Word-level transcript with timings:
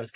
was. 0.00 0.12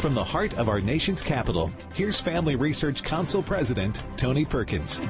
From 0.00 0.14
the 0.14 0.24
heart 0.24 0.58
of 0.58 0.68
our 0.68 0.80
nation's 0.80 1.22
capital, 1.22 1.72
here's 1.94 2.20
Family 2.20 2.56
Research 2.56 3.04
Council 3.04 3.42
President 3.42 4.04
Tony 4.16 4.44
Perkins. 4.44 5.00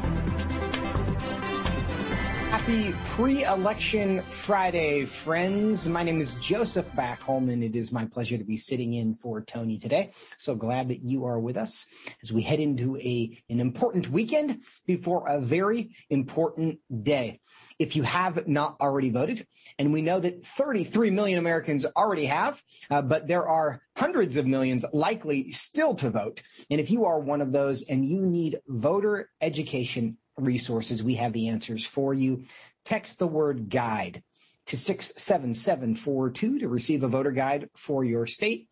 Happy 2.62 2.94
pre-election 3.06 4.20
Friday, 4.20 5.04
friends. 5.04 5.88
My 5.88 6.04
name 6.04 6.20
is 6.20 6.36
Joseph 6.36 6.88
Backholm, 6.92 7.52
and 7.52 7.64
it 7.64 7.74
is 7.74 7.90
my 7.90 8.04
pleasure 8.04 8.38
to 8.38 8.44
be 8.44 8.56
sitting 8.56 8.94
in 8.94 9.14
for 9.14 9.40
Tony 9.40 9.78
today. 9.78 10.12
So 10.38 10.54
glad 10.54 10.88
that 10.90 11.00
you 11.00 11.24
are 11.24 11.40
with 11.40 11.56
us 11.56 11.86
as 12.22 12.32
we 12.32 12.40
head 12.40 12.60
into 12.60 12.96
a 12.98 13.36
an 13.50 13.58
important 13.58 14.10
weekend 14.10 14.62
before 14.86 15.26
a 15.26 15.40
very 15.40 15.96
important 16.08 16.78
day. 17.02 17.40
If 17.80 17.96
you 17.96 18.04
have 18.04 18.46
not 18.46 18.76
already 18.80 19.10
voted, 19.10 19.44
and 19.76 19.92
we 19.92 20.00
know 20.00 20.20
that 20.20 20.44
33 20.44 21.10
million 21.10 21.40
Americans 21.40 21.84
already 21.96 22.26
have, 22.26 22.62
uh, 22.92 23.02
but 23.02 23.26
there 23.26 23.48
are 23.48 23.82
hundreds 23.96 24.36
of 24.36 24.46
millions 24.46 24.84
likely 24.92 25.50
still 25.50 25.96
to 25.96 26.10
vote. 26.10 26.42
And 26.70 26.80
if 26.80 26.92
you 26.92 27.06
are 27.06 27.18
one 27.18 27.40
of 27.40 27.50
those 27.50 27.82
and 27.82 28.08
you 28.08 28.20
need 28.20 28.60
voter 28.68 29.30
education 29.40 30.16
resources, 30.42 31.02
we 31.02 31.16
have 31.16 31.32
the 31.32 31.48
answers 31.48 31.84
for 31.84 32.14
you. 32.14 32.44
Text 32.84 33.18
the 33.18 33.26
word 33.26 33.68
guide 33.68 34.22
to 34.66 34.76
67742 34.76 36.60
to 36.60 36.68
receive 36.68 37.02
a 37.02 37.08
voter 37.08 37.32
guide 37.32 37.68
for 37.74 38.04
your 38.04 38.26
state. 38.26 38.68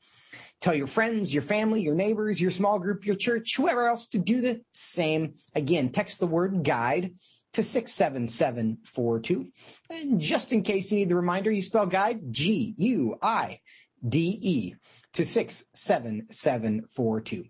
Tell 0.60 0.74
your 0.74 0.86
friends, 0.86 1.32
your 1.32 1.42
family, 1.42 1.82
your 1.82 1.94
neighbors, 1.94 2.38
your 2.40 2.50
small 2.50 2.78
group, 2.78 3.06
your 3.06 3.16
church, 3.16 3.56
whoever 3.56 3.88
else 3.88 4.06
to 4.08 4.18
do 4.18 4.42
the 4.42 4.60
same. 4.72 5.34
Again, 5.54 5.88
text 5.88 6.20
the 6.20 6.26
word 6.26 6.62
guide 6.62 7.14
to 7.54 7.62
67742. 7.62 9.48
And 9.88 10.20
just 10.20 10.52
in 10.52 10.62
case 10.62 10.92
you 10.92 10.98
need 10.98 11.08
the 11.08 11.16
reminder, 11.16 11.50
you 11.50 11.62
spell 11.62 11.86
guide 11.86 12.30
G 12.30 12.74
U 12.76 13.16
I 13.22 13.60
D 14.06 14.38
E 14.40 14.74
to 15.14 15.24
67742. 15.24 17.44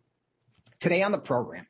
Today 0.78 1.02
on 1.02 1.10
the 1.12 1.18
program, 1.18 1.66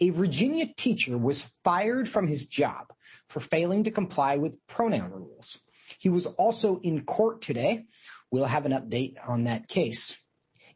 a 0.00 0.10
Virginia 0.10 0.66
teacher 0.76 1.18
was 1.18 1.52
fired 1.62 2.08
from 2.08 2.26
his 2.26 2.46
job 2.46 2.86
for 3.28 3.40
failing 3.40 3.84
to 3.84 3.90
comply 3.90 4.36
with 4.36 4.66
pronoun 4.66 5.10
rules. 5.12 5.58
He 5.98 6.08
was 6.08 6.26
also 6.26 6.80
in 6.80 7.04
court 7.04 7.42
today. 7.42 7.84
We'll 8.30 8.46
have 8.46 8.66
an 8.66 8.72
update 8.72 9.16
on 9.26 9.44
that 9.44 9.68
case. 9.68 10.16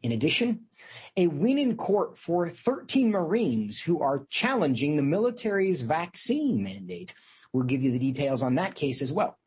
In 0.03 0.11
addition, 0.11 0.65
a 1.17 1.27
win 1.27 1.57
in 1.57 1.77
court 1.77 2.17
for 2.17 2.47
13 2.47 3.09
Marines 3.09 3.81
who 3.81 4.01
are 4.01 4.27
challenging 4.29 4.95
the 4.95 5.03
military's 5.03 5.81
vaccine 5.81 6.63
mandate. 6.63 7.13
We'll 7.51 7.63
give 7.63 7.81
you 7.81 7.91
the 7.91 7.99
details 7.99 8.43
on 8.43 8.55
that 8.55 8.75
case 8.75 9.01
as 9.01 9.11
well. 9.11 9.39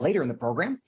Later 0.00 0.22
in 0.22 0.28
the 0.28 0.34
program, 0.34 0.80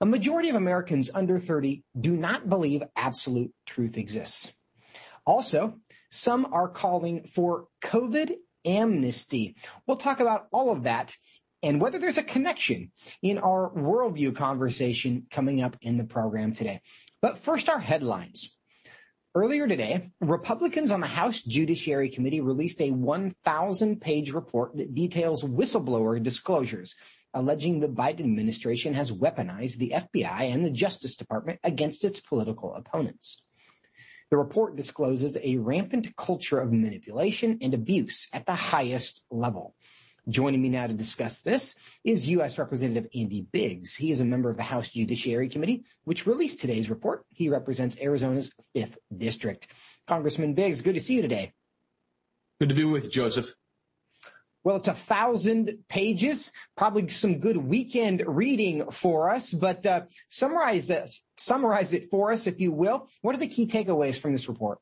a 0.00 0.06
majority 0.06 0.48
of 0.48 0.56
Americans 0.56 1.10
under 1.14 1.38
30 1.38 1.84
do 2.00 2.12
not 2.12 2.48
believe 2.48 2.82
absolute 2.96 3.52
truth 3.66 3.96
exists. 3.96 4.50
Also, 5.26 5.74
some 6.10 6.46
are 6.52 6.68
calling 6.68 7.24
for 7.24 7.66
COVID 7.82 8.34
amnesty. 8.64 9.56
We'll 9.86 9.96
talk 9.96 10.20
about 10.20 10.48
all 10.52 10.70
of 10.70 10.84
that 10.84 11.14
and 11.62 11.80
whether 11.80 11.98
there's 11.98 12.18
a 12.18 12.22
connection 12.22 12.90
in 13.22 13.38
our 13.38 13.70
worldview 13.70 14.34
conversation 14.34 15.26
coming 15.30 15.62
up 15.62 15.76
in 15.82 15.96
the 15.96 16.04
program 16.04 16.52
today. 16.52 16.80
But 17.20 17.38
first, 17.38 17.68
our 17.68 17.78
headlines. 17.78 18.56
Earlier 19.34 19.68
today, 19.68 20.10
Republicans 20.20 20.90
on 20.90 21.00
the 21.00 21.06
House 21.06 21.40
Judiciary 21.42 22.08
Committee 22.08 22.40
released 22.40 22.80
a 22.80 22.90
1,000 22.90 24.00
page 24.00 24.32
report 24.32 24.76
that 24.76 24.94
details 24.94 25.44
whistleblower 25.44 26.20
disclosures 26.20 26.96
alleging 27.32 27.78
the 27.78 27.88
Biden 27.88 28.20
administration 28.20 28.94
has 28.94 29.12
weaponized 29.12 29.76
the 29.76 29.92
FBI 29.94 30.52
and 30.52 30.66
the 30.66 30.70
Justice 30.70 31.14
Department 31.14 31.60
against 31.62 32.02
its 32.02 32.20
political 32.20 32.74
opponents. 32.74 33.40
The 34.30 34.36
report 34.36 34.76
discloses 34.76 35.36
a 35.42 35.56
rampant 35.56 36.14
culture 36.14 36.60
of 36.60 36.72
manipulation 36.72 37.58
and 37.60 37.74
abuse 37.74 38.28
at 38.32 38.46
the 38.46 38.54
highest 38.54 39.24
level. 39.28 39.74
Joining 40.28 40.62
me 40.62 40.68
now 40.68 40.86
to 40.86 40.94
discuss 40.94 41.40
this 41.40 41.74
is 42.04 42.28
U.S. 42.28 42.56
Representative 42.56 43.10
Andy 43.12 43.42
Biggs. 43.50 43.96
He 43.96 44.12
is 44.12 44.20
a 44.20 44.24
member 44.24 44.48
of 44.48 44.56
the 44.56 44.62
House 44.62 44.90
Judiciary 44.90 45.48
Committee, 45.48 45.84
which 46.04 46.26
released 46.26 46.60
today's 46.60 46.90
report. 46.90 47.24
He 47.30 47.48
represents 47.48 47.98
Arizona's 47.98 48.52
5th 48.76 48.98
District. 49.16 49.66
Congressman 50.06 50.54
Biggs, 50.54 50.82
good 50.82 50.94
to 50.94 51.00
see 51.00 51.14
you 51.14 51.22
today. 51.22 51.52
Good 52.60 52.68
to 52.68 52.74
be 52.74 52.84
with 52.84 53.04
you, 53.04 53.10
Joseph. 53.10 53.56
Well, 54.62 54.76
it's 54.76 54.88
a 54.88 54.94
thousand 54.94 55.78
pages, 55.88 56.52
probably 56.76 57.08
some 57.08 57.38
good 57.38 57.56
weekend 57.56 58.22
reading 58.26 58.90
for 58.90 59.30
us, 59.30 59.52
but 59.52 59.86
uh, 59.86 60.02
summarize 60.28 60.86
this, 60.86 61.24
summarize 61.38 61.94
it 61.94 62.10
for 62.10 62.30
us, 62.30 62.46
if 62.46 62.60
you 62.60 62.70
will. 62.70 63.08
What 63.22 63.34
are 63.34 63.38
the 63.38 63.48
key 63.48 63.66
takeaways 63.66 64.20
from 64.20 64.32
this 64.32 64.48
report? 64.48 64.78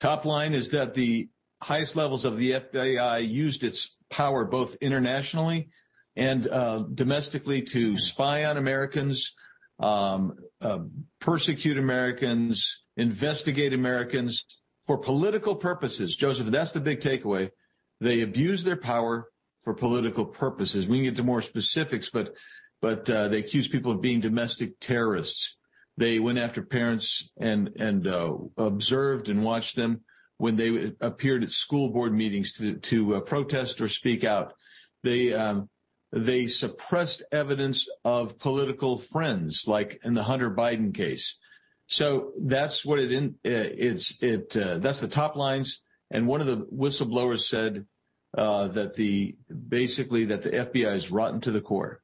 Top 0.00 0.24
line 0.24 0.54
is 0.54 0.70
that 0.70 0.94
the 0.94 1.28
highest 1.62 1.94
levels 1.94 2.24
of 2.24 2.38
the 2.38 2.52
FBI 2.52 3.28
used 3.28 3.64
its 3.64 3.96
power 4.08 4.46
both 4.46 4.76
internationally 4.76 5.68
and 6.16 6.46
uh, 6.48 6.84
domestically 6.94 7.62
to 7.62 7.98
spy 7.98 8.46
on 8.46 8.56
Americans, 8.56 9.34
um, 9.78 10.36
uh, 10.62 10.78
persecute 11.20 11.76
Americans, 11.76 12.82
investigate 12.96 13.74
Americans 13.74 14.44
for 14.86 14.96
political 14.96 15.54
purposes. 15.54 16.16
Joseph, 16.16 16.46
that's 16.46 16.72
the 16.72 16.80
big 16.80 17.00
takeaway. 17.00 17.50
They 18.00 18.22
abuse 18.22 18.64
their 18.64 18.76
power 18.76 19.28
for 19.64 19.74
political 19.74 20.24
purposes. 20.26 20.88
We 20.88 20.98
can 20.98 21.04
get 21.04 21.16
to 21.16 21.22
more 21.22 21.42
specifics, 21.42 22.10
but 22.10 22.34
but 22.80 23.10
uh, 23.10 23.28
they 23.28 23.40
accuse 23.40 23.68
people 23.68 23.92
of 23.92 24.00
being 24.00 24.20
domestic 24.20 24.80
terrorists. 24.80 25.58
They 25.98 26.18
went 26.18 26.38
after 26.38 26.62
parents 26.62 27.30
and 27.38 27.70
and 27.78 28.06
uh, 28.06 28.34
observed 28.56 29.28
and 29.28 29.44
watched 29.44 29.76
them 29.76 30.02
when 30.38 30.56
they 30.56 30.92
appeared 31.00 31.42
at 31.42 31.50
school 31.50 31.92
board 31.92 32.14
meetings 32.14 32.52
to 32.54 32.76
to 32.76 33.16
uh, 33.16 33.20
protest 33.20 33.80
or 33.80 33.88
speak 33.88 34.24
out. 34.24 34.54
They 35.02 35.34
um, 35.34 35.68
they 36.12 36.46
suppressed 36.46 37.22
evidence 37.30 37.86
of 38.04 38.38
political 38.38 38.98
friends, 38.98 39.64
like 39.66 40.00
in 40.04 40.14
the 40.14 40.24
Hunter 40.24 40.50
Biden 40.50 40.94
case. 40.94 41.38
So 41.86 42.32
that's 42.44 42.84
what 42.84 42.98
it 42.98 43.12
in, 43.12 43.34
uh, 43.44 43.68
it's 43.76 44.22
it 44.22 44.56
uh, 44.56 44.78
that's 44.78 45.00
the 45.00 45.08
top 45.08 45.36
lines. 45.36 45.82
And 46.10 46.26
one 46.26 46.40
of 46.40 46.46
the 46.46 46.66
whistleblowers 46.66 47.42
said 47.42 47.86
uh, 48.36 48.68
that 48.68 48.94
the 48.94 49.36
basically 49.68 50.26
that 50.26 50.42
the 50.42 50.50
FBI 50.50 50.94
is 50.94 51.10
rotten 51.10 51.40
to 51.42 51.50
the 51.50 51.60
core. 51.60 52.00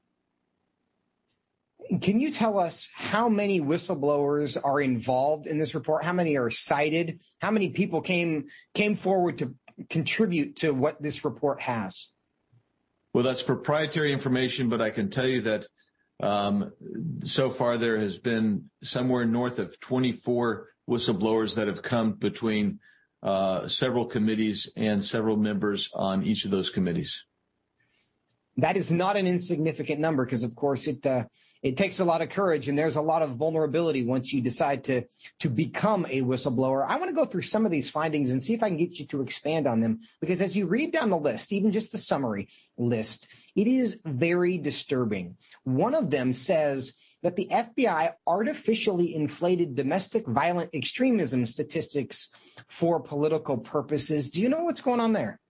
Can 2.01 2.19
you 2.19 2.33
tell 2.33 2.59
us 2.59 2.89
how 2.95 3.29
many 3.29 3.61
whistleblowers 3.61 4.57
are 4.63 4.81
involved 4.81 5.47
in 5.47 5.59
this 5.59 5.75
report? 5.75 6.05
How 6.05 6.13
many 6.13 6.37
are 6.37 6.51
cited? 6.51 7.21
How 7.39 7.53
many 7.53 7.71
people 7.71 8.01
came 8.01 8.47
came 8.75 8.97
forward 8.97 9.39
to 9.39 9.55
contribute 9.89 10.57
to 10.57 10.73
what 10.73 11.01
this 11.01 11.25
report 11.25 11.61
has? 11.61 12.09
Well, 13.15 13.25
that's 13.25 13.43
proprietary 13.43 14.13
information, 14.13 14.69
but 14.69 14.83
I 14.83 14.91
can 14.91 15.11
tell 15.11 15.27
you 15.27 15.43
that 15.43 15.67
um, 16.21 16.73
so 17.21 17.51
far 17.51 17.79
there 17.79 17.99
has 17.99 18.19
been 18.19 18.71
somewhere 18.83 19.25
north 19.25 19.59
of 19.59 19.79
24 19.81 20.69
whistleblowers 20.89 21.55
that 21.55 21.69
have 21.69 21.83
come 21.83 22.13
between 22.13 22.81
several 23.67 24.07
committees 24.07 24.71
and 24.77 25.05
several 25.05 25.37
members 25.37 25.91
on 25.95 26.25
each 26.25 26.45
of 26.45 26.51
those 26.51 26.71
committees. 26.71 27.25
That 28.59 28.77
is 28.77 28.91
not 28.91 29.17
an 29.17 29.27
insignificant 29.27 30.01
number 30.01 30.25
because, 30.25 30.43
of 30.43 30.55
course, 30.55 30.87
it 30.87 31.07
uh, 31.07 31.25
it 31.63 31.77
takes 31.77 31.99
a 31.99 32.05
lot 32.05 32.23
of 32.23 32.29
courage 32.29 32.69
and 32.69 32.79
there's 32.79 32.97
a 32.97 33.03
lot 33.03 33.23
of 33.23 33.37
vulnerability 33.37 34.05
once 34.05 34.33
you 34.33 34.41
decide 34.41 34.85
to 34.85 35.05
to 35.41 35.51
become 35.51 36.07
a 36.09 36.23
whistleblower. 36.23 36.87
I 36.87 36.97
want 36.97 37.09
to 37.09 37.15
go 37.15 37.25
through 37.25 37.43
some 37.43 37.65
of 37.65 37.73
these 37.73 37.91
findings 37.91 38.31
and 38.31 38.43
see 38.43 38.55
if 38.55 38.63
I 38.63 38.69
can 38.69 38.77
get 38.77 38.99
you 38.99 39.07
to 39.07 39.23
expand 39.23 39.67
on 39.67 39.81
them 39.81 40.01
because 40.21 40.41
as 40.41 40.57
you 40.57 40.67
read 40.67 40.93
down 40.93 41.11
the 41.11 41.19
list, 41.19 41.53
even 41.53 41.73
just 41.73 41.93
the 41.93 41.99
summary 41.99 42.49
list, 42.79 43.29
it 43.55 43.67
is 43.67 44.01
very 44.05 44.59
disturbing. 44.59 45.37
One 45.65 45.95
of 45.95 46.11
them 46.11 46.33
says 46.33 46.95
that 47.23 47.37
the 47.37 47.49
FBI 47.51 48.13
artificially 48.27 49.15
inflated 49.15 49.75
domestic 49.75 50.27
violent 50.27 50.71
extremism 50.75 51.47
statistics 51.47 52.31
for 52.69 53.01
political 53.01 53.59
purposes. 53.59 54.31
Do 54.31 54.41
you 54.41 54.49
know 54.49 54.65
what's 54.65 54.81
going 54.81 55.01
on 55.01 55.13
there? 55.13 55.41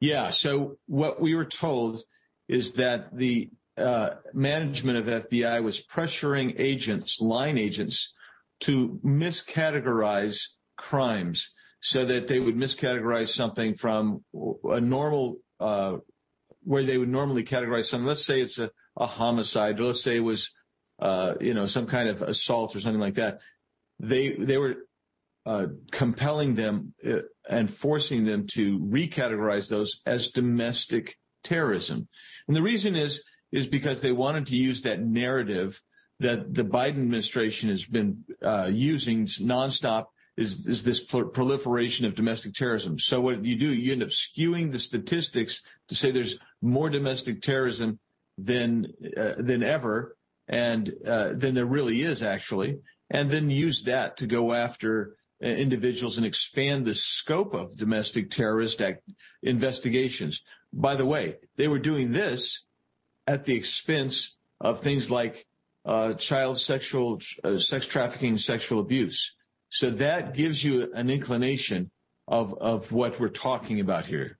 Yeah. 0.00 0.30
So 0.30 0.78
what 0.86 1.20
we 1.20 1.34
were 1.34 1.44
told 1.44 2.02
is 2.48 2.72
that 2.72 3.16
the 3.16 3.50
uh, 3.76 4.10
management 4.34 4.98
of 4.98 5.28
FBI 5.28 5.62
was 5.62 5.80
pressuring 5.80 6.54
agents, 6.58 7.20
line 7.20 7.56
agents, 7.56 8.12
to 8.60 9.00
miscategorize 9.04 10.48
crimes 10.76 11.50
so 11.80 12.04
that 12.04 12.28
they 12.28 12.40
would 12.40 12.56
miscategorize 12.56 13.28
something 13.28 13.74
from 13.74 14.24
a 14.64 14.80
normal, 14.80 15.38
uh, 15.58 15.98
where 16.64 16.84
they 16.84 16.98
would 16.98 17.08
normally 17.08 17.42
categorize 17.44 17.86
something. 17.86 18.06
Let's 18.06 18.24
say 18.24 18.40
it's 18.40 18.58
a, 18.58 18.70
a 18.96 19.06
homicide, 19.06 19.80
let's 19.80 20.02
say 20.02 20.16
it 20.16 20.20
was, 20.20 20.50
uh, 20.98 21.34
you 21.40 21.54
know, 21.54 21.66
some 21.66 21.86
kind 21.86 22.08
of 22.08 22.22
assault 22.22 22.76
or 22.76 22.80
something 22.80 23.00
like 23.00 23.14
that. 23.14 23.40
They 23.98 24.30
they 24.30 24.58
were 24.58 24.76
uh, 25.46 25.66
compelling 25.90 26.54
them 26.54 26.94
uh, 27.06 27.20
and 27.48 27.72
forcing 27.72 28.24
them 28.24 28.46
to 28.52 28.78
recategorize 28.80 29.68
those 29.68 30.00
as 30.06 30.28
domestic 30.28 31.16
terrorism. 31.42 32.08
And 32.46 32.56
the 32.56 32.62
reason 32.62 32.96
is 32.96 33.22
is 33.50 33.66
because 33.66 34.00
they 34.00 34.12
wanted 34.12 34.46
to 34.46 34.56
use 34.56 34.82
that 34.82 35.00
narrative 35.00 35.82
that 36.20 36.54
the 36.54 36.64
Biden 36.64 36.98
administration 36.98 37.68
has 37.68 37.84
been 37.84 38.24
uh, 38.42 38.70
using 38.72 39.26
nonstop 39.26 40.06
is, 40.36 40.66
is 40.66 40.82
this 40.82 41.02
proliferation 41.02 42.06
of 42.06 42.14
domestic 42.14 42.54
terrorism. 42.54 42.98
So 42.98 43.20
what 43.20 43.44
you 43.44 43.56
do, 43.56 43.66
you 43.66 43.92
end 43.92 44.02
up 44.02 44.08
skewing 44.08 44.72
the 44.72 44.78
statistics 44.78 45.60
to 45.88 45.94
say 45.94 46.10
there's 46.10 46.38
more 46.62 46.88
domestic 46.88 47.42
terrorism 47.42 47.98
than 48.38 48.86
uh, 49.16 49.34
than 49.38 49.62
ever, 49.62 50.16
and 50.48 50.92
uh, 51.06 51.32
than 51.34 51.54
there 51.54 51.66
really 51.66 52.02
is 52.02 52.22
actually, 52.22 52.78
and 53.10 53.30
then 53.30 53.50
use 53.50 53.82
that 53.84 54.16
to 54.18 54.26
go 54.26 54.52
after 54.52 55.16
uh, 55.42 55.46
individuals 55.46 56.16
and 56.16 56.26
expand 56.26 56.84
the 56.84 56.94
scope 56.94 57.54
of 57.54 57.76
domestic 57.76 58.30
terrorist 58.30 58.80
act 58.80 59.02
investigations. 59.42 60.42
By 60.72 60.94
the 60.94 61.06
way, 61.06 61.36
they 61.56 61.68
were 61.68 61.78
doing 61.78 62.12
this 62.12 62.64
at 63.26 63.44
the 63.44 63.54
expense 63.54 64.36
of 64.60 64.80
things 64.80 65.10
like 65.10 65.46
uh, 65.84 66.14
child 66.14 66.58
sexual 66.58 67.20
uh, 67.44 67.58
sex 67.58 67.86
trafficking, 67.86 68.36
sexual 68.36 68.80
abuse. 68.80 69.34
So 69.68 69.90
that 69.90 70.34
gives 70.34 70.62
you 70.62 70.92
an 70.94 71.10
inclination 71.10 71.90
of 72.28 72.54
of 72.54 72.92
what 72.92 73.18
we're 73.18 73.28
talking 73.28 73.80
about 73.80 74.06
here. 74.06 74.38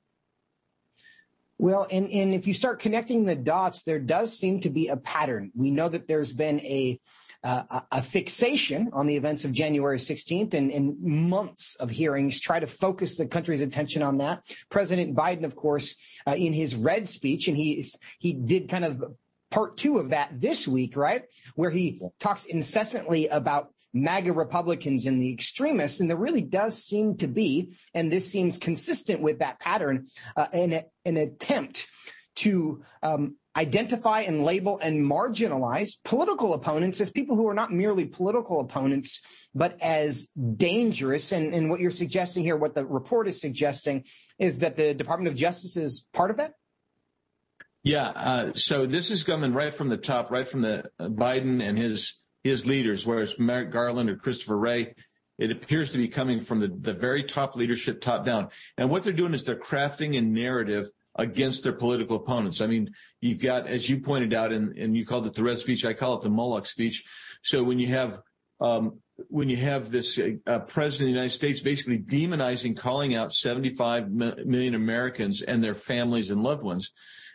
Well, 1.59 1.87
and, 1.91 2.09
and 2.11 2.35
if 2.35 2.47
you 2.47 2.55
start 2.55 2.81
connecting 2.81 3.25
the 3.25 3.37
dots, 3.37 3.83
there 3.83 4.01
does 4.01 4.37
seem 4.37 4.61
to 4.63 4.71
be 4.71 4.89
a 4.89 4.97
pattern. 4.97 5.51
We 5.57 5.71
know 5.71 5.89
that 5.89 6.09
there's 6.09 6.33
been 6.33 6.61
a 6.61 7.01
uh, 7.45 7.81
a 7.91 8.01
fixation 8.03 8.91
on 8.93 9.07
the 9.07 9.17
events 9.17 9.45
of 9.45 9.51
January 9.51 9.99
16th 9.99 10.55
and, 10.55 10.71
and, 10.71 11.01
months 11.01 11.75
of 11.77 11.91
hearings 11.91 12.41
try 12.41 12.61
to 12.61 12.69
focus 12.69 13.17
the 13.17 13.27
country's 13.27 13.61
attention 13.61 14.01
on 14.01 14.19
that. 14.19 14.45
President 14.71 15.17
Biden, 15.17 15.43
of 15.43 15.57
course, 15.57 15.97
uh, 16.25 16.37
in 16.37 16.53
his 16.53 16.77
red 16.77 17.09
speech, 17.09 17.49
and 17.49 17.57
he 17.57 17.85
he 18.21 18.33
did 18.33 18.69
kind 18.69 18.85
of 18.85 19.03
part 19.51 19.77
two 19.77 19.99
of 19.99 20.11
that 20.11 20.41
this 20.41 20.69
week, 20.69 20.97
right? 20.97 21.25
Where 21.57 21.71
he 21.71 22.01
talks 22.21 22.45
incessantly 22.45 23.27
about 23.27 23.75
MAGA 23.93 24.33
Republicans 24.33 25.07
and 25.07 25.21
the 25.21 25.33
extremists. 25.33 26.01
And 26.01 26.09
there 26.09 26.17
really 26.17 26.43
does 26.43 26.83
seem 26.83 27.17
to 27.19 27.29
be, 27.29 27.75
and 27.95 28.11
this 28.11 28.31
seems 28.31 28.59
consistent 28.59 29.21
with 29.21 29.41
that 29.41 29.61
pattern, 29.61 30.07
uh, 30.37 30.47
an, 30.53 30.83
an 31.05 31.17
attempt 31.17 31.87
to 32.37 32.83
um, 33.03 33.37
identify 33.55 34.23
and 34.23 34.45
label 34.45 34.79
and 34.79 35.05
marginalize 35.05 35.97
political 36.05 36.55
opponents 36.55 37.01
as 37.01 37.11
people 37.11 37.37
who 37.37 37.49
are 37.49 37.55
not 37.55 37.71
merely 37.71 38.07
political 38.07 38.61
opponents, 38.61 39.21
but 39.55 39.81
as 39.83 40.29
dangerous. 40.57 41.33
And, 41.33 41.55
and 41.55 41.69
what 41.69 41.81
you're 41.81 41.91
suggesting 41.91 42.43
here, 42.43 42.57
what 42.57 42.75
the 42.75 42.87
report 42.87 43.29
is 43.29 43.41
suggesting, 43.41 44.05
is 44.39 44.61
that 44.61 44.77
the 44.77 44.95
Department 44.95 45.29
of 45.29 45.35
Justice 45.35 45.77
is 45.77 46.07
part 46.15 46.31
of 46.31 46.39
that? 46.39 46.55
Yeah. 47.83 48.09
Uh, 48.15 48.53
so 48.55 48.87
this 48.87 49.11
is 49.11 49.25
coming 49.25 49.53
right 49.53 49.75
from 49.75 49.89
the 49.89 49.97
top, 49.97 50.31
right 50.31 50.49
from 50.49 50.63
the 50.63 50.91
uh, 50.99 51.09
Biden 51.09 51.61
and 51.61 51.77
his 51.77 52.15
his 52.45 52.67
leaders, 52.67 53.07
whereas 53.07 53.39
Merrick 53.39 53.71
Garland 53.71 54.11
or 54.11 54.17
Christopher 54.17 54.59
Wray, 54.59 54.95
it 55.39 55.51
appears 55.51 55.91
to 55.91 55.99
be 55.99 56.09
coming 56.09 56.41
from 56.41 56.61
the, 56.61 56.69
the 56.69 56.93
very 56.93 57.25
top 57.25 57.57
leadership, 57.57 58.01
top 58.01 58.25
down. 58.25 58.49
And 58.77 58.91
what 58.91 59.03
they're 59.03 59.13
doing 59.13 59.35
is 59.35 59.45
they're 59.45 59.57
crafting 59.57 60.17
a 60.17 60.21
narrative 60.21 60.91
against 61.17 61.63
their 61.63 61.73
political 61.73 62.17
opponents. 62.17 62.61
I 62.61 62.67
mean, 62.67 62.91
you've 63.21 63.41
got, 63.41 63.67
as 63.67 63.89
you 63.89 64.01
pointed 64.01 64.35
out, 64.35 64.53
and, 64.53 64.77
and 64.77 64.97
you 64.97 65.05
called 65.05 65.27
it 65.27 65.35
the 65.35 65.43
red 65.43 65.59
speech, 65.59 65.85
I 65.85 65.93
call 65.93 66.15
it 66.15 66.23
the 66.23 66.31
Moloch 66.31 66.67
speech. 66.67 67.05
So 67.43 67.63
when 67.63 67.79
you 67.79 67.89
have 67.89 68.21
um, 68.61 69.01
when 69.29 69.49
you 69.49 69.57
have 69.57 69.91
this 69.91 70.19
uh, 70.19 70.59
president 70.61 71.09
of 71.09 71.15
the 71.15 71.21
United 71.21 71.31
States 71.31 71.61
basically 71.61 71.99
demonizing, 71.99 72.77
calling 72.77 73.15
out 73.15 73.33
75 73.33 74.11
million 74.11 74.75
Americans 74.75 75.43
and 75.43 75.63
their 75.63 75.75
families 75.75 76.31
and 76.31 76.43
loved 76.43 76.63
ones, 76.63 76.93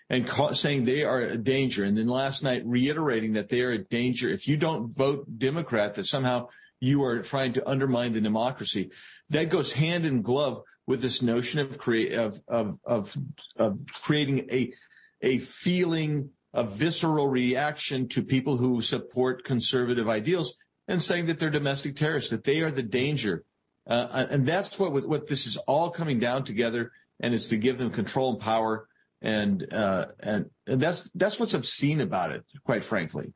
and 0.09 0.27
call, 0.27 0.53
saying 0.53 0.85
they 0.85 1.03
are 1.03 1.21
a 1.21 1.37
danger. 1.37 1.83
And 1.83 1.97
then 1.97 2.07
last 2.07 2.43
night 2.43 2.63
reiterating 2.65 3.33
that 3.33 3.49
they 3.49 3.61
are 3.61 3.71
a 3.71 3.83
danger. 3.83 4.29
If 4.29 4.47
you 4.47 4.57
don't 4.57 4.95
vote 4.95 5.25
Democrat, 5.37 5.95
that 5.95 6.05
somehow 6.05 6.47
you 6.79 7.03
are 7.03 7.21
trying 7.21 7.53
to 7.53 7.69
undermine 7.69 8.13
the 8.13 8.21
democracy. 8.21 8.91
That 9.29 9.49
goes 9.49 9.73
hand 9.73 10.05
in 10.05 10.21
glove 10.21 10.61
with 10.85 11.01
this 11.01 11.21
notion 11.21 11.59
of 11.59 11.77
create 11.77 12.13
of 12.13 12.41
of 12.47 12.79
of, 12.85 13.17
of 13.57 13.79
creating 14.01 14.47
a 14.51 14.73
a 15.21 15.39
feeling 15.39 16.29
a 16.53 16.63
visceral 16.63 17.27
reaction 17.27 18.07
to 18.07 18.23
people 18.23 18.57
who 18.57 18.81
support 18.81 19.43
conservative 19.43 20.07
ideals 20.07 20.55
and 20.87 21.01
saying 21.01 21.25
that 21.25 21.37
they're 21.37 21.49
domestic 21.49 21.95
terrorists, 21.95 22.31
that 22.31 22.45
they 22.45 22.61
are 22.61 22.71
the 22.71 22.83
danger. 22.83 23.43
Uh, 23.85 24.27
and 24.29 24.45
that's 24.45 24.79
what 24.79 24.91
what 25.07 25.27
this 25.27 25.45
is 25.45 25.57
all 25.67 25.89
coming 25.89 26.19
down 26.19 26.43
together, 26.43 26.91
and 27.19 27.33
it's 27.33 27.47
to 27.47 27.57
give 27.57 27.77
them 27.77 27.89
control 27.89 28.33
and 28.33 28.41
power 28.41 28.86
and 29.21 29.73
uh, 29.73 30.07
and 30.19 30.49
that's 30.65 31.09
that's 31.15 31.39
what's 31.39 31.53
obscene 31.53 32.01
about 32.01 32.31
it, 32.31 32.43
quite 32.63 32.83
frankly. 32.83 33.33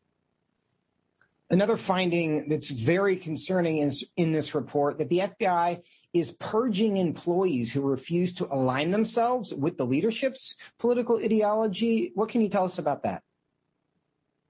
Another 1.49 1.75
finding 1.75 2.47
that's 2.47 2.69
very 2.69 3.17
concerning 3.17 3.79
is 3.79 4.05
in 4.15 4.31
this 4.31 4.55
report 4.55 4.99
that 4.99 5.09
the 5.09 5.19
FBI 5.19 5.83
is 6.13 6.31
purging 6.39 6.95
employees 6.95 7.73
who 7.73 7.81
refuse 7.81 8.31
to 8.35 8.45
align 8.45 8.91
themselves 8.91 9.53
with 9.53 9.77
the 9.77 9.85
leadership's 9.85 10.55
political 10.79 11.17
ideology. 11.17 12.13
What 12.15 12.29
can 12.29 12.39
you 12.39 12.47
tell 12.47 12.63
us 12.63 12.79
about 12.79 13.03
that? 13.03 13.21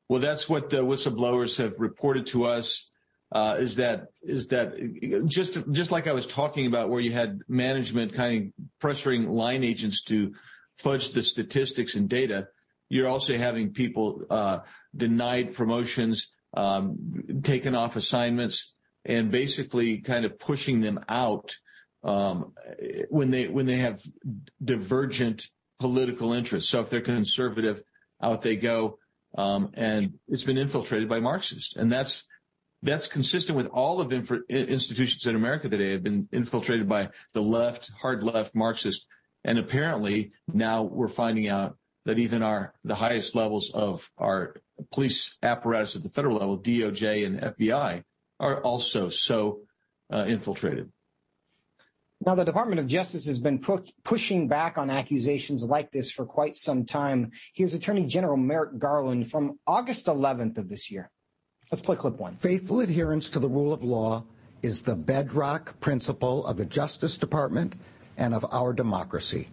Well, 0.10 0.20
that's 0.20 0.48
what 0.48 0.70
the 0.70 0.86
whistleblowers 0.86 1.58
have 1.58 1.80
reported 1.80 2.28
to 2.28 2.46
us. 2.46 2.88
Uh, 3.32 3.56
is 3.60 3.78
that 3.78 4.08
is 4.22 4.50
that 4.50 4.76
just 5.26 5.58
just 5.72 5.90
like 5.90 6.06
I 6.06 6.12
was 6.12 6.28
talking 6.28 6.68
about, 6.68 6.90
where 6.90 7.00
you 7.00 7.14
had 7.14 7.40
management 7.48 8.14
kind 8.14 8.54
of 8.60 8.66
pressuring 8.80 9.30
line 9.30 9.64
agents 9.64 10.04
to 10.04 10.34
fudge 10.82 11.12
the 11.12 11.24
statistics 11.24 11.96
and 11.96 12.10
data, 12.10 12.48
you're 12.90 13.08
also 13.08 13.38
having 13.38 13.72
people 13.72 14.24
uh, 14.30 14.60
denied 14.96 15.54
promotions, 15.54 16.28
um, 16.54 16.98
taken 17.44 17.76
off 17.76 17.96
assignments, 17.96 18.74
and 19.06 19.32
basically 19.32 20.00
kind 20.00 20.26
of 20.26 20.38
pushing 20.38 20.82
them 20.82 21.00
out 21.08 21.56
um, 22.04 22.54
when 23.10 23.32
they 23.32 23.48
when 23.48 23.66
they 23.66 23.78
have 23.78 24.02
divergent 24.64 25.48
political 25.80 26.34
interests. 26.34 26.70
So 26.70 26.82
if 26.82 26.90
they're 26.90 27.02
conservative, 27.02 27.82
out 28.22 28.42
they 28.42 28.56
go, 28.56 29.00
um, 29.38 29.72
and 29.76 30.20
it's 30.28 30.44
been 30.44 30.58
infiltrated 30.58 31.08
by 31.08 31.20
Marxists, 31.20 31.76
and 31.76 31.92
that's 31.92 32.28
that's 32.84 33.08
consistent 33.08 33.56
with 33.56 33.68
all 33.68 34.02
of 34.02 34.12
institutions 34.12 35.26
in 35.28 35.36
America 35.36 35.70
today 35.70 35.92
have 35.92 36.04
been 36.04 36.28
infiltrated 36.32 36.90
by 36.90 37.10
the 37.34 37.42
left, 37.42 37.92
hard 38.02 38.24
left 38.24 38.56
Marxist 38.56 39.06
and 39.44 39.58
apparently 39.58 40.32
now 40.54 40.84
we're 40.84 41.08
finding 41.08 41.48
out 41.48 41.78
that 42.06 42.20
even 42.20 42.42
our 42.44 42.74
the 42.84 42.96
highest 42.96 43.36
levels 43.36 43.72
of 43.74 44.12
our 44.18 44.56
police 44.92 45.38
apparatus 45.44 45.96
at 45.96 46.04
the 46.04 46.10
federal 46.10 46.38
level, 46.38 46.58
DOJ 46.58 47.26
and 47.26 47.40
FBI, 47.40 48.04
are 48.40 48.62
also 48.62 49.10
so 49.10 49.62
uh, 50.12 50.26
infiltrated. 50.28 50.92
Now, 52.24 52.36
the 52.36 52.44
Department 52.44 52.80
of 52.80 52.86
Justice 52.86 53.26
has 53.26 53.40
been 53.40 53.60
pu- 53.60 53.84
pushing 54.04 54.48
back 54.48 54.78
on 54.78 54.92
accusations 54.92 55.64
like 55.64 55.92
this 55.92 56.12
for 56.12 56.26
quite 56.26 56.56
some 56.56 56.86
time. 56.86 57.32
Here's 57.54 57.74
Attorney 57.74 58.06
General 58.06 58.38
Merrick 58.38 58.78
Garland 58.78 59.30
from 59.30 59.60
August 59.66 60.06
11th 60.06 60.60
of 60.60 60.70
this 60.70 60.92
year. 60.92 61.10
Let's 61.72 61.82
play 61.82 61.96
clip 61.96 62.20
one. 62.20 62.36
Faithful 62.36 62.82
adherence 62.82 63.28
to 63.30 63.40
the 63.40 63.50
rule 63.50 63.74
of 63.74 63.84
law 63.84 64.24
is 64.62 64.84
the 64.84 64.96
bedrock 64.96 65.80
principle 65.80 66.46
of 66.46 66.58
the 66.58 66.66
Justice 66.66 67.18
Department 67.18 67.74
and 68.22 68.36
of 68.36 68.46
our 68.52 68.72
democracy. 68.72 69.50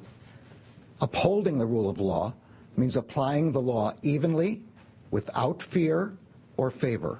Upholding 1.00 1.56
the 1.56 1.64
rule 1.64 1.88
of 1.88 1.98
law 2.00 2.34
means 2.76 2.96
applying 2.96 3.50
the 3.50 3.60
law 3.60 3.94
evenly, 4.02 4.62
without 5.10 5.62
fear 5.62 6.12
or 6.58 6.70
favor. 6.70 7.18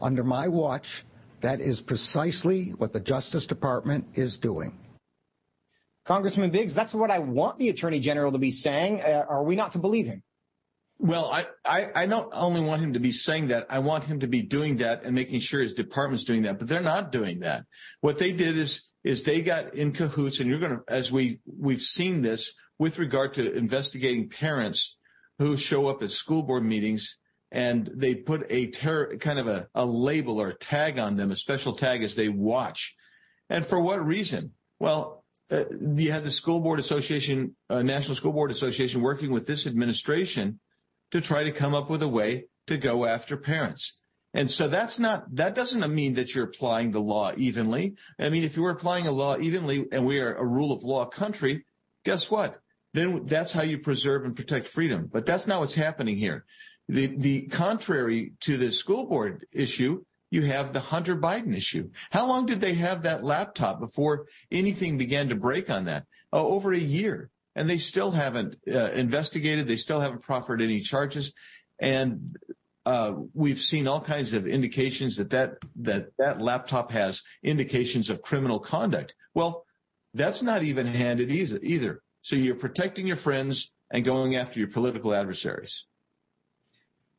Under 0.00 0.22
my 0.22 0.46
watch, 0.46 1.04
that 1.40 1.60
is 1.60 1.82
precisely 1.82 2.66
what 2.78 2.92
the 2.92 3.00
Justice 3.00 3.46
Department 3.46 4.06
is 4.14 4.38
doing. 4.38 4.78
Congressman 6.04 6.50
Biggs, 6.50 6.72
that's 6.72 6.94
what 6.94 7.10
I 7.10 7.18
want 7.18 7.58
the 7.58 7.68
Attorney 7.68 7.98
General 7.98 8.30
to 8.30 8.38
be 8.38 8.52
saying. 8.52 9.00
Uh, 9.00 9.26
are 9.28 9.42
we 9.42 9.56
not 9.56 9.72
to 9.72 9.78
believe 9.78 10.06
him? 10.06 10.22
Well, 11.00 11.30
I, 11.32 11.46
I, 11.64 11.90
I, 11.94 12.06
don't 12.06 12.30
only 12.32 12.60
want 12.60 12.82
him 12.82 12.92
to 12.92 13.00
be 13.00 13.10
saying 13.10 13.48
that, 13.48 13.66
I 13.70 13.78
want 13.78 14.04
him 14.04 14.20
to 14.20 14.26
be 14.26 14.42
doing 14.42 14.76
that 14.76 15.02
and 15.02 15.14
making 15.14 15.40
sure 15.40 15.60
his 15.60 15.74
department's 15.74 16.24
doing 16.24 16.42
that, 16.42 16.58
but 16.58 16.68
they're 16.68 16.80
not 16.80 17.10
doing 17.10 17.40
that. 17.40 17.64
What 18.02 18.18
they 18.18 18.32
did 18.32 18.58
is 18.58 18.89
is 19.02 19.22
they 19.22 19.40
got 19.40 19.74
in 19.74 19.92
cahoots, 19.92 20.40
and 20.40 20.50
you're 20.50 20.58
going 20.58 20.76
to, 20.76 20.82
as 20.88 21.10
we 21.10 21.40
we've 21.46 21.80
seen 21.80 22.22
this 22.22 22.52
with 22.78 22.98
regard 22.98 23.32
to 23.34 23.52
investigating 23.52 24.28
parents 24.28 24.96
who 25.38 25.56
show 25.56 25.88
up 25.88 26.02
at 26.02 26.10
school 26.10 26.42
board 26.42 26.64
meetings 26.64 27.16
and 27.52 27.90
they 27.94 28.14
put 28.14 28.46
a 28.50 28.68
ter- 28.68 29.16
kind 29.16 29.38
of 29.38 29.48
a, 29.48 29.68
a 29.74 29.84
label 29.84 30.40
or 30.40 30.48
a 30.48 30.54
tag 30.54 30.98
on 30.98 31.16
them, 31.16 31.30
a 31.30 31.36
special 31.36 31.74
tag 31.74 32.02
as 32.02 32.14
they 32.14 32.28
watch. 32.28 32.94
And 33.48 33.66
for 33.66 33.80
what 33.80 34.04
reason? 34.04 34.52
Well, 34.78 35.24
uh, 35.50 35.64
you 35.70 36.12
had 36.12 36.24
the 36.24 36.30
school 36.30 36.60
board 36.60 36.78
association, 36.78 37.56
uh, 37.68 37.82
National 37.82 38.14
School 38.14 38.32
Board 38.32 38.52
Association 38.52 39.00
working 39.00 39.32
with 39.32 39.46
this 39.46 39.66
administration 39.66 40.60
to 41.10 41.20
try 41.20 41.42
to 41.42 41.50
come 41.50 41.74
up 41.74 41.90
with 41.90 42.02
a 42.02 42.08
way 42.08 42.46
to 42.68 42.76
go 42.76 43.04
after 43.04 43.36
parents. 43.36 43.99
And 44.32 44.50
so 44.50 44.68
that's 44.68 44.98
not, 44.98 45.34
that 45.34 45.54
doesn't 45.54 45.92
mean 45.92 46.14
that 46.14 46.34
you're 46.34 46.44
applying 46.44 46.92
the 46.92 47.00
law 47.00 47.32
evenly. 47.36 47.96
I 48.18 48.28
mean, 48.28 48.44
if 48.44 48.56
you 48.56 48.62
were 48.62 48.70
applying 48.70 49.06
a 49.06 49.12
law 49.12 49.36
evenly 49.38 49.86
and 49.90 50.06
we 50.06 50.20
are 50.20 50.34
a 50.34 50.44
rule 50.44 50.72
of 50.72 50.84
law 50.84 51.06
country, 51.06 51.64
guess 52.04 52.30
what? 52.30 52.60
then 52.92 53.26
that's 53.26 53.52
how 53.52 53.62
you 53.62 53.78
preserve 53.78 54.24
and 54.24 54.36
protect 54.36 54.66
freedom. 54.66 55.08
But 55.10 55.26
that's 55.26 55.46
not 55.46 55.60
what's 55.60 55.74
happening 55.74 56.16
here. 56.16 56.44
The, 56.88 57.06
the 57.06 57.42
contrary 57.42 58.32
to 58.40 58.56
the 58.56 58.72
school 58.72 59.06
board 59.06 59.46
issue, 59.52 60.04
you 60.30 60.42
have 60.42 60.72
the 60.72 60.80
Hunter 60.80 61.16
Biden 61.16 61.56
issue. 61.56 61.90
How 62.10 62.26
long 62.26 62.46
did 62.46 62.60
they 62.60 62.74
have 62.74 63.02
that 63.02 63.24
laptop 63.24 63.80
before 63.80 64.26
anything 64.50 64.98
began 64.98 65.28
to 65.28 65.34
break 65.34 65.70
on 65.70 65.84
that? 65.84 66.04
Oh, 66.32 66.48
over 66.48 66.72
a 66.72 66.78
year. 66.78 67.30
And 67.54 67.68
they 67.68 67.78
still 67.78 68.12
haven't 68.12 68.56
uh, 68.72 68.90
investigated. 68.92 69.66
They 69.66 69.76
still 69.76 70.00
haven't 70.00 70.22
proffered 70.22 70.62
any 70.62 70.80
charges. 70.80 71.32
And 71.80 72.36
uh, 72.90 73.14
we've 73.34 73.60
seen 73.60 73.86
all 73.86 74.00
kinds 74.00 74.32
of 74.32 74.48
indications 74.48 75.16
that 75.16 75.30
that, 75.30 75.58
that 75.76 76.08
that 76.18 76.40
laptop 76.40 76.90
has 76.90 77.22
indications 77.40 78.10
of 78.10 78.20
criminal 78.20 78.58
conduct. 78.58 79.14
Well, 79.32 79.64
that's 80.12 80.42
not 80.42 80.64
even 80.64 80.88
handed 80.88 81.30
either. 81.30 82.02
So 82.22 82.34
you're 82.34 82.56
protecting 82.56 83.06
your 83.06 83.14
friends 83.14 83.72
and 83.92 84.04
going 84.04 84.34
after 84.34 84.58
your 84.58 84.70
political 84.70 85.14
adversaries. 85.14 85.84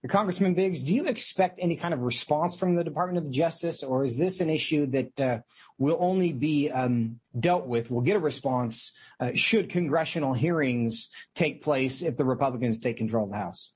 Congressman 0.09 0.55
Biggs, 0.55 0.83
do 0.83 0.93
you 0.93 1.05
expect 1.05 1.57
any 1.61 1.77
kind 1.77 1.93
of 1.93 2.03
response 2.03 2.57
from 2.57 2.75
the 2.75 2.83
Department 2.83 3.25
of 3.25 3.31
Justice, 3.31 3.81
or 3.81 4.03
is 4.03 4.17
this 4.17 4.41
an 4.41 4.49
issue 4.49 4.87
that 4.87 5.19
uh, 5.21 5.39
will 5.77 5.97
only 6.01 6.33
be 6.33 6.69
um, 6.69 7.21
dealt 7.39 7.65
with, 7.65 7.89
will 7.89 8.01
get 8.01 8.17
a 8.17 8.19
response 8.19 8.91
uh, 9.21 9.31
should 9.35 9.69
congressional 9.69 10.33
hearings 10.33 11.09
take 11.33 11.63
place 11.63 12.01
if 12.01 12.17
the 12.17 12.25
Republicans 12.25 12.79
take 12.79 12.97
control 12.97 13.25
of 13.25 13.31
the 13.31 13.37
House? 13.37 13.71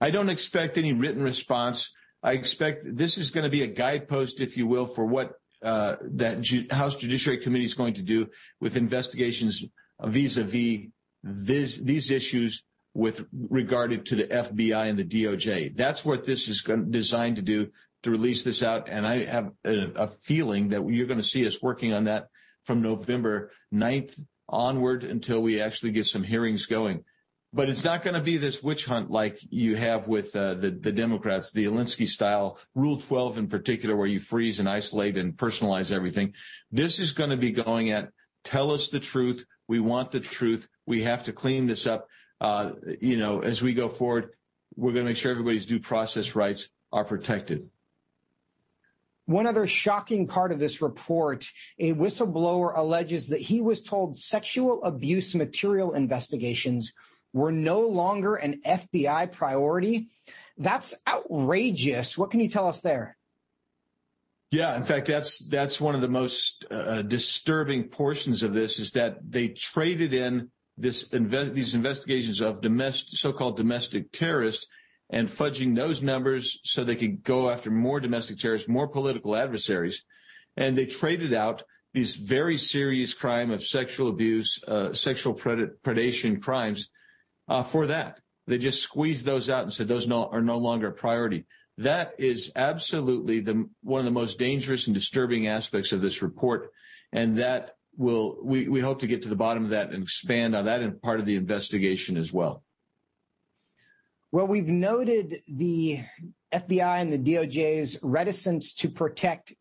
I 0.00 0.10
don't 0.10 0.30
expect 0.30 0.78
any 0.78 0.92
written 0.92 1.22
response. 1.22 1.92
I 2.22 2.32
expect 2.32 2.84
this 2.84 3.18
is 3.18 3.30
going 3.30 3.44
to 3.44 3.50
be 3.50 3.62
a 3.62 3.66
guidepost, 3.66 4.40
if 4.40 4.56
you 4.56 4.66
will, 4.66 4.86
for 4.86 5.04
what 5.04 5.34
uh, 5.62 5.96
that 6.02 6.40
Ju- 6.40 6.66
House 6.70 6.96
Judiciary 6.96 7.38
Committee 7.38 7.64
is 7.64 7.74
going 7.74 7.94
to 7.94 8.02
do 8.02 8.28
with 8.60 8.76
investigations 8.76 9.64
vis-a-vis 10.00 10.86
this, 11.22 11.78
these 11.78 12.10
issues 12.10 12.62
with 12.94 13.26
regard 13.32 14.06
to 14.06 14.14
the 14.14 14.24
FBI 14.24 14.88
and 14.88 14.98
the 14.98 15.04
DOJ. 15.04 15.76
That's 15.76 16.04
what 16.04 16.26
this 16.26 16.48
is 16.48 16.62
designed 16.90 17.36
to 17.36 17.42
do 17.42 17.70
to 18.02 18.10
release 18.10 18.44
this 18.44 18.62
out. 18.62 18.88
And 18.88 19.06
I 19.06 19.24
have 19.24 19.52
a, 19.64 19.90
a 19.94 20.06
feeling 20.08 20.68
that 20.68 20.88
you're 20.88 21.06
going 21.06 21.18
to 21.18 21.24
see 21.24 21.46
us 21.46 21.62
working 21.62 21.92
on 21.92 22.04
that 22.04 22.28
from 22.64 22.82
November 22.82 23.50
9th 23.72 24.18
onward 24.48 25.04
until 25.04 25.42
we 25.42 25.60
actually 25.60 25.92
get 25.92 26.06
some 26.06 26.22
hearings 26.22 26.66
going. 26.66 27.04
But 27.52 27.70
it's 27.70 27.84
not 27.84 28.02
going 28.02 28.14
to 28.14 28.20
be 28.20 28.36
this 28.36 28.62
witch 28.62 28.84
hunt 28.84 29.10
like 29.10 29.38
you 29.48 29.74
have 29.76 30.06
with 30.06 30.36
uh, 30.36 30.54
the, 30.54 30.70
the 30.70 30.92
Democrats, 30.92 31.50
the 31.50 31.64
Alinsky 31.64 32.06
style, 32.06 32.58
Rule 32.74 32.98
12 32.98 33.38
in 33.38 33.48
particular, 33.48 33.96
where 33.96 34.06
you 34.06 34.20
freeze 34.20 34.60
and 34.60 34.68
isolate 34.68 35.16
and 35.16 35.34
personalize 35.34 35.90
everything. 35.90 36.34
This 36.70 36.98
is 36.98 37.12
going 37.12 37.30
to 37.30 37.38
be 37.38 37.50
going 37.50 37.90
at 37.90 38.10
tell 38.44 38.70
us 38.70 38.88
the 38.88 39.00
truth. 39.00 39.46
We 39.66 39.80
want 39.80 40.12
the 40.12 40.20
truth. 40.20 40.68
We 40.84 41.02
have 41.02 41.24
to 41.24 41.32
clean 41.32 41.66
this 41.66 41.86
up 41.86 42.06
uh, 42.40 42.72
you 43.00 43.16
know, 43.16 43.40
as 43.40 43.62
we 43.62 43.74
go 43.74 43.88
forward, 43.88 44.30
we're 44.76 44.92
going 44.92 45.04
to 45.04 45.10
make 45.10 45.16
sure 45.16 45.32
everybody's 45.32 45.66
due 45.66 45.80
process 45.80 46.34
rights 46.34 46.68
are 46.92 47.04
protected. 47.04 47.70
One 49.26 49.46
other 49.46 49.66
shocking 49.66 50.26
part 50.26 50.52
of 50.52 50.58
this 50.58 50.80
report, 50.80 51.44
a 51.78 51.92
whistleblower 51.92 52.72
alleges 52.74 53.26
that 53.28 53.40
he 53.40 53.60
was 53.60 53.82
told 53.82 54.16
sexual 54.16 54.82
abuse 54.84 55.34
material 55.34 55.92
investigations 55.92 56.94
were 57.32 57.52
no 57.52 57.80
longer 57.80 58.36
an 58.36 58.60
FBI 58.66 59.32
priority. 59.32 60.08
That's 60.56 60.94
outrageous. 61.06 62.16
What 62.18 62.30
can 62.30 62.40
you 62.40 62.48
tell 62.48 62.68
us 62.68 62.80
there? 62.80 63.16
Yeah, 64.50 64.76
in 64.76 64.82
fact, 64.82 65.06
that's 65.06 65.40
that's 65.40 65.80
one 65.80 65.94
of 65.94 66.00
the 66.00 66.08
most 66.08 66.64
uh, 66.70 67.02
disturbing 67.02 67.84
portions 67.84 68.42
of 68.42 68.54
this 68.54 68.78
is 68.78 68.92
that 68.92 69.18
they 69.30 69.48
traded 69.48 70.14
in 70.14 70.50
this 70.78 71.06
inve- 71.10 71.52
these 71.52 71.74
investigations 71.74 72.40
of 72.40 72.62
domestic, 72.62 73.18
so-called 73.18 73.58
domestic 73.58 74.10
terrorists 74.10 74.66
and 75.10 75.28
fudging 75.28 75.76
those 75.76 76.02
numbers 76.02 76.60
so 76.64 76.82
they 76.82 76.96
could 76.96 77.22
go 77.22 77.50
after 77.50 77.70
more 77.70 78.00
domestic 78.00 78.38
terrorists, 78.38 78.68
more 78.68 78.88
political 78.88 79.36
adversaries. 79.36 80.04
And 80.56 80.76
they 80.76 80.86
traded 80.86 81.34
out 81.34 81.62
these 81.92 82.16
very 82.16 82.56
serious 82.56 83.14
crime 83.14 83.50
of 83.50 83.62
sexual 83.62 84.08
abuse, 84.08 84.62
uh, 84.66 84.92
sexual 84.94 85.34
pred- 85.34 85.72
predation 85.82 86.40
crimes 86.42 86.90
Uh, 87.48 87.62
for 87.62 87.86
that. 87.86 88.20
They 88.46 88.58
just 88.58 88.82
squeezed 88.82 89.26
those 89.26 89.50
out 89.50 89.62
and 89.62 89.72
said 89.72 89.88
those 89.88 90.06
no, 90.06 90.26
are 90.26 90.42
no 90.42 90.58
longer 90.58 90.88
a 90.88 90.92
priority. 90.92 91.46
That 91.78 92.14
is 92.18 92.50
absolutely 92.56 93.40
the, 93.40 93.68
one 93.82 94.00
of 94.00 94.04
the 94.04 94.10
most 94.10 94.38
dangerous 94.38 94.86
and 94.86 94.94
disturbing 94.94 95.46
aspects 95.46 95.92
of 95.92 96.00
this 96.00 96.22
report. 96.22 96.70
And 97.12 97.38
that 97.38 97.72
will 97.96 98.38
we, 98.42 98.68
we 98.68 98.80
hope 98.80 99.00
to 99.00 99.06
get 99.06 99.22
to 99.22 99.28
the 99.28 99.36
bottom 99.36 99.64
of 99.64 99.70
that 99.70 99.92
and 99.92 100.02
expand 100.02 100.54
on 100.54 100.64
that 100.66 100.82
and 100.82 101.00
part 101.00 101.20
of 101.20 101.26
the 101.26 101.36
investigation 101.36 102.16
as 102.16 102.32
well. 102.32 102.62
Well, 104.30 104.46
we've 104.46 104.68
noted 104.68 105.40
the 105.48 106.00
FBI 106.52 107.00
and 107.00 107.12
the 107.12 107.18
DOJ's 107.18 107.98
reticence 108.02 108.74
to 108.74 108.90
protect 108.90 109.54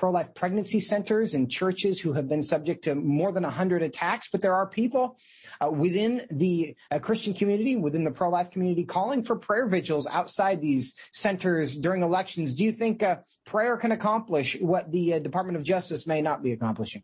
pro-life 0.00 0.32
pregnancy 0.34 0.80
centers 0.80 1.34
and 1.34 1.50
churches 1.50 2.00
who 2.00 2.14
have 2.14 2.26
been 2.26 2.42
subject 2.42 2.84
to 2.84 2.94
more 2.94 3.32
than 3.32 3.42
100 3.42 3.82
attacks. 3.82 4.30
But 4.32 4.40
there 4.40 4.54
are 4.54 4.66
people 4.66 5.18
uh, 5.60 5.70
within 5.70 6.22
the 6.30 6.74
uh, 6.90 7.00
Christian 7.00 7.34
community, 7.34 7.76
within 7.76 8.04
the 8.04 8.10
pro-life 8.10 8.50
community, 8.50 8.84
calling 8.84 9.22
for 9.22 9.36
prayer 9.36 9.66
vigils 9.66 10.06
outside 10.10 10.62
these 10.62 10.94
centers 11.12 11.76
during 11.76 12.02
elections. 12.02 12.54
Do 12.54 12.64
you 12.64 12.72
think 12.72 13.02
uh, 13.02 13.16
prayer 13.44 13.76
can 13.76 13.92
accomplish 13.92 14.56
what 14.58 14.90
the 14.90 15.14
uh, 15.14 15.18
Department 15.18 15.58
of 15.58 15.64
Justice 15.64 16.06
may 16.06 16.22
not 16.22 16.42
be 16.42 16.52
accomplishing? 16.52 17.02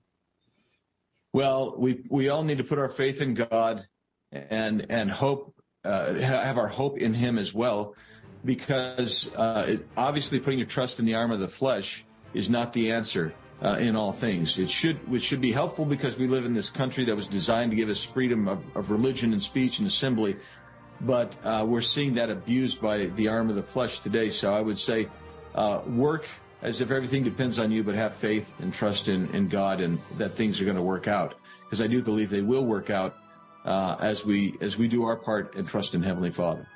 Well, 1.34 1.76
we 1.78 2.02
we 2.08 2.30
all 2.30 2.44
need 2.44 2.56
to 2.58 2.64
put 2.64 2.78
our 2.78 2.88
faith 2.88 3.20
in 3.20 3.34
God 3.34 3.86
and 4.32 4.86
and 4.88 5.10
hope 5.10 5.54
uh, 5.84 6.14
have 6.14 6.56
our 6.56 6.68
hope 6.68 6.96
in 6.96 7.12
Him 7.12 7.36
as 7.36 7.52
well, 7.52 7.94
because 8.46 9.30
uh, 9.36 9.66
it, 9.68 9.86
obviously 9.98 10.40
putting 10.40 10.58
your 10.58 10.66
trust 10.66 10.98
in 10.98 11.04
the 11.04 11.14
arm 11.14 11.30
of 11.30 11.40
the 11.40 11.48
flesh 11.48 12.05
is 12.34 12.50
not 12.50 12.72
the 12.72 12.92
answer 12.92 13.34
uh, 13.62 13.76
in 13.80 13.96
all 13.96 14.12
things. 14.12 14.58
It 14.58 14.70
should 14.70 15.00
it 15.12 15.22
should 15.22 15.40
be 15.40 15.52
helpful 15.52 15.84
because 15.84 16.18
we 16.18 16.26
live 16.26 16.44
in 16.44 16.54
this 16.54 16.70
country 16.70 17.04
that 17.04 17.16
was 17.16 17.26
designed 17.26 17.70
to 17.70 17.76
give 17.76 17.88
us 17.88 18.04
freedom 18.04 18.48
of, 18.48 18.64
of 18.76 18.90
religion 18.90 19.32
and 19.32 19.42
speech 19.42 19.78
and 19.78 19.86
assembly, 19.86 20.36
but 21.00 21.36
uh, 21.44 21.64
we're 21.66 21.80
seeing 21.80 22.14
that 22.14 22.30
abused 22.30 22.80
by 22.80 23.06
the 23.06 23.28
arm 23.28 23.48
of 23.48 23.56
the 23.56 23.62
flesh 23.62 24.00
today. 24.00 24.30
So 24.30 24.52
I 24.52 24.60
would 24.60 24.78
say, 24.78 25.08
uh, 25.54 25.82
work 25.86 26.26
as 26.62 26.80
if 26.80 26.90
everything 26.90 27.22
depends 27.22 27.58
on 27.58 27.70
you, 27.70 27.82
but 27.82 27.94
have 27.94 28.14
faith 28.14 28.54
and 28.60 28.72
trust 28.72 29.08
in, 29.08 29.28
in 29.34 29.48
God 29.48 29.80
and 29.80 30.00
that 30.18 30.34
things 30.34 30.60
are 30.60 30.64
going 30.64 30.76
to 30.76 30.82
work 30.82 31.08
out. 31.08 31.34
Because 31.64 31.80
I 31.80 31.86
do 31.86 32.02
believe 32.02 32.30
they 32.30 32.42
will 32.42 32.64
work 32.64 32.90
out 32.90 33.16
uh, 33.64 33.96
as 34.00 34.24
we 34.24 34.56
as 34.60 34.78
we 34.78 34.86
do 34.86 35.04
our 35.04 35.16
part 35.16 35.56
and 35.56 35.66
trust 35.66 35.94
in 35.94 36.02
Heavenly 36.02 36.30
Father. 36.30 36.66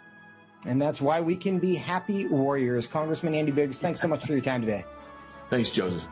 And 0.67 0.81
that's 0.81 1.01
why 1.01 1.21
we 1.21 1.37
can 1.37 1.59
be 1.59 1.75
happy 1.75 2.27
warriors. 2.27 2.87
Congressman 2.87 3.35
Andy 3.35 3.53
Biggs, 3.53 3.81
thanks 3.81 4.01
so 4.01 4.09
much 4.09 4.27
for 4.27 4.33
your 4.33 4.43
time 4.43 4.61
today. 4.61 4.85
Thanks, 5.51 5.69
Joseph. 5.69 6.07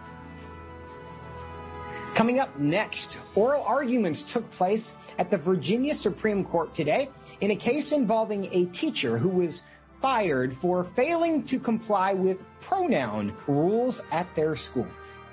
Coming 2.14 2.40
up 2.40 2.58
next, 2.58 3.20
oral 3.36 3.62
arguments 3.62 4.24
took 4.24 4.50
place 4.50 4.96
at 5.18 5.30
the 5.30 5.38
Virginia 5.38 5.94
Supreme 5.94 6.44
Court 6.44 6.74
today 6.74 7.08
in 7.40 7.52
a 7.52 7.56
case 7.56 7.92
involving 7.92 8.48
a 8.52 8.66
teacher 8.66 9.16
who 9.16 9.28
was 9.28 9.62
fired 10.02 10.52
for 10.52 10.82
failing 10.82 11.44
to 11.44 11.60
comply 11.60 12.12
with 12.12 12.42
pronoun 12.60 13.32
rules 13.46 14.02
at 14.10 14.26
their 14.34 14.56
school. 14.56 14.86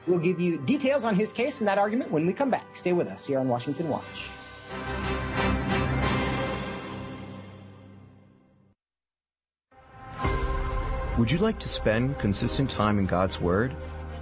We'll 0.05 0.19
give 0.19 0.39
you 0.39 0.59
details 0.59 1.03
on 1.03 1.15
his 1.15 1.33
case 1.33 1.59
and 1.59 1.67
that 1.67 1.79
argument 1.79 2.11
when 2.11 2.27
we 2.27 2.33
come 2.33 2.51
back. 2.51 2.75
Stay 2.75 2.93
with 2.93 3.07
us 3.07 3.25
here 3.25 3.39
on 3.39 3.47
Washington 3.47 3.89
Watch. 3.89 4.29
Would 11.17 11.31
you 11.31 11.37
like 11.39 11.57
to 11.59 11.69
spend 11.69 12.19
consistent 12.19 12.69
time 12.69 12.99
in 12.99 13.05
God's 13.05 13.39
Word? 13.39 13.73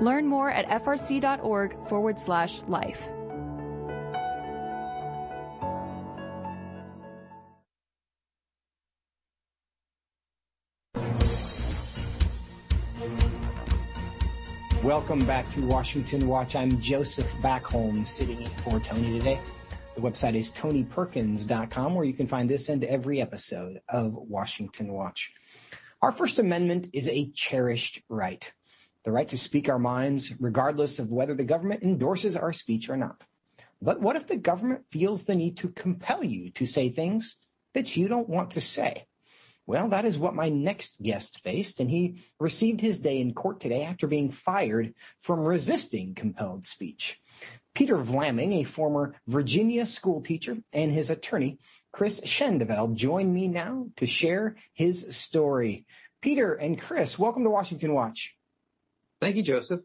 Learn 0.00 0.26
more 0.26 0.50
at 0.50 0.68
frc.org 0.68 1.86
forward 1.86 2.18
slash 2.18 2.62
life. 2.64 3.08
Welcome 14.84 15.26
back 15.26 15.50
to 15.50 15.66
Washington 15.66 16.28
Watch. 16.28 16.54
I'm 16.54 16.80
Joseph 16.80 17.30
Backholm 17.42 18.06
sitting 18.06 18.40
in 18.40 18.48
for 18.48 18.78
Tony 18.80 19.18
today. 19.18 19.40
The 19.96 20.00
website 20.00 20.36
is 20.36 20.52
tonyperkins.com 20.52 21.94
where 21.94 22.04
you 22.04 22.14
can 22.14 22.28
find 22.28 22.48
this 22.48 22.68
and 22.68 22.84
every 22.84 23.20
episode 23.20 23.80
of 23.88 24.14
Washington 24.14 24.92
Watch. 24.92 25.32
Our 26.00 26.12
First 26.12 26.38
Amendment 26.38 26.90
is 26.92 27.08
a 27.08 27.28
cherished 27.34 28.00
right 28.08 28.50
the 29.04 29.12
right 29.12 29.28
to 29.28 29.38
speak 29.38 29.68
our 29.68 29.78
minds, 29.78 30.34
regardless 30.40 30.98
of 30.98 31.10
whether 31.10 31.34
the 31.34 31.44
government 31.44 31.82
endorses 31.82 32.36
our 32.36 32.52
speech 32.52 32.88
or 32.88 32.96
not. 32.96 33.22
But 33.80 34.00
what 34.00 34.16
if 34.16 34.26
the 34.26 34.36
government 34.36 34.84
feels 34.90 35.24
the 35.24 35.36
need 35.36 35.58
to 35.58 35.68
compel 35.68 36.24
you 36.24 36.50
to 36.52 36.66
say 36.66 36.88
things 36.88 37.36
that 37.74 37.96
you 37.96 38.08
don't 38.08 38.28
want 38.28 38.52
to 38.52 38.60
say? 38.60 39.06
Well, 39.66 39.88
that 39.88 40.06
is 40.06 40.18
what 40.18 40.34
my 40.34 40.48
next 40.48 41.00
guest 41.02 41.42
faced, 41.44 41.78
and 41.78 41.90
he 41.90 42.22
received 42.40 42.80
his 42.80 43.00
day 43.00 43.20
in 43.20 43.34
court 43.34 43.60
today 43.60 43.82
after 43.82 44.06
being 44.06 44.30
fired 44.30 44.94
from 45.18 45.40
resisting 45.40 46.14
compelled 46.14 46.64
speech. 46.64 47.20
Peter 47.74 47.98
Vlaming, 47.98 48.54
a 48.54 48.64
former 48.64 49.14
Virginia 49.26 49.84
school 49.84 50.22
teacher, 50.22 50.56
and 50.72 50.90
his 50.90 51.10
attorney, 51.10 51.58
Chris 51.92 52.20
Schandevel, 52.22 52.94
join 52.94 53.32
me 53.32 53.46
now 53.46 53.88
to 53.96 54.06
share 54.06 54.56
his 54.72 55.14
story. 55.14 55.84
Peter 56.22 56.54
and 56.54 56.80
Chris, 56.80 57.18
welcome 57.18 57.44
to 57.44 57.50
Washington 57.50 57.92
Watch. 57.92 58.37
Thank 59.20 59.36
you, 59.36 59.42
Joseph. 59.42 59.80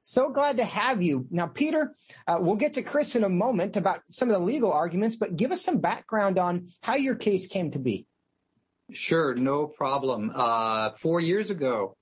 So 0.00 0.30
glad 0.30 0.58
to 0.58 0.64
have 0.64 1.02
you. 1.02 1.26
Now, 1.30 1.46
Peter, 1.46 1.94
uh, 2.26 2.36
we'll 2.38 2.56
get 2.56 2.74
to 2.74 2.82
Chris 2.82 3.16
in 3.16 3.24
a 3.24 3.28
moment 3.28 3.76
about 3.76 4.02
some 4.10 4.28
of 4.28 4.34
the 4.34 4.44
legal 4.44 4.70
arguments, 4.70 5.16
but 5.16 5.36
give 5.36 5.50
us 5.50 5.62
some 5.62 5.78
background 5.78 6.38
on 6.38 6.68
how 6.82 6.96
your 6.96 7.14
case 7.14 7.46
came 7.46 7.70
to 7.70 7.78
be. 7.78 8.06
Sure, 8.92 9.34
no 9.34 9.66
problem. 9.66 10.30
Uh, 10.34 10.90
four 10.98 11.20
years 11.20 11.48
ago, 11.48 11.96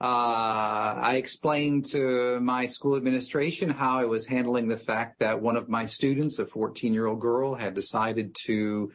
uh, 0.00 0.04
I 0.04 1.16
explained 1.16 1.84
to 1.86 2.40
my 2.40 2.66
school 2.66 2.96
administration 2.96 3.68
how 3.68 3.98
I 3.98 4.04
was 4.04 4.26
handling 4.26 4.68
the 4.68 4.78
fact 4.78 5.18
that 5.18 5.40
one 5.40 5.56
of 5.56 5.68
my 5.68 5.84
students, 5.84 6.38
a 6.38 6.46
14 6.46 6.94
year 6.94 7.06
old 7.06 7.20
girl, 7.20 7.54
had 7.54 7.74
decided 7.74 8.34
to 8.46 8.92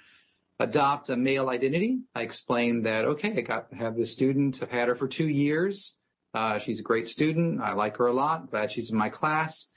adopt 0.60 1.10
a 1.10 1.16
male 1.16 1.50
identity. 1.50 2.00
I 2.16 2.22
explained 2.22 2.86
that, 2.86 3.06
okay, 3.06 3.36
I 3.38 3.42
got 3.42 3.74
have 3.74 3.96
this 3.96 4.14
student. 4.14 4.62
I've 4.64 4.72
had 4.72 4.88
her 4.88 4.96
for 4.96 5.08
two 5.08 5.28
years. 5.28 5.96
Uh, 6.34 6.58
she's 6.58 6.80
a 6.80 6.84
great 6.84 7.08
student. 7.08 7.62
I 7.62 7.74
like 7.74 7.98
her 7.98 8.08
a 8.08 8.14
lot. 8.14 8.50
Glad 8.50 8.72
she's 8.72 8.92
in 8.92 8.98
my 8.98 9.10
class. 9.10 9.68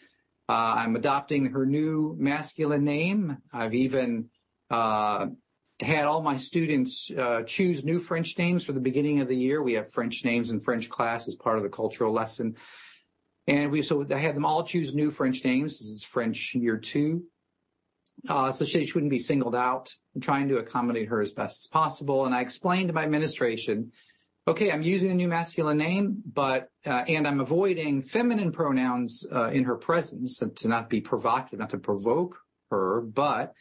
Uh, 0.48 0.74
I'm 0.76 0.96
adopting 0.96 1.46
her 1.46 1.66
new 1.66 2.16
masculine 2.18 2.84
name. 2.84 3.38
I've 3.52 3.74
even 3.74 4.28
uh, 4.70 5.26
had 5.80 6.04
all 6.04 6.22
my 6.22 6.36
students 6.36 7.10
uh, 7.10 7.42
choose 7.42 7.84
new 7.84 7.98
French 7.98 8.38
names 8.38 8.64
for 8.64 8.72
the 8.72 8.80
beginning 8.80 9.20
of 9.20 9.28
the 9.28 9.36
year. 9.36 9.62
We 9.62 9.72
have 9.74 9.92
French 9.92 10.24
names 10.24 10.50
in 10.50 10.60
French 10.60 10.88
class 10.88 11.26
as 11.26 11.34
part 11.34 11.56
of 11.56 11.62
the 11.62 11.70
cultural 11.70 12.12
lesson. 12.12 12.56
And 13.46 13.70
we 13.70 13.82
so 13.82 14.06
I 14.10 14.18
had 14.18 14.36
them 14.36 14.46
all 14.46 14.64
choose 14.64 14.94
new 14.94 15.10
French 15.10 15.44
names. 15.44 15.78
This 15.78 15.88
is 15.88 16.04
French 16.04 16.54
year 16.54 16.78
two. 16.78 17.24
Uh, 18.28 18.52
so 18.52 18.64
she, 18.64 18.86
she 18.86 18.92
wouldn't 18.92 19.10
be 19.10 19.18
singled 19.18 19.54
out. 19.54 19.92
I'm 20.14 20.20
trying 20.20 20.48
to 20.48 20.58
accommodate 20.58 21.08
her 21.08 21.20
as 21.20 21.32
best 21.32 21.64
as 21.64 21.66
possible. 21.66 22.24
And 22.26 22.34
I 22.34 22.40
explained 22.40 22.88
to 22.88 22.94
my 22.94 23.02
administration 23.02 23.92
okay, 24.46 24.70
I'm 24.70 24.82
using 24.82 25.08
the 25.08 25.14
new 25.14 25.28
masculine 25.28 25.78
name, 25.78 26.22
but 26.24 26.68
uh, 26.86 27.04
and 27.08 27.26
I'm 27.26 27.40
avoiding 27.40 28.02
feminine 28.02 28.52
pronouns 28.52 29.26
uh, 29.32 29.50
in 29.50 29.64
her 29.64 29.76
presence 29.76 30.38
to 30.38 30.68
not 30.68 30.90
be 30.90 31.00
provocative, 31.00 31.58
not 31.58 31.70
to 31.70 31.78
provoke 31.78 32.38
her, 32.70 33.00
but 33.00 33.54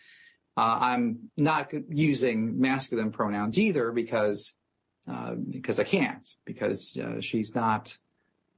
uh, 0.57 0.77
I'm 0.81 1.29
not 1.37 1.71
using 1.89 2.59
masculine 2.59 3.11
pronouns 3.11 3.57
either 3.57 3.91
because 3.91 4.53
uh, 5.09 5.35
because 5.35 5.79
I 5.79 5.83
can't 5.83 6.27
because 6.45 6.97
uh, 6.97 7.21
she's 7.21 7.55
not. 7.55 7.97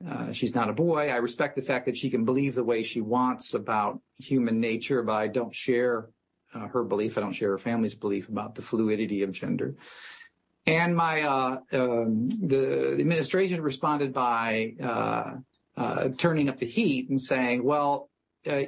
Uh, 0.06 0.34
she's 0.34 0.54
not 0.54 0.70
a 0.70 0.74
boy. 0.74 1.10
I 1.10 1.16
respect 1.16 1.56
the 1.56 1.62
fact 1.62 1.86
that 1.86 1.96
she 1.96 2.10
can 2.10 2.26
believe 2.26 2.54
the 2.54 2.66
way 2.66 2.84
she 2.84 3.00
wants 3.00 3.54
about 3.54 4.02
human 4.18 4.60
nature, 4.60 5.02
but 5.04 5.14
I 5.14 5.28
don't 5.30 5.56
share 5.56 6.10
her 6.52 6.84
belief. 6.84 7.18
I 7.18 7.22
don't 7.22 7.32
share 7.32 7.52
her 7.52 7.58
family's 7.58 7.96
belief 7.96 8.28
about 8.28 8.56
the 8.56 8.62
fluidity 8.62 9.24
of 9.24 9.32
gender. 9.32 9.76
And 10.68 10.96
my 10.96 11.22
uh, 11.22 11.60
um, 11.74 12.30
the, 12.30 12.94
the, 12.96 13.02
administration 13.02 13.62
responded 13.62 14.14
by 14.14 14.74
uh, 14.82 15.34
uh, 15.78 16.10
turning 16.18 16.50
up 16.50 16.58
the 16.58 16.66
heat 16.66 17.10
and 17.10 17.22
saying, 17.22 17.64
"Well, 17.64 18.10
uh, 18.50 18.64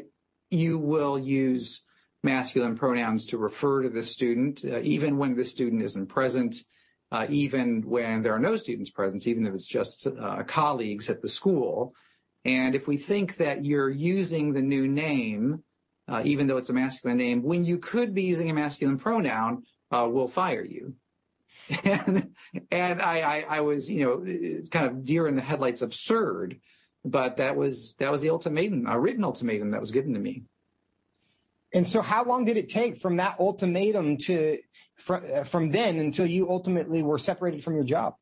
you 0.51 0.77
will 0.77 1.17
use 1.17 1.83
masculine 2.23 2.75
pronouns 2.75 3.25
to 3.27 3.39
refer 3.39 3.81
to 3.81 3.89
the 3.89 4.03
student, 4.03 4.63
uh, 4.63 4.79
even 4.81 5.17
when 5.17 5.35
the 5.35 5.45
student 5.45 5.81
isn't 5.81 6.07
present, 6.07 6.55
uh, 7.11 7.25
even 7.29 7.81
when 7.81 8.21
there 8.21 8.33
are 8.33 8.39
no 8.39 8.57
students 8.57 8.91
present, 8.91 9.25
even 9.25 9.47
if 9.47 9.53
it's 9.55 9.67
just 9.67 10.07
colleagues 10.45 11.09
at 11.09 11.21
the 11.21 11.29
school. 11.29 11.93
And 12.45 12.75
if 12.75 12.87
we 12.87 12.97
think 12.97 13.37
that 13.37 13.65
you're 13.65 13.89
using 13.89 14.53
the 14.53 14.61
new 14.61 14.87
name, 14.87 15.63
even 16.23 16.45
though 16.45 16.57
it's 16.57 16.69
a 16.69 16.73
masculine 16.73 17.17
name, 17.17 17.41
when 17.41 17.65
you 17.65 17.79
could 17.79 18.13
be 18.13 18.23
using 18.23 18.51
a 18.51 18.53
masculine 18.53 18.99
pronoun, 18.99 19.63
we'll 19.91 20.27
fire 20.27 20.63
you." 20.63 20.93
And 21.83 22.35
and 22.71 23.01
I, 23.01 23.19
I, 23.19 23.57
I 23.57 23.61
was 23.61 23.89
you 23.89 24.05
know 24.05 24.63
kind 24.69 24.85
of 24.85 25.05
deer 25.05 25.27
in 25.27 25.35
the 25.35 25.41
headlights 25.41 25.81
absurd, 25.81 26.59
but 27.03 27.37
that 27.37 27.55
was 27.55 27.95
that 27.99 28.11
was 28.11 28.21
the 28.21 28.29
ultimatum, 28.29 28.85
a 28.87 28.99
written 28.99 29.23
ultimatum 29.23 29.71
that 29.71 29.81
was 29.81 29.91
given 29.91 30.13
to 30.13 30.19
me. 30.19 30.43
And 31.73 31.85
so, 31.85 32.01
how 32.01 32.23
long 32.23 32.45
did 32.45 32.57
it 32.57 32.69
take 32.69 32.97
from 32.97 33.17
that 33.17 33.39
ultimatum 33.39 34.17
to 34.17 34.59
from, 34.95 35.43
from 35.43 35.71
then 35.71 35.97
until 35.97 36.25
you 36.25 36.49
ultimately 36.49 37.03
were 37.03 37.17
separated 37.17 37.63
from 37.63 37.75
your 37.75 37.83
job? 37.83 38.15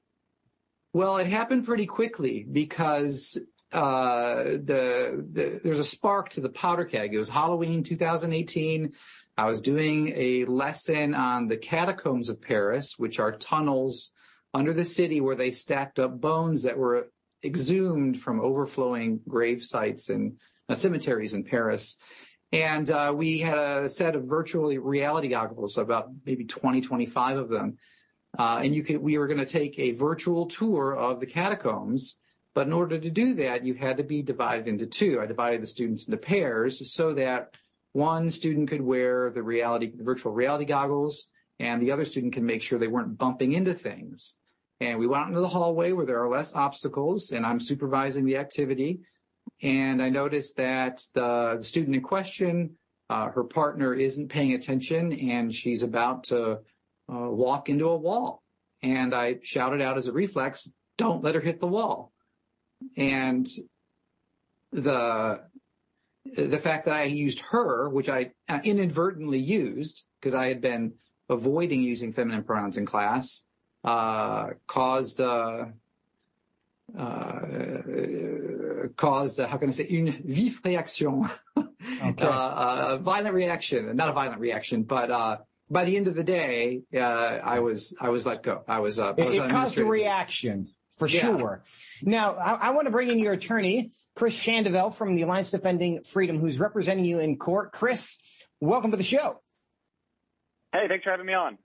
Well, 0.94 1.18
it 1.18 1.28
happened 1.28 1.66
pretty 1.66 1.86
quickly 1.86 2.46
because 2.50 3.38
uh, 3.72 4.44
the, 4.44 5.26
the 5.32 5.60
there's 5.64 5.80
a 5.80 5.84
spark 5.84 6.30
to 6.30 6.42
the 6.42 6.50
powder 6.50 6.86
keg. 6.86 7.14
It 7.14 7.20
was 7.20 7.30
Halloween 7.30 7.84
2018. 7.84 8.94
I 9.38 9.46
was 9.46 9.62
doing 9.62 10.14
a 10.16 10.46
lesson 10.46 11.14
on 11.14 11.48
the 11.48 11.58
catacombs 11.58 12.30
of 12.30 12.42
Paris, 12.42 12.96
which 12.98 13.20
are 13.20 13.34
tunnels 13.34 14.12
under 14.54 14.72
the 14.72 14.86
city 14.86 15.20
where 15.20 15.36
they 15.36 15.52
stacked 15.52 16.00
up 16.00 16.22
bones 16.22 16.64
that 16.64 16.78
were 16.78 17.10
exhumed 17.44 18.22
from 18.22 18.40
overflowing 18.40 19.20
grave 19.28 19.64
sites 19.64 20.10
and 20.10 20.38
uh, 20.70 20.76
cemeteries 20.76 21.34
in 21.34 21.44
Paris. 21.44 21.98
And 22.52 22.90
uh, 22.90 23.14
we 23.16 23.40
had 23.40 23.58
a 23.58 23.90
set 23.90 24.16
of 24.16 24.28
virtual 24.28 24.70
reality 24.78 25.28
goggles, 25.28 25.78
about 25.78 26.10
maybe 26.26 26.46
20, 26.46 26.82
25 26.82 27.38
of 27.38 27.50
them. 27.50 27.78
Uh, 28.38 28.62
and 28.64 28.74
you 28.74 28.84
could, 28.84 28.98
we 28.98 29.18
were 29.18 29.28
going 29.28 29.40
to 29.40 29.46
take 29.46 29.78
a 29.78 29.92
virtual 29.92 30.46
tour 30.46 30.96
of 30.96 31.20
the 31.20 31.26
catacombs. 31.26 32.18
But 32.54 32.68
in 32.68 32.74
order 32.74 32.98
to 32.98 33.10
do 33.10 33.34
that, 33.36 33.66
you 33.66 33.74
had 33.74 33.98
to 33.98 34.04
be 34.04 34.22
divided 34.22 34.70
into 34.70 34.86
two. 34.86 35.20
I 35.22 35.26
divided 35.26 35.62
the 35.62 35.68
students 35.68 36.06
into 36.08 36.18
pairs 36.18 36.94
so 36.94 37.14
that 37.16 37.56
one 37.96 38.30
student 38.30 38.68
could 38.68 38.82
wear 38.82 39.32
the 39.32 39.42
reality, 39.42 39.90
virtual 39.96 40.34
reality 40.34 40.66
goggles, 40.66 41.28
and 41.60 41.82
the 41.82 41.92
other 41.92 42.04
student 42.04 42.34
can 42.34 42.46
make 42.46 42.62
sure 42.62 42.78
they 42.78 42.90
weren't 42.90 43.18
bumping 43.18 43.54
into 43.54 43.74
things. 43.74 44.36
And 44.82 45.00
we 45.00 45.08
went 45.08 45.24
out 45.24 45.30
into 45.30 45.40
the 45.40 45.48
hallway 45.48 45.94
where 45.94 46.06
there 46.06 46.22
are 46.22 46.30
less 46.30 46.54
obstacles, 46.54 47.32
and 47.32 47.46
I'm 47.46 47.62
supervising 47.62 48.26
the 48.26 48.36
activity. 48.36 49.00
And 49.62 50.02
I 50.02 50.10
noticed 50.10 50.58
that 50.58 51.06
the, 51.14 51.56
the 51.56 51.64
student 51.64 51.96
in 51.96 52.02
question, 52.02 52.76
uh, 53.10 53.30
her 53.30 53.46
partner 53.46 53.94
isn't 53.94 54.28
paying 54.28 54.56
attention, 54.56 55.14
and 55.14 55.56
she's 55.56 55.82
about 55.82 56.26
to 56.26 56.60
uh, 57.10 57.30
walk 57.30 57.70
into 57.70 57.88
a 57.88 57.96
wall. 57.96 58.44
And 58.84 59.16
I 59.16 59.38
shouted 59.42 59.82
out 59.82 59.98
as 59.98 60.10
a 60.10 60.12
reflex, 60.12 60.70
"Don't 60.98 61.24
let 61.24 61.36
her 61.36 61.42
hit 61.42 61.62
the 61.62 61.68
wall." 61.68 62.12
And 62.98 63.48
the 64.74 65.46
the 66.26 66.58
fact 66.58 66.86
that 66.86 66.96
I 66.96 67.04
used 67.04 67.40
her, 67.52 67.90
which 67.90 68.10
I 68.10 68.32
uh, 68.50 68.60
inadvertently 68.64 69.40
used 69.40 70.04
because 70.20 70.34
I 70.36 70.48
had 70.48 70.62
been 70.62 70.94
avoiding 71.30 71.82
using 71.82 72.14
feminine 72.14 72.44
pronouns 72.44 72.78
in 72.78 72.86
class, 72.86 73.44
uh, 73.84 74.50
caused 74.68 75.22
uh, 75.22 75.66
uh, 76.98 77.82
caused 78.96 79.40
how 79.40 79.58
can 79.58 79.70
I 79.70 79.72
say 79.72 79.88
une 79.90 80.12
vive 80.26 80.62
réaction, 80.64 81.30
okay. 81.58 82.26
Uh, 82.26 82.96
a 82.96 82.98
violent 82.98 83.36
reaction, 83.36 83.96
not 83.96 84.10
a 84.10 84.14
violent 84.14 84.40
reaction, 84.40 84.84
but 84.84 85.46
by 85.70 85.84
the 85.84 85.98
end 85.98 86.08
of 86.08 86.16
the 86.16 86.24
day, 86.24 86.82
I 86.94 87.60
was 87.60 87.96
I 88.00 88.10
was 88.10 88.26
let 88.26 88.44
go. 88.44 88.64
I 88.68 88.80
was. 88.80 89.00
Uh, 89.00 89.14
it, 89.18 89.36
it 89.36 89.50
caused 89.50 89.78
a 89.78 89.86
reaction 89.86 90.70
for 90.96 91.08
yeah. 91.08 91.22
sure. 91.22 91.64
Now, 92.02 92.36
I, 92.36 92.54
I, 92.54 92.70
want 92.72 92.86
to 92.86 92.92
bring 92.92 93.10
in 93.10 93.20
your 93.20 93.34
attorney, 93.34 93.92
Chris 94.16 94.36
Schandevel 94.36 94.94
from 94.94 95.16
the 95.16 95.24
Alliance 95.24 95.52
Defending 95.52 96.04
Freedom, 96.04 96.40
who's 96.40 96.60
representing 96.60 97.06
you 97.06 97.20
in 97.20 97.38
court. 97.38 97.72
Chris, 97.72 98.18
welcome 98.62 98.92
to 98.92 98.98
the 98.98 99.04
show. 99.04 99.42
Hey, 100.72 100.88
thanks 100.88 101.04
for 101.04 101.12
having 101.12 101.26
me 101.26 101.34
on. 101.34 101.58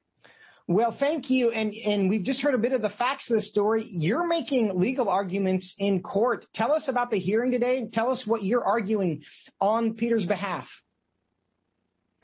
Well, 0.67 0.93
thank 0.93 1.31
you. 1.31 1.51
And, 1.51 1.75
and 1.85 2.09
we've 2.09 2.23
just 2.23 2.43
heard 2.43 2.55
a 2.55 2.59
bit 2.59 2.73
of 2.73 2.81
the 2.81 2.89
facts 2.89 3.29
of 3.29 3.35
the 3.35 3.43
story. 3.43 3.85
You're 3.91 4.27
making 4.27 4.79
legal 4.79 5.09
arguments 5.09 5.75
in 5.79 6.01
court. 6.01 6.47
Tell 6.53 6.71
us 6.71 6.87
about 6.87 7.11
the 7.11 7.19
hearing 7.19 7.51
today. 7.51 7.89
Tell 7.91 8.11
us 8.11 8.25
what 8.25 8.45
you're 8.45 8.65
arguing 8.65 9.25
on 9.61 9.95
Peter's 9.95 10.27
behalf. 10.27 10.83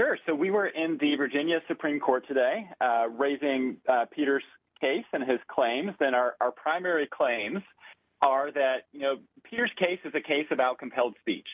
Sure. 0.00 0.16
So 0.26 0.34
we 0.34 0.50
were 0.50 0.66
in 0.66 0.98
the 1.00 1.16
Virginia 1.16 1.60
Supreme 1.66 1.98
Court 1.98 2.28
today, 2.28 2.68
uh, 2.80 3.08
raising 3.08 3.78
uh, 3.88 4.04
Peter's 4.14 4.44
case 4.80 5.04
and 5.12 5.28
his 5.28 5.40
claims. 5.48 5.92
then 5.98 6.14
our, 6.14 6.34
our 6.40 6.52
primary 6.52 7.08
claims 7.12 7.62
are 8.22 8.50
that, 8.52 8.86
you 8.92 9.00
know, 9.00 9.16
Peter's 9.44 9.70
case 9.78 9.98
is 10.04 10.12
a 10.14 10.20
case 10.20 10.46
about 10.50 10.78
compelled 10.78 11.14
speech. 11.20 11.48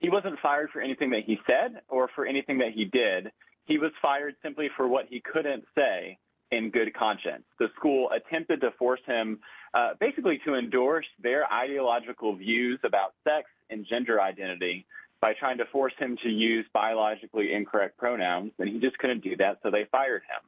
He 0.00 0.08
wasn't 0.08 0.38
fired 0.40 0.70
for 0.72 0.80
anything 0.80 1.10
that 1.10 1.24
he 1.26 1.38
said 1.46 1.82
or 1.88 2.08
for 2.14 2.24
anything 2.24 2.58
that 2.58 2.72
he 2.74 2.84
did. 2.84 3.30
He 3.66 3.78
was 3.78 3.90
fired 4.00 4.34
simply 4.42 4.68
for 4.76 4.88
what 4.88 5.06
he 5.08 5.20
couldn't 5.20 5.64
say 5.76 6.18
in 6.50 6.70
good 6.70 6.94
conscience. 6.94 7.44
The 7.58 7.68
school 7.76 8.08
attempted 8.10 8.60
to 8.62 8.70
force 8.78 9.00
him 9.06 9.40
uh, 9.74 9.90
basically 10.00 10.40
to 10.46 10.54
endorse 10.54 11.06
their 11.22 11.50
ideological 11.52 12.36
views 12.36 12.80
about 12.84 13.12
sex 13.24 13.50
and 13.68 13.86
gender 13.88 14.20
identity 14.20 14.86
by 15.20 15.34
trying 15.38 15.58
to 15.58 15.64
force 15.66 15.92
him 15.98 16.16
to 16.22 16.28
use 16.28 16.64
biologically 16.72 17.52
incorrect 17.52 17.98
pronouns, 17.98 18.52
and 18.58 18.68
he 18.68 18.78
just 18.78 18.96
couldn't 18.98 19.22
do 19.22 19.36
that, 19.36 19.58
so 19.62 19.70
they 19.70 19.84
fired 19.90 20.22
him. 20.22 20.40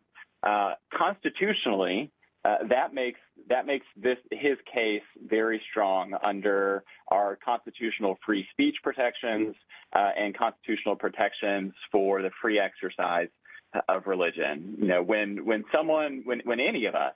Uh, 0.43 0.73
constitutionally, 0.97 2.11
uh, 2.45 2.57
that 2.69 2.95
makes 2.95 3.21
that 3.49 3.67
makes 3.67 3.87
this 3.97 4.17
his 4.31 4.57
case 4.73 5.03
very 5.29 5.61
strong 5.71 6.15
under 6.23 6.83
our 7.09 7.39
constitutional 7.45 8.17
free 8.25 8.47
speech 8.53 8.77
protections 8.83 9.55
uh, 9.95 10.11
and 10.17 10.37
constitutional 10.37 10.97
protections 10.97 11.73
for 11.93 12.23
the 12.23 12.31
free 12.41 12.59
exercise 12.59 13.29
of 13.89 14.07
religion. 14.07 14.77
You 14.79 14.87
know, 14.87 15.03
when 15.03 15.45
when 15.45 15.65
someone, 15.75 16.23
when 16.25 16.41
when 16.45 16.61
any 16.61 16.87
of 16.87 16.95
us, 16.95 17.13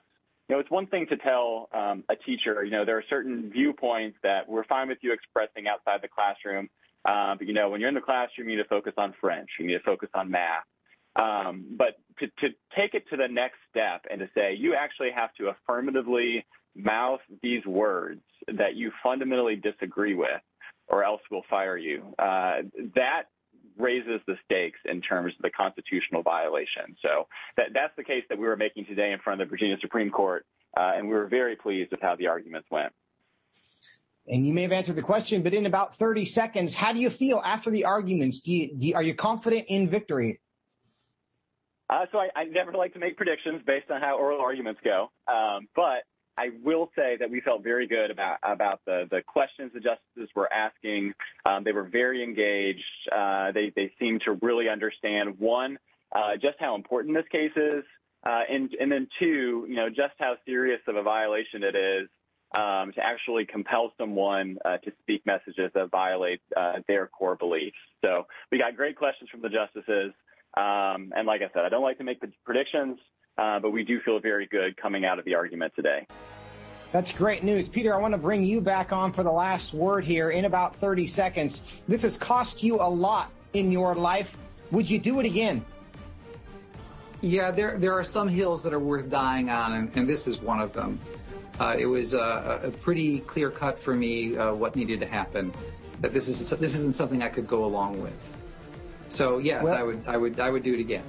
you 0.47 0.55
know, 0.55 0.59
it's 0.59 0.69
one 0.69 0.85
thing 0.87 1.07
to 1.07 1.17
tell 1.17 1.69
um, 1.73 2.03
a 2.09 2.15
teacher, 2.15 2.63
you 2.63 2.71
know, 2.71 2.85
there 2.85 2.97
are 2.97 3.03
certain 3.09 3.49
viewpoints 3.51 4.17
that 4.21 4.47
we're 4.47 4.65
fine 4.65 4.89
with 4.89 4.99
you 5.01 5.11
expressing 5.11 5.67
outside 5.67 6.01
the 6.03 6.07
classroom, 6.07 6.69
uh, 7.05 7.35
but 7.35 7.47
you 7.47 7.53
know, 7.53 7.69
when 7.69 7.79
you're 7.79 7.89
in 7.89 7.95
the 7.95 8.01
classroom, 8.01 8.49
you 8.49 8.57
need 8.57 8.63
to 8.63 8.69
focus 8.69 8.93
on 8.97 9.13
French, 9.19 9.49
you 9.59 9.65
need 9.65 9.73
to 9.73 9.83
focus 9.83 10.09
on 10.13 10.29
math. 10.29 10.63
Um, 11.15 11.65
but 11.77 11.95
to, 12.19 12.27
to 12.27 12.53
take 12.75 12.93
it 12.93 13.03
to 13.09 13.17
the 13.17 13.27
next 13.27 13.57
step 13.69 14.05
and 14.09 14.19
to 14.19 14.29
say 14.35 14.55
you 14.55 14.75
actually 14.75 15.11
have 15.15 15.33
to 15.35 15.47
affirmatively 15.49 16.45
mouth 16.75 17.21
these 17.41 17.65
words 17.65 18.21
that 18.47 18.75
you 18.75 18.91
fundamentally 19.01 19.55
disagree 19.55 20.13
with, 20.13 20.41
or 20.87 21.03
else 21.03 21.21
we'll 21.31 21.45
fire 21.49 21.77
you. 21.77 22.13
Uh, 22.19 22.63
that 22.95 23.23
raises 23.77 24.21
the 24.27 24.35
stakes 24.45 24.79
in 24.85 25.01
terms 25.01 25.33
of 25.37 25.41
the 25.41 25.49
constitutional 25.49 26.21
violation. 26.21 26.95
So 27.01 27.27
that, 27.57 27.67
that's 27.73 27.93
the 27.97 28.03
case 28.03 28.23
that 28.29 28.37
we 28.37 28.45
were 28.45 28.55
making 28.55 28.85
today 28.85 29.11
in 29.11 29.19
front 29.19 29.41
of 29.41 29.47
the 29.47 29.49
Virginia 29.49 29.77
Supreme 29.81 30.11
Court, 30.11 30.45
uh, 30.77 30.93
and 30.95 31.07
we 31.07 31.13
were 31.13 31.27
very 31.27 31.55
pleased 31.55 31.91
with 31.91 32.01
how 32.01 32.15
the 32.15 32.27
arguments 32.27 32.67
went. 32.71 32.93
And 34.27 34.47
you 34.47 34.53
may 34.53 34.63
have 34.63 34.71
answered 34.71 34.95
the 34.95 35.03
question, 35.03 35.43
but 35.43 35.53
in 35.53 35.65
about 35.65 35.95
30 35.95 36.25
seconds, 36.25 36.73
how 36.73 36.93
do 36.93 36.99
you 36.99 37.09
feel 37.09 37.41
after 37.45 37.69
the 37.69 37.85
arguments? 37.85 38.39
Do 38.39 38.51
you, 38.51 38.75
do 38.75 38.87
you, 38.87 38.95
are 38.95 39.03
you 39.03 39.13
confident 39.13 39.65
in 39.67 39.87
victory? 39.89 40.39
Uh, 41.89 42.05
so 42.11 42.17
I, 42.17 42.29
I, 42.35 42.43
never 42.45 42.71
like 42.71 42.93
to 42.93 42.99
make 42.99 43.15
predictions 43.15 43.61
based 43.65 43.91
on 43.91 44.01
how 44.01 44.17
oral 44.17 44.41
arguments 44.41 44.81
go, 44.83 45.11
um, 45.27 45.67
but 45.75 46.03
I 46.37 46.49
will 46.63 46.89
say 46.95 47.15
that 47.19 47.29
we 47.29 47.41
felt 47.41 47.63
very 47.63 47.87
good 47.87 48.11
about 48.11 48.37
about 48.43 48.81
the 48.85 49.07
the 49.09 49.21
questions 49.21 49.71
the 49.73 49.79
justices 49.79 50.29
were 50.35 50.51
asking. 50.51 51.13
Um, 51.45 51.63
they 51.63 51.71
were 51.71 51.87
very 51.87 52.23
engaged. 52.23 52.83
Uh, 53.15 53.51
they 53.51 53.71
they 53.75 53.91
seemed 53.99 54.21
to 54.25 54.33
really 54.41 54.67
understand 54.67 55.37
one 55.39 55.77
uh, 56.15 56.35
just 56.41 56.55
how 56.59 56.75
important 56.75 57.15
this 57.15 57.25
case 57.31 57.51
is, 57.55 57.83
uh, 58.25 58.41
and 58.49 58.73
and 58.79 58.91
then 58.91 59.07
two, 59.19 59.65
you 59.67 59.75
know, 59.75 59.89
just 59.89 60.13
how 60.17 60.35
serious 60.45 60.81
of 60.87 60.95
a 60.95 61.03
violation 61.03 61.63
it 61.63 61.75
is 61.75 62.09
um, 62.55 62.91
to 62.93 63.01
actually 63.03 63.45
compel 63.45 63.91
someone 63.97 64.57
uh, 64.65 64.77
to 64.77 64.91
speak 65.01 65.25
messages 65.25 65.71
that 65.73 65.89
violate 65.91 66.41
uh, 66.55 66.73
their 66.87 67.07
core 67.07 67.35
beliefs. 67.35 67.77
So 68.03 68.27
we 68.51 68.57
got 68.57 68.75
great 68.75 68.95
questions 68.95 69.29
from 69.29 69.41
the 69.41 69.49
justices, 69.49 70.13
um, 70.57 71.11
and 71.15 71.25
like 71.25 71.41
I 71.41 71.49
said, 71.53 71.65
I 71.65 71.69
don't 71.69 71.83
like 71.83 71.97
to 71.97 72.03
make 72.03 72.21
the 72.21 72.31
predictions. 72.45 72.99
Uh, 73.37 73.59
but 73.59 73.71
we 73.71 73.83
do 73.83 73.99
feel 74.01 74.19
very 74.19 74.47
good 74.47 74.77
coming 74.77 75.03
out 75.03 75.19
of 75.19 75.25
the 75.25 75.35
argument 75.35 75.73
today. 75.75 76.07
That's 76.91 77.11
great 77.11 77.43
news. 77.43 77.67
Peter, 77.67 77.93
I 77.93 77.97
want 77.97 78.13
to 78.13 78.17
bring 78.17 78.43
you 78.43 78.61
back 78.61 78.93
on 78.93 79.11
for 79.11 79.23
the 79.23 79.31
last 79.31 79.73
word 79.73 80.05
here 80.05 80.29
in 80.29 80.45
about 80.45 80.73
30 80.73 81.05
seconds. 81.05 81.81
This 81.87 82.03
has 82.03 82.15
cost 82.15 82.63
you 82.63 82.77
a 82.77 82.87
lot 82.87 83.31
in 83.53 83.71
your 83.71 83.95
life. 83.95 84.37
Would 84.71 84.89
you 84.89 84.99
do 84.99 85.19
it 85.19 85.25
again? 85.25 85.65
Yeah, 87.19 87.51
there, 87.51 87.77
there 87.77 87.93
are 87.93 88.03
some 88.03 88.29
hills 88.29 88.63
that 88.63 88.73
are 88.73 88.79
worth 88.79 89.09
dying 89.09 89.49
on, 89.49 89.73
and, 89.73 89.97
and 89.97 90.07
this 90.07 90.27
is 90.27 90.39
one 90.39 90.61
of 90.61 90.71
them. 90.71 90.99
Uh, 91.59 91.75
it 91.77 91.85
was 91.85 92.15
uh, 92.15 92.59
a 92.63 92.71
pretty 92.71 93.19
clear 93.19 93.49
cut 93.49 93.79
for 93.79 93.95
me 93.95 94.37
uh, 94.37 94.53
what 94.53 94.75
needed 94.75 94.99
to 95.01 95.05
happen. 95.05 95.51
That 96.01 96.13
this 96.13 96.27
is 96.27 96.49
this 96.49 96.75
isn't 96.75 96.95
something 96.95 97.23
I 97.23 97.29
could 97.29 97.47
go 97.47 97.63
along 97.65 98.01
with. 98.01 98.35
So 99.09 99.37
yes, 99.37 99.63
well, 99.63 99.75
I 99.75 99.83
would 99.83 100.03
I 100.07 100.17
would 100.17 100.39
I 100.39 100.49
would 100.49 100.63
do 100.63 100.73
it 100.73 100.79
again. 100.79 101.03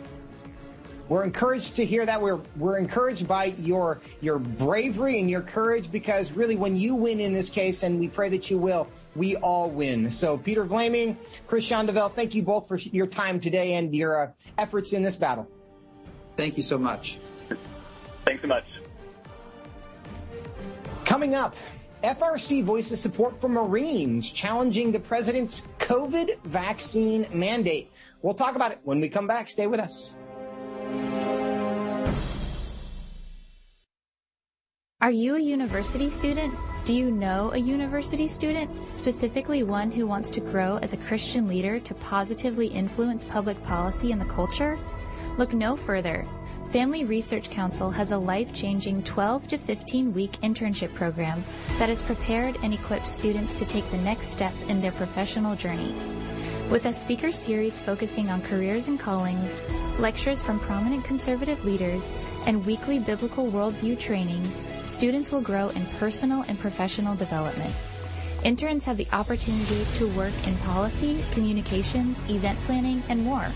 We're 1.08 1.22
encouraged 1.22 1.76
to 1.76 1.84
hear 1.84 2.04
that. 2.04 2.20
We're 2.20 2.40
we're 2.56 2.78
encouraged 2.78 3.28
by 3.28 3.46
your 3.58 4.00
your 4.20 4.38
bravery 4.38 5.20
and 5.20 5.30
your 5.30 5.40
courage 5.40 5.90
because 5.92 6.32
really 6.32 6.56
when 6.56 6.76
you 6.76 6.96
win 6.96 7.20
in 7.20 7.32
this 7.32 7.48
case, 7.48 7.84
and 7.84 8.00
we 8.00 8.08
pray 8.08 8.28
that 8.30 8.50
you 8.50 8.58
will, 8.58 8.88
we 9.14 9.36
all 9.36 9.70
win. 9.70 10.10
So 10.10 10.36
Peter 10.36 10.64
Vlaming, 10.64 11.16
Chris 11.46 11.64
Schandevel, 11.64 12.12
thank 12.12 12.34
you 12.34 12.42
both 12.42 12.66
for 12.66 12.76
your 12.76 13.06
time 13.06 13.38
today 13.38 13.74
and 13.74 13.94
your 13.94 14.24
uh, 14.24 14.32
efforts 14.58 14.92
in 14.92 15.02
this 15.02 15.14
battle. 15.14 15.48
Thank 16.36 16.56
you 16.56 16.62
so 16.62 16.76
much. 16.76 17.18
Thanks 18.24 18.42
so 18.42 18.48
much. 18.48 18.64
Coming 21.04 21.36
up, 21.36 21.54
FRC 22.06 22.62
voices 22.62 23.00
support 23.00 23.40
for 23.40 23.48
Marines 23.48 24.30
challenging 24.30 24.92
the 24.92 25.00
president's 25.00 25.62
COVID 25.78 26.38
vaccine 26.44 27.26
mandate. 27.34 27.90
We'll 28.22 28.32
talk 28.32 28.54
about 28.54 28.70
it 28.70 28.78
when 28.84 29.00
we 29.00 29.08
come 29.08 29.26
back. 29.26 29.50
Stay 29.50 29.66
with 29.66 29.80
us. 29.80 30.16
Are 35.00 35.10
you 35.10 35.34
a 35.34 35.40
university 35.40 36.08
student? 36.08 36.54
Do 36.84 36.94
you 36.94 37.10
know 37.10 37.50
a 37.52 37.58
university 37.58 38.28
student, 38.28 38.70
specifically 38.92 39.64
one 39.64 39.90
who 39.90 40.06
wants 40.06 40.30
to 40.30 40.40
grow 40.40 40.78
as 40.82 40.92
a 40.92 40.96
Christian 40.98 41.48
leader 41.48 41.80
to 41.80 41.94
positively 41.94 42.68
influence 42.68 43.24
public 43.24 43.60
policy 43.64 44.12
and 44.12 44.20
the 44.20 44.26
culture? 44.26 44.78
Look 45.38 45.52
no 45.52 45.74
further. 45.74 46.24
Family 46.70 47.04
Research 47.04 47.48
Council 47.48 47.92
has 47.92 48.10
a 48.10 48.18
life 48.18 48.52
changing 48.52 49.04
12 49.04 49.46
to 49.48 49.56
15 49.56 50.12
week 50.12 50.32
internship 50.42 50.92
program 50.94 51.44
that 51.78 51.88
has 51.88 52.02
prepared 52.02 52.58
and 52.62 52.74
equipped 52.74 53.06
students 53.06 53.56
to 53.60 53.64
take 53.64 53.88
the 53.90 53.98
next 53.98 54.28
step 54.28 54.52
in 54.66 54.80
their 54.80 54.90
professional 54.92 55.54
journey. 55.54 55.94
With 56.68 56.86
a 56.86 56.92
speaker 56.92 57.30
series 57.30 57.80
focusing 57.80 58.30
on 58.30 58.42
careers 58.42 58.88
and 58.88 58.98
callings, 58.98 59.60
lectures 60.00 60.42
from 60.42 60.58
prominent 60.58 61.04
conservative 61.04 61.64
leaders, 61.64 62.10
and 62.46 62.66
weekly 62.66 62.98
biblical 62.98 63.46
worldview 63.46 63.98
training, 64.00 64.50
students 64.82 65.30
will 65.30 65.40
grow 65.40 65.68
in 65.68 65.86
personal 66.00 66.42
and 66.48 66.58
professional 66.58 67.14
development. 67.14 67.72
Interns 68.42 68.84
have 68.84 68.96
the 68.96 69.08
opportunity 69.12 69.86
to 69.94 70.08
work 70.08 70.34
in 70.46 70.56
policy, 70.58 71.24
communications, 71.30 72.28
event 72.28 72.58
planning, 72.62 73.02
and 73.08 73.22
more. 73.22 73.46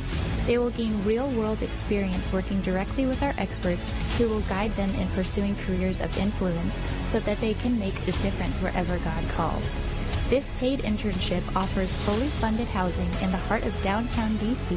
They 0.51 0.59
will 0.59 0.71
gain 0.71 1.05
real 1.05 1.31
world 1.31 1.63
experience 1.63 2.33
working 2.33 2.61
directly 2.63 3.07
with 3.07 3.23
our 3.23 3.33
experts 3.39 3.89
who 4.19 4.29
will 4.29 4.41
guide 4.41 4.73
them 4.73 4.93
in 4.97 5.07
pursuing 5.11 5.55
careers 5.55 6.01
of 6.01 6.19
influence 6.19 6.83
so 7.07 7.21
that 7.21 7.41
they 7.41 7.55
can 7.55 7.79
make 7.79 7.97
a 8.03 8.13
difference 8.21 8.61
wherever 8.61 8.99
God 8.99 9.29
calls. 9.29 9.81
This 10.29 10.51
paid 10.59 10.81
internship 10.81 11.45
offers 11.55 11.95
fully 11.99 12.27
funded 12.27 12.67
housing 12.67 13.09
in 13.23 13.31
the 13.31 13.37
heart 13.37 13.65
of 13.65 13.83
downtown 13.85 14.33
DC, 14.39 14.77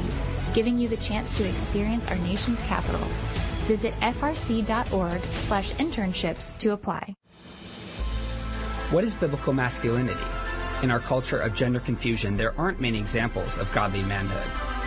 giving 0.53 0.77
you 0.77 0.87
the 0.87 0.97
chance 0.97 1.33
to 1.33 1.49
experience 1.49 2.05
our 2.05 2.17
nation's 2.17 2.61
capital. 2.61 3.01
Visit 3.65 3.95
frc.org 4.01 5.21
slash 5.23 5.71
internships 5.71 6.55
to 6.59 6.73
apply. 6.73 7.15
What 8.91 9.03
is 9.03 9.15
biblical 9.15 9.53
masculinity? 9.53 10.21
In 10.83 10.91
our 10.91 10.99
culture 10.99 11.39
of 11.39 11.55
gender 11.55 11.79
confusion, 11.79 12.37
there 12.37 12.53
aren't 12.59 12.79
many 12.79 12.99
examples 12.99 13.57
of 13.57 13.71
godly 13.71 14.03
manhood. 14.03 14.72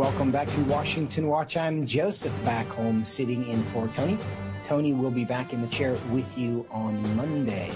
Welcome 0.00 0.30
back 0.30 0.48
to 0.48 0.62
Washington 0.62 1.26
Watch. 1.26 1.58
I'm 1.58 1.84
Joseph 1.84 2.32
Backholm 2.42 3.04
sitting 3.04 3.46
in 3.46 3.62
for 3.64 3.86
Tony. 3.88 4.16
Tony 4.64 4.94
will 4.94 5.10
be 5.10 5.26
back 5.26 5.52
in 5.52 5.60
the 5.60 5.66
chair 5.66 5.92
with 6.10 6.38
you 6.38 6.66
on 6.70 7.16
Monday. 7.16 7.70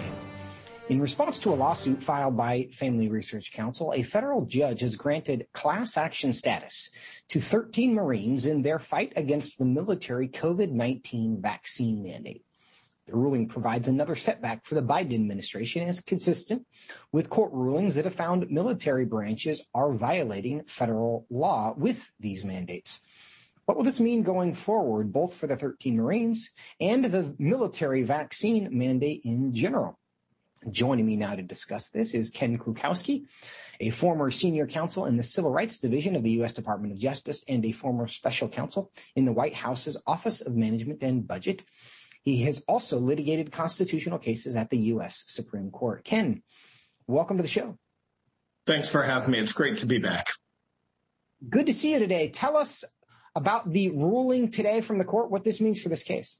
In 0.88 1.02
response 1.02 1.38
to 1.40 1.50
a 1.50 1.54
lawsuit 1.54 2.02
filed 2.02 2.34
by 2.34 2.70
Family 2.72 3.10
Research 3.10 3.52
Council, 3.52 3.92
a 3.94 4.02
federal 4.02 4.46
judge 4.46 4.80
has 4.80 4.96
granted 4.96 5.46
class 5.52 5.98
action 5.98 6.32
status 6.32 6.88
to 7.28 7.42
13 7.42 7.92
Marines 7.92 8.46
in 8.46 8.62
their 8.62 8.78
fight 8.78 9.12
against 9.16 9.58
the 9.58 9.66
military 9.66 10.26
COVID 10.26 10.70
19 10.70 11.42
vaccine 11.42 12.02
mandate. 12.02 12.42
The 13.06 13.16
ruling 13.16 13.48
provides 13.48 13.86
another 13.86 14.16
setback 14.16 14.64
for 14.64 14.74
the 14.74 14.82
Biden 14.82 15.14
administration 15.14 15.82
and 15.82 15.90
is 15.90 16.00
consistent 16.00 16.66
with 17.12 17.28
court 17.28 17.52
rulings 17.52 17.94
that 17.94 18.06
have 18.06 18.14
found 18.14 18.50
military 18.50 19.04
branches 19.04 19.62
are 19.74 19.92
violating 19.92 20.64
federal 20.64 21.26
law 21.28 21.74
with 21.76 22.10
these 22.18 22.44
mandates. 22.44 23.00
What 23.66 23.76
will 23.76 23.84
this 23.84 24.00
mean 24.00 24.22
going 24.22 24.54
forward, 24.54 25.12
both 25.12 25.34
for 25.34 25.46
the 25.46 25.56
13 25.56 25.96
Marines 25.96 26.50
and 26.80 27.04
the 27.04 27.34
military 27.38 28.02
vaccine 28.02 28.68
mandate 28.76 29.22
in 29.24 29.54
general? 29.54 29.98
Joining 30.70 31.04
me 31.04 31.16
now 31.16 31.34
to 31.34 31.42
discuss 31.42 31.90
this 31.90 32.14
is 32.14 32.30
Ken 32.30 32.56
Klukowski, 32.56 33.26
a 33.80 33.90
former 33.90 34.30
senior 34.30 34.66
counsel 34.66 35.04
in 35.04 35.18
the 35.18 35.22
Civil 35.22 35.50
Rights 35.50 35.76
Division 35.76 36.16
of 36.16 36.22
the 36.22 36.30
U.S. 36.32 36.52
Department 36.52 36.94
of 36.94 36.98
Justice 36.98 37.44
and 37.48 37.64
a 37.66 37.72
former 37.72 38.08
special 38.08 38.48
counsel 38.48 38.90
in 39.14 39.26
the 39.26 39.32
White 39.32 39.54
House's 39.54 40.00
Office 40.06 40.40
of 40.40 40.56
Management 40.56 41.02
and 41.02 41.26
Budget. 41.26 41.62
He 42.24 42.42
has 42.44 42.62
also 42.66 42.98
litigated 42.98 43.52
constitutional 43.52 44.18
cases 44.18 44.56
at 44.56 44.70
the 44.70 44.78
U.S. 44.78 45.24
Supreme 45.26 45.70
Court. 45.70 46.04
Ken, 46.04 46.42
welcome 47.06 47.36
to 47.36 47.42
the 47.42 47.48
show. 47.48 47.78
Thanks 48.66 48.88
for 48.88 49.02
having 49.02 49.32
me. 49.32 49.38
It's 49.38 49.52
great 49.52 49.78
to 49.78 49.86
be 49.86 49.98
back. 49.98 50.28
Good 51.46 51.66
to 51.66 51.74
see 51.74 51.92
you 51.92 51.98
today. 51.98 52.30
Tell 52.30 52.56
us 52.56 52.82
about 53.34 53.70
the 53.70 53.90
ruling 53.90 54.50
today 54.50 54.80
from 54.80 54.96
the 54.96 55.04
court, 55.04 55.30
what 55.30 55.44
this 55.44 55.60
means 55.60 55.82
for 55.82 55.90
this 55.90 56.02
case. 56.02 56.38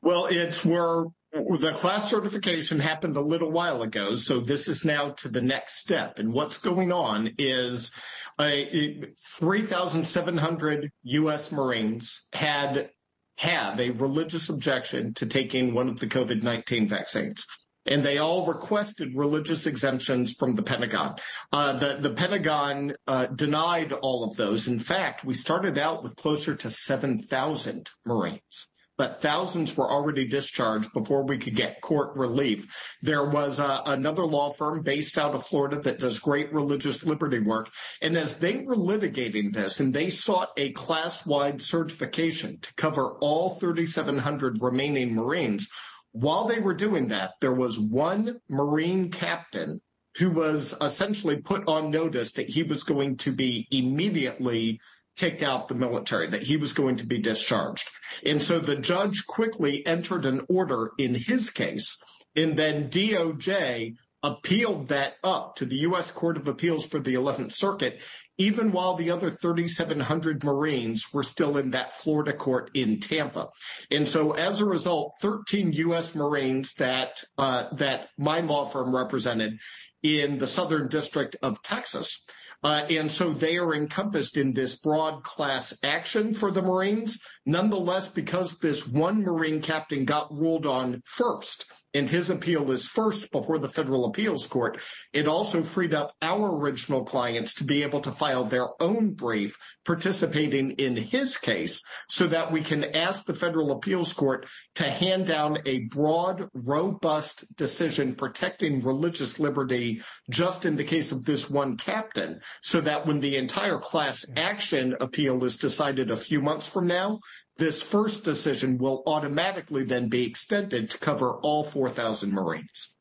Well, 0.00 0.26
it's 0.26 0.64
where 0.64 1.06
the 1.32 1.72
class 1.74 2.08
certification 2.08 2.78
happened 2.78 3.16
a 3.16 3.20
little 3.20 3.50
while 3.50 3.82
ago, 3.82 4.14
so 4.14 4.40
this 4.40 4.68
is 4.68 4.84
now 4.84 5.10
to 5.10 5.28
the 5.28 5.42
next 5.42 5.76
step. 5.76 6.18
And 6.18 6.32
what's 6.32 6.58
going 6.58 6.90
on 6.90 7.34
is 7.36 7.92
a 8.40 9.12
3,700 9.38 10.90
U.S. 11.02 11.52
Marines 11.52 12.22
had 12.32 12.90
have 13.36 13.80
a 13.80 13.90
religious 13.90 14.48
objection 14.48 15.14
to 15.14 15.26
taking 15.26 15.74
one 15.74 15.88
of 15.88 15.98
the 16.00 16.06
COVID 16.06 16.42
19 16.42 16.88
vaccines. 16.88 17.46
And 17.86 18.02
they 18.02 18.16
all 18.16 18.46
requested 18.46 19.14
religious 19.14 19.66
exemptions 19.66 20.32
from 20.38 20.54
the 20.54 20.62
Pentagon. 20.62 21.16
Uh, 21.52 21.74
the, 21.74 21.98
the 22.00 22.14
Pentagon 22.14 22.94
uh, 23.06 23.26
denied 23.26 23.92
all 23.92 24.24
of 24.24 24.36
those. 24.36 24.68
In 24.68 24.78
fact, 24.78 25.24
we 25.24 25.34
started 25.34 25.76
out 25.76 26.02
with 26.02 26.16
closer 26.16 26.54
to 26.56 26.70
7,000 26.70 27.90
Marines 28.06 28.68
but 28.96 29.20
thousands 29.20 29.76
were 29.76 29.90
already 29.90 30.26
discharged 30.26 30.92
before 30.92 31.24
we 31.24 31.38
could 31.38 31.56
get 31.56 31.80
court 31.80 32.16
relief. 32.16 32.66
There 33.02 33.28
was 33.28 33.58
uh, 33.58 33.80
another 33.86 34.24
law 34.24 34.50
firm 34.50 34.82
based 34.82 35.18
out 35.18 35.34
of 35.34 35.46
Florida 35.46 35.76
that 35.80 36.00
does 36.00 36.18
great 36.18 36.52
religious 36.52 37.04
liberty 37.04 37.40
work. 37.40 37.70
And 38.02 38.16
as 38.16 38.36
they 38.36 38.58
were 38.58 38.76
litigating 38.76 39.52
this 39.52 39.80
and 39.80 39.92
they 39.92 40.10
sought 40.10 40.50
a 40.56 40.72
class 40.72 41.26
wide 41.26 41.60
certification 41.60 42.58
to 42.60 42.74
cover 42.74 43.16
all 43.20 43.56
3,700 43.56 44.58
remaining 44.60 45.14
Marines, 45.14 45.68
while 46.12 46.46
they 46.46 46.60
were 46.60 46.74
doing 46.74 47.08
that, 47.08 47.32
there 47.40 47.54
was 47.54 47.78
one 47.78 48.40
Marine 48.48 49.10
captain 49.10 49.80
who 50.18 50.30
was 50.30 50.76
essentially 50.80 51.36
put 51.38 51.68
on 51.68 51.90
notice 51.90 52.32
that 52.32 52.48
he 52.48 52.62
was 52.62 52.84
going 52.84 53.16
to 53.16 53.32
be 53.32 53.66
immediately 53.72 54.80
kicked 55.16 55.42
out 55.42 55.68
the 55.68 55.74
military, 55.74 56.28
that 56.28 56.42
he 56.42 56.56
was 56.56 56.72
going 56.72 56.96
to 56.96 57.06
be 57.06 57.18
discharged. 57.18 57.88
And 58.24 58.42
so 58.42 58.58
the 58.58 58.76
judge 58.76 59.26
quickly 59.26 59.86
entered 59.86 60.26
an 60.26 60.42
order 60.48 60.90
in 60.98 61.14
his 61.14 61.50
case, 61.50 61.96
and 62.36 62.56
then 62.56 62.90
DOJ 62.90 63.94
appealed 64.22 64.88
that 64.88 65.14
up 65.22 65.54
to 65.56 65.66
the 65.66 65.76
U.S. 65.76 66.10
Court 66.10 66.36
of 66.36 66.48
Appeals 66.48 66.86
for 66.86 66.98
the 66.98 67.14
11th 67.14 67.52
Circuit, 67.52 68.00
even 68.38 68.72
while 68.72 68.94
the 68.94 69.10
other 69.10 69.30
3,700 69.30 70.42
Marines 70.42 71.12
were 71.12 71.22
still 71.22 71.56
in 71.56 71.70
that 71.70 71.92
Florida 71.92 72.32
court 72.32 72.70
in 72.74 72.98
Tampa. 72.98 73.50
And 73.90 74.08
so 74.08 74.32
as 74.32 74.60
a 74.60 74.64
result, 74.64 75.14
13 75.20 75.72
U.S. 75.74 76.14
Marines 76.14 76.72
that, 76.78 77.22
uh, 77.38 77.66
that 77.74 78.08
my 78.18 78.40
law 78.40 78.64
firm 78.64 78.96
represented 78.96 79.58
in 80.02 80.38
the 80.38 80.46
Southern 80.46 80.88
District 80.88 81.36
of 81.42 81.62
Texas 81.62 82.22
Uh, 82.64 82.86
and 82.88 83.12
so 83.12 83.30
they 83.34 83.58
are 83.58 83.74
encompassed 83.74 84.38
in 84.38 84.54
this 84.54 84.76
broad 84.76 85.22
class 85.22 85.78
action 85.84 86.32
for 86.32 86.50
the 86.50 86.62
Marines. 86.62 87.20
Nonetheless, 87.44 88.08
because 88.08 88.56
this 88.58 88.88
one 88.88 89.20
Marine 89.20 89.60
captain 89.60 90.06
got 90.06 90.32
ruled 90.32 90.64
on 90.64 91.02
first, 91.04 91.66
and 91.94 92.10
his 92.10 92.28
appeal 92.28 92.70
is 92.72 92.88
first 92.88 93.30
before 93.30 93.58
the 93.58 93.68
federal 93.68 94.06
appeals 94.06 94.46
court, 94.46 94.78
it 95.12 95.28
also 95.28 95.62
freed 95.62 95.94
up 95.94 96.12
our 96.20 96.56
original 96.58 97.04
clients 97.04 97.54
to 97.54 97.64
be 97.64 97.82
able 97.82 98.00
to 98.00 98.10
file 98.10 98.44
their 98.44 98.66
own 98.80 99.12
brief 99.12 99.56
participating 99.84 100.72
in 100.72 100.96
his 100.96 101.36
case 101.36 101.82
so 102.08 102.26
that 102.26 102.50
we 102.50 102.60
can 102.60 102.84
ask 102.96 103.24
the 103.24 103.34
federal 103.34 103.70
appeals 103.70 104.12
court 104.12 104.46
to 104.74 104.84
hand 104.84 105.26
down 105.26 105.58
a 105.66 105.80
broad, 105.84 106.48
robust 106.52 107.44
decision 107.56 108.14
protecting 108.14 108.80
religious 108.80 109.38
liberty 109.38 110.02
just 110.30 110.64
in 110.64 110.74
the 110.76 110.84
case 110.84 111.12
of 111.12 111.24
this 111.24 111.48
one 111.48 111.76
captain 111.76 112.40
so 112.60 112.80
that 112.80 113.06
when 113.06 113.20
the 113.20 113.36
entire 113.36 113.78
class 113.78 114.26
action 114.36 114.94
appeal 115.00 115.44
is 115.44 115.56
decided 115.56 116.10
a 116.10 116.16
few 116.16 116.40
months 116.40 116.66
from 116.66 116.86
now, 116.86 117.20
this 117.56 117.82
first 117.82 118.24
decision 118.24 118.78
will 118.78 119.02
automatically 119.06 119.84
then 119.84 120.08
be 120.08 120.26
extended 120.26 120.90
to 120.90 120.98
cover 120.98 121.38
all 121.42 121.64
4,000 121.64 122.32
Marines. 122.32 122.94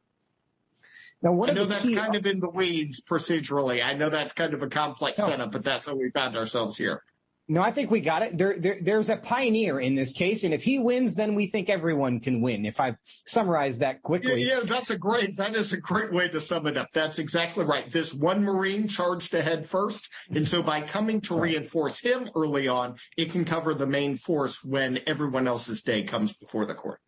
Now, 1.22 1.32
what 1.32 1.50
I 1.50 1.54
know 1.54 1.66
that's 1.66 1.84
key... 1.84 1.96
kind 1.96 2.16
of 2.16 2.26
in 2.26 2.40
the 2.40 2.50
weeds 2.50 3.02
procedurally. 3.02 3.84
I 3.84 3.94
know 3.94 4.10
that's 4.10 4.34
kind 4.34 4.54
of 4.54 4.62
a 4.62 4.68
complex 4.68 5.20
no. 5.20 5.28
setup, 5.28 5.52
but 5.54 5.64
that's 5.64 5.86
how 5.86 5.96
we 5.96 6.12
found 6.12 6.36
ourselves 6.36 6.78
here. 6.78 7.02
No, 7.50 7.62
I 7.62 7.72
think 7.72 7.92
we 7.92 8.00
got 8.00 8.22
it. 8.22 8.38
There, 8.38 8.58
there, 8.58 8.78
there's 8.82 9.10
a 9.10 9.18
pioneer 9.18 9.82
in 9.82 9.96
this 9.96 10.14
case, 10.14 10.46
and 10.46 10.54
if 10.54 10.64
he 10.64 10.80
wins, 10.80 11.14
then 11.16 11.36
we 11.36 11.48
think 11.48 11.70
everyone 11.70 12.22
can 12.22 12.40
win. 12.42 12.66
If 12.66 12.80
I 12.80 12.96
summarize 13.26 13.80
that 13.80 14.02
quickly, 14.02 14.44
yeah, 14.44 14.60
yeah, 14.60 14.60
that's 14.64 14.92
a 14.92 14.98
great. 14.98 15.36
That 15.36 15.54
is 15.54 15.74
a 15.74 15.78
great 15.78 16.14
way 16.14 16.30
to 16.30 16.40
sum 16.40 16.68
it 16.68 16.78
up. 16.78 16.88
That's 16.94 17.20
exactly 17.20 17.66
right. 17.66 17.92
This 17.92 18.14
one 18.14 18.44
Marine 18.44 18.88
charged 18.88 19.34
ahead 19.34 19.68
first, 19.68 20.10
and 20.34 20.48
so 20.48 20.64
by 20.64 20.82
coming 20.82 21.20
to 21.22 21.38
reinforce 21.38 22.00
him 22.00 22.30
early 22.34 22.70
on, 22.70 22.96
it 23.18 23.32
can 23.32 23.44
cover 23.44 23.74
the 23.74 23.88
main 23.88 24.16
force 24.16 24.64
when 24.64 25.00
everyone 25.06 25.46
else's 25.46 25.82
day 25.82 26.04
comes 26.04 26.32
before 26.34 26.66
the 26.66 26.76
court. 26.76 27.02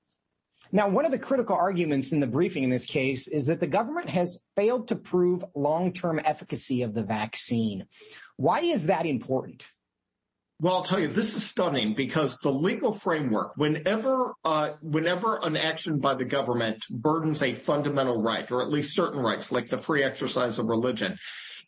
Now, 0.72 0.90
one 0.90 1.06
of 1.06 1.12
the 1.12 1.20
critical 1.20 1.56
arguments 1.56 2.12
in 2.12 2.20
the 2.20 2.28
briefing 2.28 2.64
in 2.64 2.70
this 2.70 2.86
case 2.86 3.28
is 3.28 3.46
that 3.46 3.62
the 3.62 3.68
government 3.68 4.10
has 4.10 4.40
failed 4.56 4.90
to 4.90 4.96
prove 4.96 5.46
long-term 5.56 6.20
efficacy 6.26 6.82
of 6.82 6.94
the 6.94 7.04
vaccine. 7.04 7.86
Why 8.36 8.60
is 8.60 8.88
that 8.88 9.06
important? 9.06 9.66
Well, 10.62 10.76
I'll 10.76 10.84
tell 10.84 11.02
you, 11.02 11.10
this 11.10 11.36
is 11.36 11.46
stunning 11.46 11.96
because 11.96 12.38
the 12.38 12.52
legal 12.52 12.94
framework, 12.94 13.58
whenever 13.58 14.36
uh, 14.46 14.72
whenever 14.82 15.38
an 15.44 15.58
action 15.58 16.00
by 16.00 16.14
the 16.14 16.24
government 16.24 16.86
burdens 16.90 17.44
a 17.44 17.54
fundamental 17.54 18.22
right, 18.22 18.50
or 18.50 18.62
at 18.62 18.70
least 18.70 18.96
certain 18.96 19.20
rights, 19.20 19.52
like 19.52 19.68
the 19.68 19.78
free 19.78 20.02
exercise 20.02 20.58
of 20.58 20.68
religion, 20.68 21.18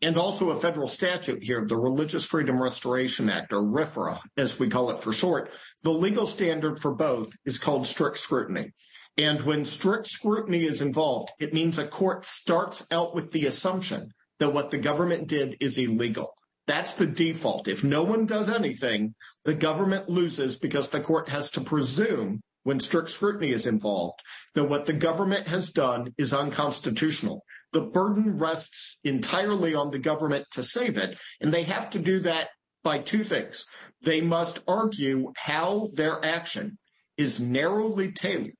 and 0.02 0.17
also 0.17 0.52
a 0.52 0.60
federal 0.60 0.88
statute 0.88 1.43
here, 1.43 1.65
the 1.67 1.76
Religious 1.76 2.26
Freedom 2.26 2.62
Restoration 2.62 3.30
Act, 3.30 3.52
or 3.52 3.62
RFRA, 3.62 4.19
as 4.38 4.58
we 4.58 4.69
call 4.69 4.89
it 4.89 5.00
for 5.00 5.12
short, 5.12 5.52
the 5.84 5.91
legal 5.91 6.26
standard 6.26 6.80
for 6.80 6.93
both 6.93 7.34
is 7.45 7.58
called 7.58 7.86
strict 7.86 8.17
scrutiny. 8.17 8.71
And 9.17 9.41
when 9.41 9.65
strict 9.65 10.08
scrutiny 10.08 10.63
is 10.63 10.82
involved, 10.82 11.32
it 11.39 11.54
means 11.54 11.78
a 11.78 11.88
court 11.88 12.26
starts 12.26 12.88
out 12.91 13.15
with 13.15 13.32
the 13.32 13.47
assumption 13.47 14.12
that 14.39 14.54
what 14.54 14.71
the 14.71 14.78
government 14.78 15.28
did 15.28 15.58
is 15.60 15.78
illegal. 15.78 16.32
That's 16.67 16.93
the 16.93 17.08
default. 17.08 17.69
If 17.69 17.84
no 17.84 18.03
one 18.03 18.25
does 18.25 18.49
anything, 18.49 19.15
the 19.45 19.53
government 19.53 20.10
loses 20.10 20.58
because 20.58 20.89
the 20.89 20.99
court 20.99 21.30
has 21.30 21.49
to 21.51 21.62
presume 21.62 22.41
when 22.63 22.82
strict 22.82 23.10
scrutiny 23.10 23.51
is 23.51 23.65
involved 23.65 24.19
that 24.53 24.65
what 24.65 24.86
the 24.86 24.93
government 24.93 25.47
has 25.47 25.71
done 25.71 26.13
is 26.17 26.34
unconstitutional. 26.34 27.41
The 27.71 27.82
burden 27.82 28.38
rests 28.38 28.97
entirely 29.06 29.73
on 29.73 29.91
the 29.91 29.99
government 29.99 30.45
to 30.51 30.63
save 30.63 30.97
it, 30.97 31.17
and 31.39 31.53
they 31.53 31.63
have 31.63 31.89
to 31.91 31.99
do 31.99 32.19
that 32.19 32.49
by 32.84 32.99
two 32.99 33.23
things. 33.23 33.65
They 34.01 34.19
must 34.19 34.60
argue 34.67 35.32
how 35.38 35.89
their 35.93 36.23
action 36.23 36.77
is 37.17 37.39
narrowly 37.39 38.12
tailored 38.12 38.51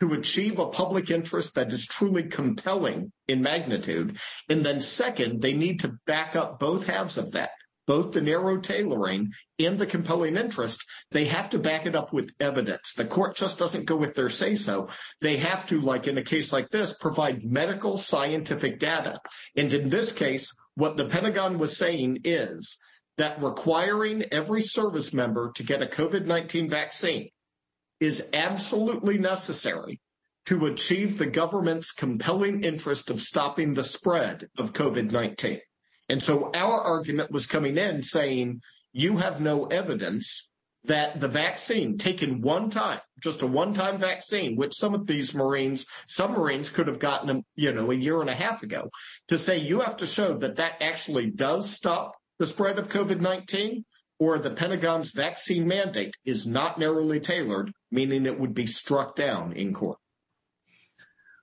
to 0.00 0.12
achieve 0.12 0.58
a 0.58 0.66
public 0.66 1.10
interest 1.10 1.54
that 1.54 1.72
is 1.72 1.86
truly 1.86 2.24
compelling 2.24 3.12
in 3.28 3.42
magnitude. 3.42 4.18
And 4.48 4.64
then 4.64 4.80
second, 4.80 5.40
they 5.40 5.54
need 5.54 5.80
to 5.80 5.98
back 6.06 6.36
up 6.36 6.58
both 6.58 6.86
halves 6.86 7.16
of 7.16 7.32
that, 7.32 7.50
both 7.86 8.12
the 8.12 8.20
narrow 8.20 8.60
tailoring 8.60 9.32
and 9.58 9.78
the 9.78 9.86
compelling 9.86 10.36
interest. 10.36 10.84
They 11.12 11.24
have 11.26 11.50
to 11.50 11.58
back 11.58 11.86
it 11.86 11.96
up 11.96 12.12
with 12.12 12.32
evidence. 12.40 12.92
The 12.94 13.06
court 13.06 13.36
just 13.36 13.58
doesn't 13.58 13.86
go 13.86 13.96
with 13.96 14.14
their 14.14 14.28
say 14.28 14.54
so. 14.54 14.88
They 15.22 15.38
have 15.38 15.66
to, 15.66 15.80
like 15.80 16.06
in 16.06 16.18
a 16.18 16.24
case 16.24 16.52
like 16.52 16.70
this, 16.70 16.92
provide 16.92 17.44
medical 17.44 17.96
scientific 17.96 18.78
data. 18.78 19.18
And 19.56 19.72
in 19.72 19.88
this 19.88 20.12
case, 20.12 20.54
what 20.74 20.96
the 20.96 21.06
Pentagon 21.06 21.58
was 21.58 21.78
saying 21.78 22.20
is 22.24 22.76
that 23.16 23.42
requiring 23.42 24.24
every 24.30 24.60
service 24.60 25.14
member 25.14 25.50
to 25.52 25.62
get 25.62 25.82
a 25.82 25.86
COVID-19 25.86 26.68
vaccine 26.68 27.30
is 28.00 28.28
absolutely 28.32 29.18
necessary 29.18 30.00
to 30.46 30.66
achieve 30.66 31.18
the 31.18 31.26
government's 31.26 31.92
compelling 31.92 32.62
interest 32.62 33.10
of 33.10 33.20
stopping 33.20 33.74
the 33.74 33.84
spread 33.84 34.48
of 34.58 34.72
COVID 34.72 35.10
19. 35.10 35.60
And 36.08 36.22
so 36.22 36.50
our 36.54 36.80
argument 36.80 37.32
was 37.32 37.46
coming 37.46 37.76
in 37.76 38.02
saying, 38.02 38.60
you 38.92 39.16
have 39.16 39.40
no 39.40 39.66
evidence 39.66 40.48
that 40.84 41.18
the 41.18 41.28
vaccine 41.28 41.98
taken 41.98 42.40
one 42.40 42.70
time, 42.70 43.00
just 43.20 43.42
a 43.42 43.46
one 43.46 43.74
time 43.74 43.98
vaccine, 43.98 44.56
which 44.56 44.74
some 44.74 44.94
of 44.94 45.06
these 45.06 45.34
Marines, 45.34 45.84
some 46.06 46.32
Marines 46.32 46.68
could 46.68 46.86
have 46.86 47.00
gotten, 47.00 47.44
you 47.56 47.72
know, 47.72 47.90
a 47.90 47.94
year 47.94 48.20
and 48.20 48.30
a 48.30 48.34
half 48.34 48.62
ago, 48.62 48.88
to 49.28 49.38
say 49.38 49.58
you 49.58 49.80
have 49.80 49.96
to 49.96 50.06
show 50.06 50.34
that 50.38 50.56
that 50.56 50.74
actually 50.80 51.30
does 51.30 51.68
stop 51.68 52.12
the 52.38 52.46
spread 52.46 52.78
of 52.78 52.88
COVID 52.88 53.20
19 53.20 53.84
or 54.18 54.38
the 54.38 54.50
Pentagon's 54.50 55.12
vaccine 55.12 55.66
mandate 55.66 56.14
is 56.24 56.46
not 56.46 56.78
narrowly 56.78 57.20
tailored, 57.20 57.72
meaning 57.90 58.26
it 58.26 58.38
would 58.38 58.54
be 58.54 58.66
struck 58.66 59.16
down 59.16 59.52
in 59.52 59.74
court. 59.74 59.98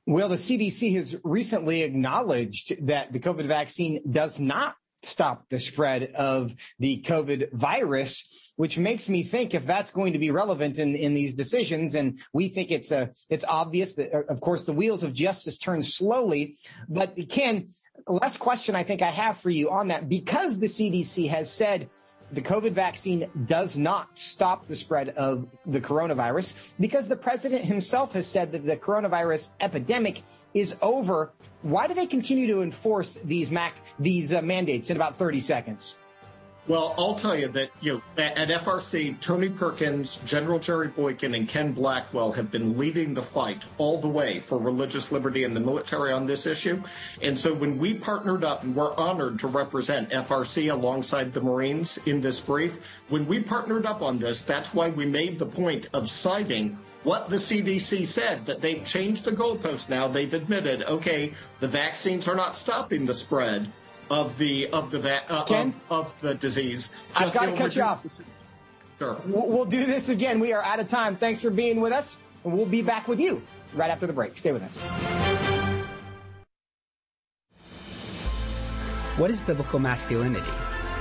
Well, 0.05 0.29
the 0.29 0.35
CDC 0.35 0.95
has 0.95 1.15
recently 1.23 1.83
acknowledged 1.83 2.75
that 2.87 3.13
the 3.13 3.19
COVID 3.19 3.47
vaccine 3.47 4.01
does 4.11 4.39
not 4.39 4.75
stop 5.05 5.47
the 5.49 5.59
spread 5.59 6.11
of 6.15 6.55
the 6.79 7.01
COVID 7.01 7.53
virus, 7.53 8.51
which 8.55 8.77
makes 8.77 9.09
me 9.09 9.23
think 9.23 9.53
if 9.53 9.65
that's 9.65 9.91
going 9.91 10.13
to 10.13 10.19
be 10.19 10.31
relevant 10.31 10.77
in, 10.77 10.95
in 10.95 11.13
these 11.13 11.33
decisions, 11.33 11.95
and 11.95 12.19
we 12.33 12.47
think 12.47 12.71
it's 12.71 12.91
a, 12.91 13.11
it's 13.29 13.45
obvious, 13.47 13.93
but 13.93 14.13
uh, 14.13 14.23
of 14.29 14.41
course 14.41 14.63
the 14.63 14.73
wheels 14.73 15.03
of 15.03 15.13
justice 15.13 15.57
turn 15.57 15.83
slowly. 15.83 16.57
But 16.89 17.17
Ken, 17.29 17.67
last 18.07 18.37
question 18.39 18.75
I 18.75 18.83
think 18.83 19.01
I 19.01 19.09
have 19.09 19.37
for 19.37 19.49
you 19.49 19.69
on 19.69 19.89
that, 19.89 20.09
because 20.09 20.59
the 20.59 20.67
CDC 20.67 21.29
has 21.29 21.51
said 21.51 21.89
the 22.33 22.41
COVID 22.41 22.71
vaccine 22.71 23.29
does 23.45 23.77
not 23.77 24.17
stop 24.17 24.67
the 24.67 24.75
spread 24.75 25.09
of 25.09 25.47
the 25.67 25.79
coronavirus 25.79 26.71
because 26.79 27.07
the 27.07 27.15
president 27.15 27.63
himself 27.63 28.13
has 28.13 28.25
said 28.25 28.51
that 28.51 28.65
the 28.65 28.75
coronavirus 28.75 29.51
epidemic 29.61 30.23
is 30.53 30.75
over. 30.81 31.31
Why 31.61 31.87
do 31.87 31.93
they 31.93 32.07
continue 32.07 32.47
to 32.47 32.61
enforce 32.61 33.15
these 33.23 33.51
MAC 33.51 33.75
these 33.99 34.33
uh, 34.33 34.41
mandates 34.41 34.89
in 34.89 34.97
about 34.97 35.17
30 35.17 35.41
seconds? 35.41 35.97
Well, 36.65 36.95
I'll 36.97 37.15
tell 37.15 37.37
you 37.37 37.49
that 37.49 37.71
you 37.81 37.93
know 37.93 38.23
at 38.23 38.47
FRC, 38.47 39.19
Tony 39.19 39.49
Perkins, 39.49 40.21
General 40.25 40.59
Jerry 40.59 40.87
Boykin, 40.87 41.35
and 41.35 41.45
Ken 41.45 41.73
Blackwell 41.73 42.31
have 42.31 42.51
been 42.51 42.77
leading 42.77 43.13
the 43.13 43.21
fight 43.21 43.65
all 43.77 43.99
the 43.99 44.07
way 44.07 44.39
for 44.39 44.57
religious 44.57 45.11
liberty 45.11 45.43
in 45.43 45.53
the 45.53 45.59
military 45.59 46.13
on 46.13 46.25
this 46.25 46.47
issue. 46.47 46.81
And 47.21 47.37
so 47.37 47.53
when 47.53 47.77
we 47.77 47.95
partnered 47.95 48.45
up, 48.45 48.63
and 48.63 48.73
we're 48.73 48.95
honored 48.95 49.39
to 49.39 49.47
represent 49.47 50.11
FRC 50.11 50.71
alongside 50.71 51.33
the 51.33 51.41
Marines 51.41 51.97
in 52.05 52.21
this 52.21 52.39
brief, 52.39 52.79
when 53.09 53.27
we 53.27 53.41
partnered 53.41 53.85
up 53.85 54.01
on 54.01 54.17
this, 54.17 54.39
that's 54.39 54.73
why 54.73 54.87
we 54.87 55.05
made 55.05 55.39
the 55.39 55.45
point 55.45 55.89
of 55.91 56.09
citing 56.09 56.77
what 57.03 57.27
the 57.27 57.35
CDC 57.35 58.07
said 58.07 58.45
that 58.45 58.61
they've 58.61 58.85
changed 58.85 59.25
the 59.25 59.31
goalpost 59.31 59.89
now. 59.89 60.07
They've 60.07 60.33
admitted, 60.33 60.83
okay, 60.83 61.33
the 61.59 61.67
vaccines 61.67 62.29
are 62.29 62.35
not 62.35 62.55
stopping 62.55 63.05
the 63.05 63.13
spread 63.13 63.69
of 64.09 64.37
the 64.37 64.67
of 64.69 64.91
the 64.91 64.99
va- 64.99 65.23
uh, 65.29 65.45
of, 65.49 65.81
of, 65.89 66.21
the 66.21 66.35
disease. 66.35 66.91
I've 67.15 67.33
got 67.33 67.45
to 67.47 67.53
cut 67.53 67.75
you 67.75 67.83
off. 67.83 68.05
Sure. 68.99 69.19
We'll, 69.25 69.47
we'll 69.47 69.65
do 69.65 69.85
this 69.85 70.09
again. 70.09 70.39
We 70.39 70.53
are 70.53 70.63
out 70.63 70.79
of 70.79 70.87
time. 70.87 71.15
Thanks 71.15 71.41
for 71.41 71.49
being 71.49 71.81
with 71.81 71.91
us, 71.91 72.17
and 72.43 72.53
we'll 72.53 72.65
be 72.65 72.81
back 72.81 73.07
with 73.07 73.19
you 73.19 73.41
right 73.73 73.89
after 73.89 74.07
the 74.07 74.13
break. 74.13 74.37
Stay 74.37 74.51
with 74.51 74.63
us. 74.63 74.81
What 79.17 79.29
is 79.29 79.41
biblical 79.41 79.79
masculinity? 79.79 80.49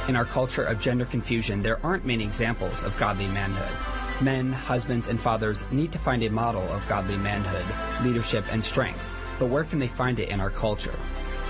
In 0.09 0.17
our 0.17 0.25
culture 0.25 0.65
of 0.65 0.81
gender 0.81 1.05
confusion, 1.05 1.63
there 1.63 1.85
aren't 1.85 2.05
many 2.05 2.25
examples 2.25 2.83
of 2.83 2.97
godly 2.99 3.27
manhood. 3.29 4.23
Men, 4.23 4.53
husbands, 4.53 5.07
and 5.07 5.21
fathers 5.21 5.65
need 5.71 5.93
to 5.93 5.99
find 5.99 6.23
a 6.23 6.29
model 6.29 6.63
of 6.63 6.87
godly 6.89 7.17
manhood, 7.17 7.65
leadership, 8.05 8.45
and 8.51 8.63
strength. 8.63 9.17
But 9.39 9.47
where 9.47 9.65
can 9.65 9.79
they 9.79 9.89
find 9.89 10.19
it 10.19 10.29
in 10.29 10.41
our 10.41 10.51
culture? 10.51 10.95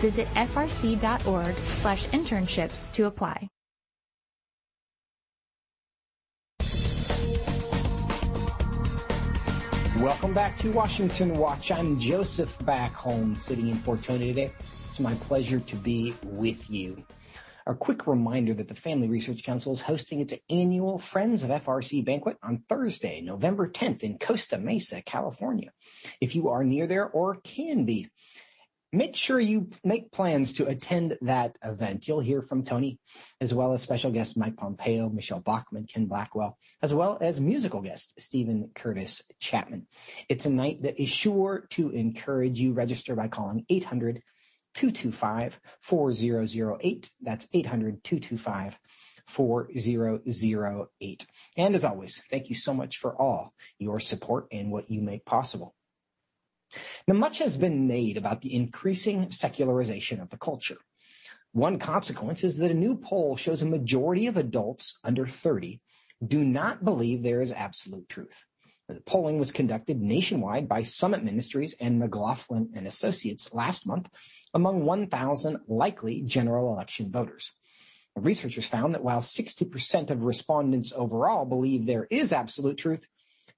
Visit 0.00 0.26
frc.org 0.34 1.56
slash 1.68 2.06
internships 2.08 2.90
to 2.92 3.06
apply. 3.06 3.48
Welcome 10.00 10.32
back 10.32 10.56
to 10.60 10.72
Washington 10.72 11.36
Watch. 11.36 11.70
I'm 11.70 12.00
Joseph 12.00 12.58
Backholm 12.60 13.36
sitting 13.36 13.68
in 13.68 13.76
Fort 13.76 14.02
Tony 14.02 14.28
today. 14.28 14.50
It's 14.88 14.98
my 14.98 15.12
pleasure 15.16 15.60
to 15.60 15.76
be 15.76 16.14
with 16.24 16.70
you. 16.70 16.96
A 17.66 17.74
quick 17.74 18.06
reminder 18.06 18.54
that 18.54 18.68
the 18.68 18.74
Family 18.74 19.08
Research 19.08 19.42
Council 19.42 19.74
is 19.74 19.82
hosting 19.82 20.20
its 20.20 20.32
annual 20.48 20.98
Friends 20.98 21.42
of 21.42 21.50
FRC 21.50 22.02
banquet 22.02 22.38
on 22.42 22.64
Thursday, 22.66 23.20
November 23.22 23.68
10th 23.68 24.02
in 24.02 24.16
Costa 24.18 24.56
Mesa, 24.56 25.02
California. 25.02 25.70
If 26.18 26.34
you 26.34 26.48
are 26.48 26.64
near 26.64 26.86
there 26.86 27.06
or 27.06 27.36
can 27.44 27.84
be, 27.84 28.08
make 28.92 29.14
sure 29.14 29.38
you 29.38 29.70
make 29.84 30.12
plans 30.12 30.54
to 30.54 30.66
attend 30.66 31.16
that 31.22 31.56
event. 31.62 32.08
You'll 32.08 32.20
hear 32.20 32.42
from 32.42 32.64
Tony, 32.64 32.98
as 33.40 33.54
well 33.54 33.72
as 33.72 33.82
special 33.82 34.10
guests 34.10 34.36
Mike 34.36 34.56
Pompeo, 34.56 35.08
Michelle 35.08 35.40
Bachmann, 35.40 35.86
Ken 35.86 36.06
Blackwell, 36.06 36.58
as 36.82 36.92
well 36.92 37.18
as 37.20 37.40
musical 37.40 37.80
guest 37.80 38.20
Steven 38.20 38.70
Curtis 38.74 39.22
Chapman. 39.38 39.86
It's 40.28 40.46
a 40.46 40.50
night 40.50 40.82
that 40.82 41.00
is 41.00 41.08
sure 41.08 41.66
to 41.70 41.90
encourage 41.90 42.60
you. 42.60 42.72
Register 42.72 43.14
by 43.14 43.28
calling 43.28 43.64
800 43.68 44.22
225 44.74 45.60
4008. 45.80 47.10
That's 47.20 47.48
800 47.52 48.04
225 48.04 48.78
4008. 49.26 51.26
And 51.56 51.74
as 51.74 51.84
always, 51.84 52.22
thank 52.30 52.48
you 52.48 52.54
so 52.54 52.74
much 52.74 52.98
for 52.98 53.20
all 53.20 53.54
your 53.78 54.00
support 54.00 54.46
and 54.50 54.72
what 54.72 54.90
you 54.90 55.00
make 55.00 55.24
possible. 55.24 55.74
Now, 57.06 57.14
much 57.14 57.38
has 57.38 57.56
been 57.56 57.88
made 57.88 58.16
about 58.16 58.42
the 58.42 58.54
increasing 58.54 59.30
secularization 59.30 60.20
of 60.20 60.30
the 60.30 60.36
culture. 60.36 60.78
One 61.52 61.78
consequence 61.78 62.44
is 62.44 62.58
that 62.58 62.70
a 62.70 62.74
new 62.74 62.96
poll 62.96 63.36
shows 63.36 63.62
a 63.62 63.66
majority 63.66 64.26
of 64.28 64.36
adults 64.36 64.98
under 65.02 65.26
30 65.26 65.80
do 66.24 66.44
not 66.44 66.84
believe 66.84 67.22
there 67.22 67.40
is 67.40 67.50
absolute 67.50 68.08
truth. 68.08 68.46
The 68.88 69.00
polling 69.00 69.38
was 69.38 69.52
conducted 69.52 70.00
nationwide 70.00 70.68
by 70.68 70.82
Summit 70.82 71.22
Ministries 71.22 71.74
and 71.80 71.98
McLaughlin 71.98 72.70
and 72.74 72.86
Associates 72.86 73.54
last 73.54 73.86
month 73.86 74.08
among 74.52 74.84
1,000 74.84 75.58
likely 75.68 76.22
general 76.22 76.72
election 76.72 77.10
voters. 77.10 77.52
Researchers 78.16 78.66
found 78.66 78.94
that 78.94 79.04
while 79.04 79.20
60% 79.20 80.10
of 80.10 80.24
respondents 80.24 80.92
overall 80.94 81.44
believe 81.44 81.86
there 81.86 82.08
is 82.10 82.32
absolute 82.32 82.76
truth, 82.76 83.06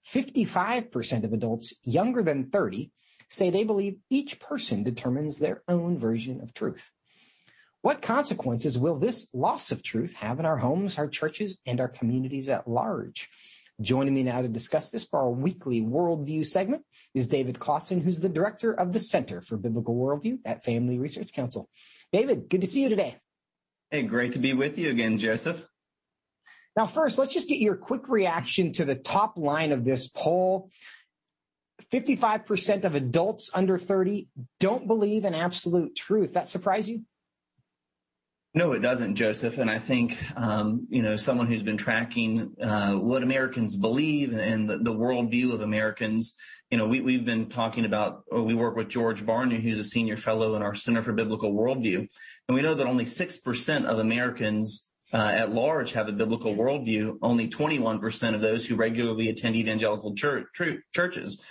55% 0.07 1.25
of 1.25 1.33
adults 1.33 1.75
younger 1.83 2.23
than 2.23 2.51
30 2.51 2.91
say 3.29 3.51
they 3.51 3.65
believe 3.65 3.97
each 4.11 4.41
person 4.41 4.83
determines 4.83 5.39
their 5.39 5.63
own 5.69 5.99
version 5.99 6.41
of 6.41 6.53
truth. 6.53 6.91
What 7.81 8.03
consequences 8.03 8.79
will 8.79 8.99
this 8.99 9.29
loss 9.33 9.73
of 9.73 9.83
truth 9.83 10.15
have 10.15 10.39
in 10.39 10.47
our 10.47 10.59
homes, 10.59 10.99
our 10.99 11.09
churches, 11.09 11.59
and 11.67 11.81
our 11.81 11.89
communities 11.89 12.49
at 12.49 12.69
large? 12.69 13.29
Joining 13.81 14.15
me 14.15 14.23
now 14.23 14.43
to 14.43 14.49
discuss 14.49 14.91
this 14.91 15.05
for 15.05 15.19
our 15.19 15.31
weekly 15.31 15.81
worldview 15.81 16.47
segment 16.47 16.85
is 17.15 17.27
David 17.27 17.57
Closson, 17.57 18.01
who's 18.01 18.21
the 18.21 18.29
director 18.29 18.73
of 18.73 18.93
the 18.93 19.01
Center 19.01 19.41
for 19.41 19.57
Biblical 19.57 19.97
Worldview 19.97 20.39
at 20.45 20.63
Family 20.63 20.99
Research 20.99 21.33
Council. 21.33 21.69
David, 22.13 22.49
good 22.49 22.61
to 22.61 22.67
see 22.67 22.83
you 22.83 22.89
today. 22.89 23.17
Hey, 23.91 24.03
great 24.03 24.35
to 24.35 24.39
be 24.39 24.53
with 24.53 24.79
you 24.79 24.91
again, 24.91 25.19
Joseph. 25.19 25.67
Now, 26.77 26.87
first, 26.87 27.19
let's 27.19 27.35
just 27.35 27.49
get 27.49 27.59
your 27.59 27.77
quick 27.77 28.09
reaction 28.09 28.73
to 28.73 28.85
the 28.85 28.95
top 28.95 29.37
line 29.37 29.73
of 29.73 29.85
this 29.85 30.09
poll. 30.09 30.71
55% 31.93 32.85
of 32.85 32.95
adults 32.95 33.51
under 33.55 33.77
30 33.77 34.29
don't 34.59 34.87
believe 34.87 35.25
in 35.25 35.35
absolute 35.35 35.95
truth. 35.95 36.35
That 36.35 36.49
surprise 36.49 36.89
you? 36.89 37.03
No, 38.55 38.73
it 38.73 38.81
doesn't, 38.81 39.15
Joseph. 39.15 39.59
And 39.59 39.71
I 39.71 39.79
think, 39.79 40.19
um, 40.37 40.87
you 40.91 41.03
know, 41.03 41.17
someone 41.17 41.47
who's 41.47 41.63
been 41.63 41.79
tracking 41.79 42.55
uh, 42.61 42.95
what 42.95 43.23
Americans 43.23 43.77
believe 43.77 44.35
and 44.35 44.69
the, 44.69 44.79
the 44.79 44.93
worldview 44.93 45.53
of 45.53 45.63
Americans, 45.63 46.37
you 46.71 46.77
know, 46.77 46.87
we, 46.87 47.01
we've 47.01 47.25
been 47.25 47.49
talking 47.49 47.87
about, 47.87 48.25
we 48.31 48.55
work 48.55 48.77
with 48.77 48.89
George 48.89 49.25
Barna, 49.25 49.61
who's 49.61 49.79
a 49.79 49.85
senior 49.85 50.19
fellow 50.19 50.55
in 50.55 50.63
our 50.63 50.75
Center 50.75 51.03
for 51.03 51.15
Biblical 51.15 51.55
Worldview. 51.55 52.07
And 52.49 52.55
we 52.55 52.61
know 52.61 52.75
that 52.75 52.87
only 52.87 53.07
6% 53.07 53.85
of 53.87 53.99
Americans 53.99 54.87
uh, 55.13 55.33
at 55.35 55.53
large 55.53 55.93
have 55.93 56.09
a 56.09 56.13
biblical 56.13 56.55
worldview. 56.55 57.19
Only 57.23 57.49
21% 57.49 58.35
of 58.35 58.41
those 58.41 58.67
who 58.67 58.77
regularly 58.77 59.29
attend 59.29 59.57
evangelical 59.57 60.15
church, 60.15 60.47
churches 60.95 61.43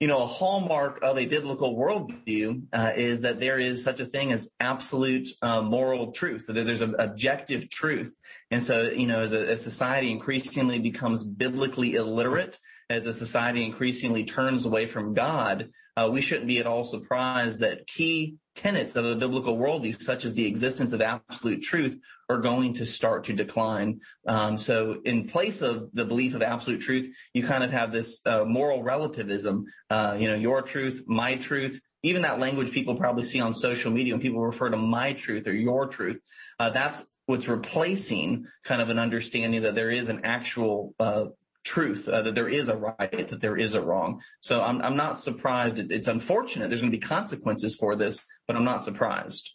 you 0.00 0.08
know, 0.08 0.22
a 0.22 0.26
hallmark 0.26 0.98
of 1.02 1.18
a 1.18 1.26
biblical 1.26 1.76
worldview 1.76 2.62
uh, 2.72 2.92
is 2.96 3.20
that 3.22 3.40
there 3.40 3.58
is 3.58 3.84
such 3.84 4.00
a 4.00 4.06
thing 4.06 4.32
as 4.32 4.50
absolute 4.60 5.28
uh, 5.40 5.62
moral 5.62 6.12
truth, 6.12 6.46
that 6.48 6.52
there's 6.52 6.80
an 6.80 6.96
objective 6.98 7.70
truth. 7.70 8.14
And 8.50 8.62
so, 8.62 8.82
you 8.82 9.06
know, 9.06 9.20
as 9.20 9.32
a, 9.32 9.48
a 9.48 9.56
society 9.56 10.10
increasingly 10.10 10.78
becomes 10.78 11.24
biblically 11.24 11.94
illiterate, 11.94 12.58
as 12.90 13.06
a 13.06 13.12
society 13.12 13.64
increasingly 13.64 14.24
turns 14.24 14.66
away 14.66 14.86
from 14.86 15.14
God, 15.14 15.70
uh, 15.96 16.08
we 16.12 16.20
shouldn't 16.20 16.48
be 16.48 16.58
at 16.58 16.66
all 16.66 16.84
surprised 16.84 17.60
that 17.60 17.86
key 17.86 18.36
tenets 18.54 18.96
of 18.96 19.04
the 19.04 19.16
biblical 19.16 19.56
worldview, 19.56 20.00
such 20.00 20.24
as 20.24 20.34
the 20.34 20.46
existence 20.46 20.92
of 20.92 21.00
absolute 21.00 21.62
truth, 21.62 21.98
are 22.28 22.38
going 22.38 22.72
to 22.74 22.86
start 22.86 23.24
to 23.24 23.32
decline. 23.32 24.00
Um, 24.26 24.58
so, 24.58 25.00
in 25.04 25.26
place 25.26 25.62
of 25.62 25.88
the 25.92 26.04
belief 26.04 26.34
of 26.34 26.42
absolute 26.42 26.80
truth, 26.80 27.14
you 27.32 27.42
kind 27.42 27.64
of 27.64 27.70
have 27.70 27.92
this 27.92 28.20
uh, 28.26 28.44
moral 28.44 28.82
relativism. 28.82 29.66
Uh, 29.90 30.16
you 30.18 30.28
know, 30.28 30.36
your 30.36 30.62
truth, 30.62 31.04
my 31.06 31.36
truth. 31.36 31.80
Even 32.02 32.22
that 32.22 32.38
language 32.38 32.70
people 32.70 32.96
probably 32.96 33.24
see 33.24 33.40
on 33.40 33.54
social 33.54 33.90
media 33.90 34.12
when 34.12 34.20
people 34.20 34.40
refer 34.40 34.68
to 34.68 34.76
my 34.76 35.14
truth 35.14 35.46
or 35.46 35.54
your 35.54 35.86
truth. 35.86 36.20
Uh, 36.58 36.68
that's 36.68 37.06
what's 37.26 37.48
replacing 37.48 38.46
kind 38.62 38.82
of 38.82 38.90
an 38.90 38.98
understanding 38.98 39.62
that 39.62 39.74
there 39.74 39.90
is 39.90 40.10
an 40.10 40.20
actual 40.24 40.94
uh, 40.98 41.26
truth, 41.64 42.08
uh, 42.08 42.22
that 42.22 42.34
there 42.34 42.48
is 42.48 42.68
a 42.68 42.76
right, 42.76 43.28
that 43.28 43.40
there 43.40 43.56
is 43.56 43.74
a 43.74 43.82
wrong. 43.82 44.20
So 44.40 44.60
I'm, 44.60 44.80
I'm 44.82 44.96
not 44.96 45.18
surprised. 45.18 45.78
It's 45.90 46.08
unfortunate. 46.08 46.68
There's 46.68 46.80
going 46.80 46.92
to 46.92 46.98
be 46.98 47.02
consequences 47.04 47.76
for 47.76 47.96
this, 47.96 48.24
but 48.46 48.56
I'm 48.56 48.64
not 48.64 48.84
surprised. 48.84 49.50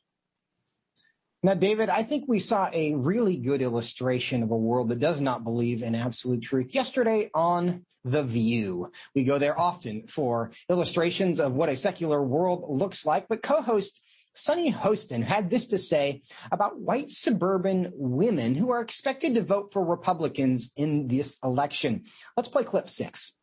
Now, 1.41 1.53
David, 1.53 1.87
I 1.87 2.03
think 2.03 2.25
we 2.27 2.39
saw 2.39 2.69
a 2.73 2.95
really 2.95 3.37
good 3.37 3.61
illustration 3.61 4.43
of 4.43 4.51
a 4.51 4.57
world 4.57 4.89
that 4.89 4.99
does 4.99 5.21
not 5.21 5.45
believe 5.45 5.81
in 5.81 5.95
absolute 5.95 6.41
truth 6.41 6.75
yesterday 6.75 7.29
on 7.33 7.85
The 8.03 8.23
View. 8.23 8.91
We 9.15 9.23
go 9.23 9.37
there 9.37 9.57
often 9.57 10.05
for 10.07 10.51
illustrations 10.69 11.39
of 11.39 11.53
what 11.53 11.69
a 11.69 11.77
secular 11.77 12.21
world 12.21 12.65
looks 12.67 13.05
like, 13.05 13.29
but 13.29 13.41
co-host 13.41 14.01
Sunny 14.33 14.71
Hostin 14.71 15.23
had 15.23 15.49
this 15.49 15.67
to 15.67 15.77
say 15.77 16.21
about 16.51 16.79
white 16.79 17.09
suburban 17.09 17.91
women 17.95 18.55
who 18.55 18.71
are 18.71 18.81
expected 18.81 19.35
to 19.35 19.41
vote 19.41 19.73
for 19.73 19.83
Republicans 19.83 20.71
in 20.77 21.07
this 21.07 21.37
election. 21.43 22.03
Let's 22.37 22.49
play 22.49 22.63
clip 22.63 22.89
six. 22.89 23.33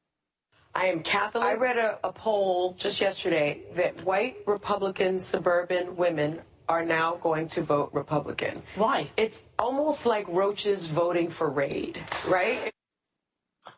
I 0.74 0.86
am 0.86 1.02
Catholic. 1.02 1.42
I 1.42 1.54
read 1.54 1.78
a, 1.78 1.98
a 2.04 2.12
poll 2.12 2.74
just 2.74 3.00
yesterday 3.00 3.62
that 3.74 4.04
white 4.04 4.36
Republican 4.46 5.18
suburban 5.18 5.96
women 5.96 6.40
are 6.68 6.84
now 6.84 7.16
going 7.16 7.48
to 7.48 7.62
vote 7.62 7.90
Republican. 7.92 8.62
Why? 8.74 9.10
It's 9.16 9.42
almost 9.58 10.04
like 10.04 10.26
roaches 10.28 10.86
voting 10.86 11.30
for 11.30 11.48
Raid, 11.48 12.02
right? 12.26 12.70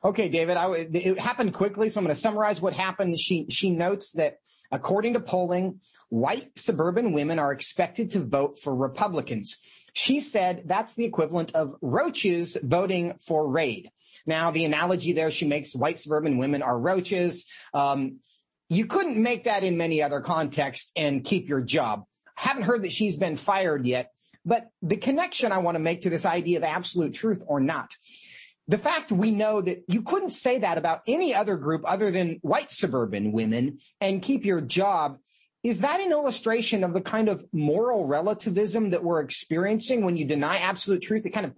Okay, 0.02 0.28
David, 0.28 0.56
I, 0.56 0.70
it 0.72 1.18
happened 1.18 1.54
quickly, 1.54 1.88
so 1.88 2.00
I'm 2.00 2.04
going 2.04 2.14
to 2.14 2.20
summarize 2.20 2.60
what 2.60 2.72
happened. 2.72 3.18
She, 3.18 3.46
she 3.48 3.70
notes 3.70 4.12
that 4.12 4.38
according 4.70 5.14
to 5.14 5.20
polling, 5.20 5.80
white 6.08 6.50
suburban 6.56 7.12
women 7.12 7.38
are 7.38 7.52
expected 7.52 8.12
to 8.12 8.20
vote 8.20 8.58
for 8.58 8.74
Republicans. 8.74 9.56
She 9.92 10.20
said 10.20 10.62
that's 10.66 10.94
the 10.94 11.04
equivalent 11.04 11.54
of 11.54 11.74
roaches 11.80 12.56
voting 12.62 13.14
for 13.18 13.48
Raid. 13.48 13.90
Now, 14.26 14.50
the 14.50 14.64
analogy 14.64 15.12
there 15.12 15.30
she 15.30 15.46
makes 15.46 15.74
white 15.74 15.98
suburban 15.98 16.38
women 16.38 16.62
are 16.62 16.78
roaches. 16.78 17.46
Um, 17.74 18.18
you 18.68 18.86
couldn't 18.86 19.22
make 19.22 19.44
that 19.44 19.64
in 19.64 19.78
many 19.78 20.02
other 20.02 20.20
contexts 20.20 20.92
and 20.94 21.24
keep 21.24 21.48
your 21.48 21.62
job. 21.62 22.04
Haven't 22.36 22.64
heard 22.64 22.82
that 22.82 22.92
she's 22.92 23.16
been 23.16 23.36
fired 23.36 23.86
yet, 23.86 24.12
but 24.44 24.70
the 24.82 24.96
connection 24.96 25.52
I 25.52 25.58
want 25.58 25.76
to 25.76 25.80
make 25.82 26.02
to 26.02 26.10
this 26.10 26.26
idea 26.26 26.58
of 26.58 26.64
absolute 26.64 27.14
truth 27.14 27.42
or 27.46 27.60
not. 27.60 27.90
The 28.68 28.78
fact 28.78 29.10
we 29.10 29.30
know 29.30 29.62
that 29.62 29.84
you 29.88 30.02
couldn't 30.02 30.30
say 30.30 30.58
that 30.58 30.76
about 30.76 31.00
any 31.06 31.34
other 31.34 31.56
group 31.56 31.82
other 31.86 32.10
than 32.10 32.38
white 32.42 32.70
suburban 32.70 33.32
women 33.32 33.78
and 34.00 34.22
keep 34.22 34.44
your 34.44 34.60
job 34.60 35.18
is 35.62 35.80
that 35.80 36.00
an 36.00 36.12
illustration 36.12 36.84
of 36.84 36.92
the 36.92 37.00
kind 37.00 37.28
of 37.28 37.44
moral 37.52 38.06
relativism 38.06 38.90
that 38.90 39.02
we're 39.02 39.20
experiencing 39.20 40.04
when 40.04 40.16
you 40.16 40.24
deny 40.24 40.58
absolute 40.58 41.02
truth? 41.02 41.26
It 41.26 41.30
kind 41.30 41.46
of 41.46 41.54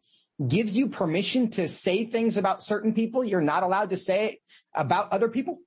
gives 0.48 0.76
you 0.76 0.88
permission 0.88 1.50
to 1.50 1.68
say 1.68 2.04
things 2.04 2.36
about 2.36 2.62
certain 2.62 2.94
people 2.94 3.24
you're 3.24 3.40
not 3.40 3.62
allowed 3.62 3.90
to 3.90 3.96
say 3.96 4.40
about 4.74 5.12
other 5.12 5.28
people? 5.28 5.58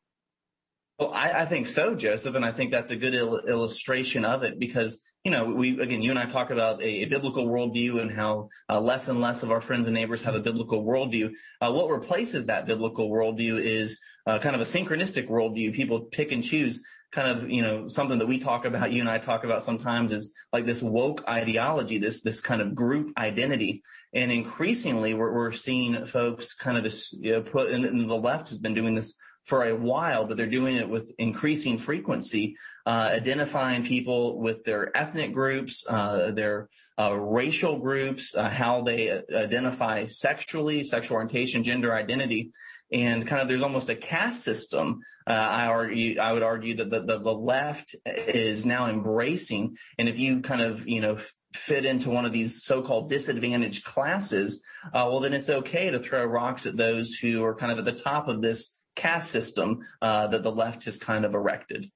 Well, 0.99 1.11
I, 1.13 1.41
I 1.41 1.45
think 1.45 1.67
so, 1.67 1.95
Joseph, 1.95 2.35
and 2.35 2.45
I 2.45 2.51
think 2.51 2.71
that's 2.71 2.89
a 2.89 2.95
good 2.95 3.13
il- 3.13 3.45
illustration 3.45 4.25
of 4.25 4.43
it 4.43 4.59
because 4.59 5.01
you 5.23 5.31
know, 5.31 5.45
we 5.45 5.79
again, 5.79 6.01
you 6.01 6.09
and 6.09 6.19
I 6.19 6.25
talk 6.25 6.49
about 6.51 6.81
a, 6.83 7.03
a 7.03 7.05
biblical 7.05 7.47
worldview 7.47 8.01
and 8.01 8.11
how 8.11 8.49
uh, 8.69 8.79
less 8.81 9.07
and 9.07 9.21
less 9.21 9.41
of 9.41 9.51
our 9.51 9.61
friends 9.61 9.87
and 9.87 9.93
neighbors 9.93 10.21
have 10.23 10.35
a 10.35 10.39
biblical 10.41 10.83
worldview. 10.83 11.31
Uh, 11.61 11.71
what 11.71 11.89
replaces 11.89 12.45
that 12.47 12.65
biblical 12.65 13.09
worldview 13.09 13.57
is 13.57 13.99
uh, 14.27 14.37
kind 14.39 14.53
of 14.53 14.61
a 14.61 14.65
synchronistic 14.65 15.29
worldview. 15.29 15.73
People 15.73 16.01
pick 16.01 16.33
and 16.33 16.43
choose. 16.43 16.83
Kind 17.13 17.37
of, 17.37 17.49
you 17.49 17.61
know, 17.61 17.87
something 17.87 18.17
that 18.17 18.27
we 18.27 18.39
talk 18.39 18.65
about, 18.65 18.91
you 18.91 18.99
and 18.99 19.09
I 19.09 19.19
talk 19.19 19.43
about 19.43 19.63
sometimes 19.63 20.11
is 20.11 20.33
like 20.51 20.65
this 20.65 20.81
woke 20.81 21.23
ideology, 21.29 21.99
this 21.99 22.21
this 22.21 22.41
kind 22.41 22.59
of 22.59 22.73
group 22.73 23.13
identity. 23.17 23.83
And 24.13 24.31
increasingly, 24.31 25.13
we're, 25.13 25.31
we're 25.31 25.51
seeing 25.51 26.07
folks 26.07 26.55
kind 26.55 26.77
of 26.77 26.91
you 27.19 27.33
know, 27.33 27.41
put, 27.43 27.71
and 27.71 28.09
the 28.09 28.15
left 28.17 28.49
has 28.49 28.57
been 28.57 28.73
doing 28.73 28.95
this 28.95 29.15
for 29.45 29.65
a 29.65 29.75
while, 29.75 30.25
but 30.25 30.37
they're 30.37 30.47
doing 30.47 30.77
it 30.77 30.89
with 30.89 31.11
increasing 31.17 31.77
frequency, 31.77 32.55
uh, 32.85 33.09
identifying 33.11 33.83
people 33.85 34.39
with 34.39 34.63
their 34.63 34.95
ethnic 34.97 35.33
groups, 35.33 35.85
uh, 35.89 36.31
their 36.31 36.69
uh, 36.97 37.17
racial 37.17 37.79
groups, 37.79 38.35
uh, 38.35 38.49
how 38.49 38.81
they 38.81 39.21
identify 39.33 40.07
sexually, 40.07 40.83
sexual 40.83 41.15
orientation, 41.15 41.63
gender 41.63 41.93
identity, 41.93 42.51
and 42.93 43.27
kind 43.27 43.41
of 43.41 43.47
there's 43.47 43.63
almost 43.63 43.89
a 43.89 43.95
caste 43.95 44.43
system. 44.43 45.01
Uh, 45.25 45.33
I 45.33 45.65
argue, 45.67 46.19
I 46.19 46.31
would 46.33 46.43
argue 46.43 46.75
that 46.75 46.89
the, 46.89 47.01
the, 47.01 47.19
the 47.19 47.33
left 47.33 47.95
is 48.05 48.65
now 48.65 48.87
embracing, 48.87 49.77
and 49.97 50.07
if 50.07 50.19
you 50.19 50.41
kind 50.41 50.61
of 50.61 50.87
you 50.87 51.01
know 51.01 51.17
fit 51.53 51.85
into 51.85 52.09
one 52.09 52.25
of 52.25 52.33
these 52.33 52.63
so-called 52.63 53.09
disadvantaged 53.09 53.83
classes, 53.83 54.63
uh, 54.87 55.07
well 55.09 55.19
then 55.19 55.33
it's 55.33 55.49
okay 55.49 55.89
to 55.89 55.99
throw 55.99 56.23
rocks 56.23 56.65
at 56.65 56.77
those 56.77 57.13
who 57.15 57.43
are 57.43 57.55
kind 57.55 57.71
of 57.71 57.79
at 57.79 57.85
the 57.85 57.91
top 58.03 58.27
of 58.27 58.41
this 58.41 58.79
caste 58.95 59.31
system 59.31 59.81
uh, 60.01 60.27
that 60.27 60.43
the 60.43 60.51
left 60.51 60.85
has 60.85 60.97
kind 60.97 61.25
of 61.25 61.33
erected. 61.33 61.91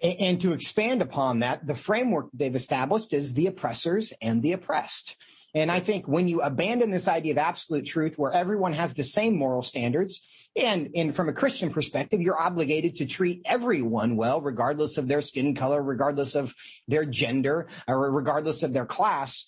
And 0.00 0.40
to 0.42 0.52
expand 0.52 1.02
upon 1.02 1.40
that, 1.40 1.66
the 1.66 1.74
framework 1.74 2.28
they've 2.32 2.54
established 2.54 3.12
is 3.12 3.34
the 3.34 3.46
oppressors 3.46 4.12
and 4.22 4.42
the 4.42 4.52
oppressed. 4.52 5.16
And 5.54 5.72
I 5.72 5.80
think 5.80 6.06
when 6.06 6.28
you 6.28 6.40
abandon 6.42 6.90
this 6.90 7.08
idea 7.08 7.32
of 7.32 7.38
absolute 7.38 7.86
truth 7.86 8.18
where 8.18 8.32
everyone 8.32 8.74
has 8.74 8.94
the 8.94 9.02
same 9.02 9.36
moral 9.36 9.62
standards, 9.62 10.48
and, 10.54 10.90
and 10.94 11.16
from 11.16 11.28
a 11.28 11.32
Christian 11.32 11.70
perspective, 11.70 12.20
you're 12.20 12.40
obligated 12.40 12.96
to 12.96 13.06
treat 13.06 13.42
everyone 13.44 14.16
well, 14.16 14.40
regardless 14.40 14.98
of 14.98 15.08
their 15.08 15.22
skin 15.22 15.54
color, 15.54 15.82
regardless 15.82 16.34
of 16.34 16.54
their 16.86 17.04
gender, 17.04 17.66
or 17.88 18.10
regardless 18.10 18.62
of 18.62 18.72
their 18.72 18.86
class, 18.86 19.46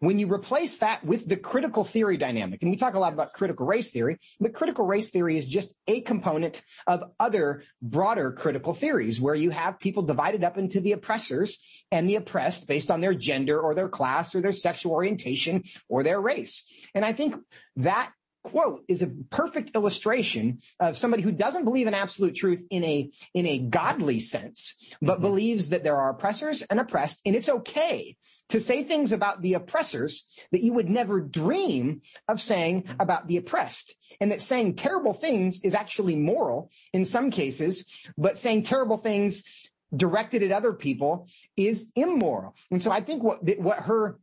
when 0.00 0.18
you 0.18 0.32
replace 0.32 0.78
that 0.78 1.04
with 1.04 1.28
the 1.28 1.36
critical 1.36 1.84
theory 1.84 2.16
dynamic, 2.16 2.62
and 2.62 2.70
we 2.70 2.76
talk 2.76 2.94
a 2.94 2.98
lot 2.98 3.12
about 3.12 3.32
critical 3.32 3.66
race 3.66 3.90
theory, 3.90 4.18
but 4.40 4.54
critical 4.54 4.84
race 4.84 5.10
theory 5.10 5.36
is 5.36 5.46
just 5.46 5.72
a 5.86 6.00
component 6.00 6.62
of 6.86 7.04
other 7.20 7.62
broader 7.80 8.32
critical 8.32 8.74
theories 8.74 9.20
where 9.20 9.34
you 9.34 9.50
have 9.50 9.78
people 9.78 10.02
divided 10.02 10.42
up 10.42 10.58
into 10.58 10.80
the 10.80 10.92
oppressors 10.92 11.84
and 11.92 12.08
the 12.08 12.16
oppressed 12.16 12.66
based 12.66 12.90
on 12.90 13.00
their 13.00 13.14
gender 13.14 13.60
or 13.60 13.74
their 13.74 13.88
class 13.88 14.34
or 14.34 14.40
their 14.40 14.52
sexual 14.52 14.92
orientation 14.92 15.62
or 15.88 16.02
their 16.02 16.20
race. 16.20 16.64
And 16.94 17.04
I 17.04 17.12
think 17.12 17.36
that 17.76 18.12
quote 18.42 18.84
is 18.88 19.02
a 19.02 19.08
perfect 19.30 19.74
illustration 19.74 20.58
of 20.78 20.96
somebody 20.96 21.22
who 21.22 21.32
doesn't 21.32 21.64
believe 21.64 21.86
in 21.86 21.94
absolute 21.94 22.34
truth 22.34 22.64
in 22.70 22.82
a 22.84 23.10
in 23.34 23.46
a 23.46 23.58
godly 23.58 24.18
sense 24.18 24.94
but 25.02 25.14
mm-hmm. 25.14 25.22
believes 25.22 25.68
that 25.68 25.84
there 25.84 25.96
are 25.96 26.10
oppressors 26.10 26.62
and 26.62 26.80
oppressed 26.80 27.20
and 27.26 27.36
it's 27.36 27.48
okay 27.48 28.16
to 28.48 28.58
say 28.58 28.82
things 28.82 29.12
about 29.12 29.42
the 29.42 29.54
oppressors 29.54 30.24
that 30.52 30.62
you 30.62 30.72
would 30.72 30.88
never 30.88 31.20
dream 31.20 32.00
of 32.28 32.40
saying 32.40 32.82
mm-hmm. 32.82 33.00
about 33.00 33.28
the 33.28 33.36
oppressed 33.36 33.94
and 34.20 34.32
that 34.32 34.40
saying 34.40 34.74
terrible 34.74 35.14
things 35.14 35.60
is 35.62 35.74
actually 35.74 36.16
moral 36.16 36.70
in 36.92 37.04
some 37.04 37.30
cases 37.30 38.06
but 38.16 38.38
saying 38.38 38.62
terrible 38.62 38.96
things 38.96 39.68
directed 39.94 40.42
at 40.42 40.52
other 40.52 40.72
people 40.72 41.28
is 41.56 41.90
immoral 41.96 42.54
and 42.70 42.80
so 42.80 42.90
i 42.90 43.00
think 43.00 43.22
what 43.22 43.40
what 43.58 43.78
her 43.78 44.18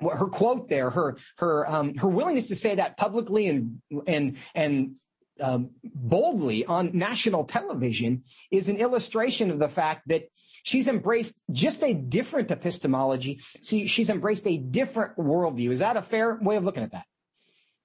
her 0.00 0.28
quote 0.28 0.68
there, 0.68 0.90
her 0.90 1.18
her 1.38 1.68
um, 1.68 1.94
her 1.96 2.08
willingness 2.08 2.48
to 2.48 2.56
say 2.56 2.74
that 2.76 2.96
publicly 2.96 3.48
and 3.48 3.80
and 4.06 4.36
and 4.54 4.94
um, 5.40 5.70
boldly 5.84 6.64
on 6.64 6.90
national 6.92 7.44
television 7.44 8.22
is 8.50 8.68
an 8.68 8.76
illustration 8.76 9.50
of 9.50 9.58
the 9.58 9.68
fact 9.68 10.08
that 10.08 10.28
she's 10.62 10.88
embraced 10.88 11.40
just 11.52 11.82
a 11.82 11.94
different 11.94 12.50
epistemology. 12.50 13.40
See, 13.62 13.86
she's 13.86 14.10
embraced 14.10 14.46
a 14.46 14.56
different 14.58 15.16
worldview. 15.16 15.70
Is 15.70 15.78
that 15.78 15.96
a 15.96 16.02
fair 16.02 16.38
way 16.40 16.56
of 16.56 16.64
looking 16.64 16.82
at 16.82 16.92
that? 16.92 17.04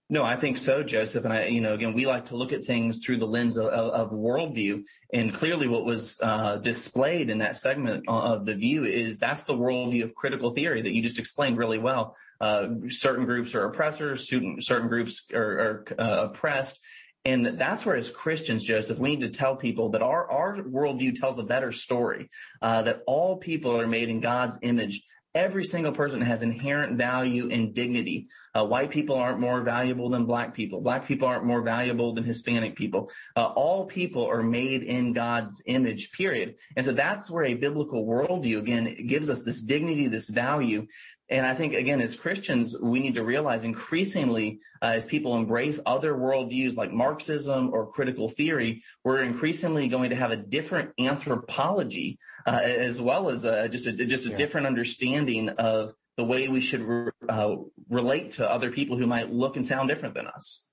No, 0.09 0.23
I 0.23 0.35
think 0.35 0.57
so, 0.57 0.83
Joseph. 0.83 1.23
And 1.23 1.33
I, 1.33 1.45
you 1.45 1.61
know, 1.61 1.73
again, 1.73 1.93
we 1.93 2.05
like 2.05 2.25
to 2.25 2.35
look 2.35 2.51
at 2.51 2.65
things 2.65 2.99
through 2.99 3.17
the 3.17 3.25
lens 3.25 3.57
of, 3.57 3.67
of, 3.67 3.93
of 3.93 4.11
worldview. 4.11 4.83
And 5.13 5.33
clearly 5.33 5.67
what 5.67 5.85
was 5.85 6.19
uh, 6.21 6.57
displayed 6.57 7.29
in 7.29 7.39
that 7.39 7.57
segment 7.57 8.03
of 8.07 8.45
the 8.45 8.53
view 8.53 8.83
is 8.83 9.17
that's 9.17 9.43
the 9.43 9.55
worldview 9.55 10.03
of 10.03 10.13
critical 10.13 10.51
theory 10.51 10.81
that 10.81 10.93
you 10.93 11.01
just 11.01 11.19
explained 11.19 11.57
really 11.57 11.79
well. 11.79 12.15
Uh, 12.41 12.67
certain 12.89 13.25
groups 13.25 13.55
are 13.55 13.65
oppressors, 13.65 14.27
certain, 14.27 14.61
certain 14.61 14.89
groups 14.89 15.25
are, 15.33 15.41
are 15.41 15.85
uh, 15.97 16.27
oppressed. 16.29 16.79
And 17.25 17.57
that's 17.57 17.85
where, 17.85 17.95
as 17.95 18.09
Christians, 18.09 18.63
Joseph, 18.63 18.99
we 18.99 19.15
need 19.15 19.21
to 19.21 19.37
tell 19.37 19.55
people 19.55 19.89
that 19.91 20.01
our, 20.01 20.29
our 20.29 20.57
worldview 20.57 21.17
tells 21.17 21.39
a 21.39 21.43
better 21.43 21.71
story, 21.71 22.29
uh, 22.61 22.81
that 22.81 23.01
all 23.07 23.37
people 23.37 23.79
are 23.79 23.87
made 23.87 24.09
in 24.09 24.19
God's 24.19 24.59
image 24.61 25.03
every 25.35 25.63
single 25.63 25.91
person 25.91 26.21
has 26.21 26.43
inherent 26.43 26.97
value 26.97 27.49
and 27.49 27.73
dignity. 27.73 28.27
Uh, 28.53 28.65
white 28.65 28.91
people 28.91 29.15
aren't 29.15 29.39
more 29.39 29.61
valuable 29.61 30.09
than 30.09 30.25
black 30.25 30.53
people. 30.53 30.79
Black 30.79 31.07
people 31.07 31.27
aren't 31.27 31.45
more 31.45 31.61
valuable 31.61 32.13
than 32.13 32.23
Hispanic 32.23 32.75
people. 32.75 33.09
Uh, 33.35 33.47
all 33.55 33.85
people 33.85 34.25
are 34.27 34.43
made 34.43 34.83
in 34.83 35.13
God's 35.13 35.63
image, 35.65 36.11
period. 36.11 36.55
And 36.75 36.85
so 36.85 36.91
that's 36.91 37.31
where 37.31 37.45
a 37.45 37.55
biblical 37.55 38.05
worldview, 38.05 38.59
again, 38.59 39.07
gives 39.07 39.29
us 39.29 39.41
this 39.41 39.61
dignity, 39.61 40.07
this 40.07 40.29
value. 40.29 40.85
And 41.33 41.47
I 41.47 41.55
think, 41.55 41.73
again, 41.73 41.99
as 41.99 42.15
Christians, 42.15 42.79
we 42.79 42.99
need 42.99 43.15
to 43.15 43.23
realize 43.23 43.63
increasingly 43.63 44.59
uh, 44.83 44.93
as 44.93 45.03
people 45.03 45.35
embrace 45.35 45.79
other 45.83 46.13
worldviews 46.13 46.77
like 46.77 46.91
Marxism 46.91 47.71
or 47.73 47.87
critical 47.87 48.29
theory, 48.29 48.83
we're 49.03 49.23
increasingly 49.23 49.87
going 49.87 50.11
to 50.11 50.15
have 50.15 50.29
a 50.29 50.35
different 50.35 50.91
anthropology 50.99 52.19
uh, 52.45 52.61
as 52.63 53.01
well 53.01 53.29
as 53.29 53.45
uh, 53.45 53.67
just 53.67 53.87
a, 53.87 53.93
just 53.93 54.27
a 54.27 54.29
yeah. 54.29 54.37
different 54.37 54.67
understanding 54.67 55.49
of 55.49 55.95
the 56.17 56.23
way 56.23 56.49
we 56.49 56.61
should 56.61 56.81
re- 56.81 57.11
uh, 57.27 57.55
relate 57.89 58.29
to 58.33 58.47
other 58.47 58.69
people 58.69 58.95
who 58.95 59.07
might 59.07 59.33
look 59.33 59.55
and 59.55 59.65
sound 59.65 59.89
different 59.89 60.13
than 60.13 60.27
us. 60.27 60.67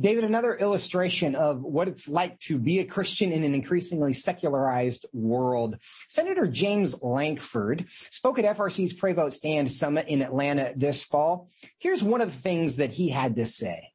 David, 0.00 0.22
another 0.22 0.54
illustration 0.54 1.34
of 1.34 1.60
what 1.60 1.88
it's 1.88 2.08
like 2.08 2.38
to 2.40 2.58
be 2.58 2.78
a 2.78 2.84
Christian 2.84 3.32
in 3.32 3.42
an 3.42 3.52
increasingly 3.52 4.12
secularized 4.12 5.06
world. 5.12 5.78
Senator 6.08 6.46
James 6.46 7.02
Lankford 7.02 7.86
spoke 7.88 8.38
at 8.38 8.56
FRC's 8.56 8.92
Pray 8.92 9.12
Vote 9.12 9.32
Stand 9.32 9.72
Summit 9.72 10.06
in 10.06 10.22
Atlanta 10.22 10.72
this 10.76 11.02
fall. 11.02 11.50
Here's 11.78 12.02
one 12.02 12.20
of 12.20 12.30
the 12.30 12.38
things 12.38 12.76
that 12.76 12.92
he 12.92 13.08
had 13.08 13.34
to 13.36 13.46
say. 13.46 13.92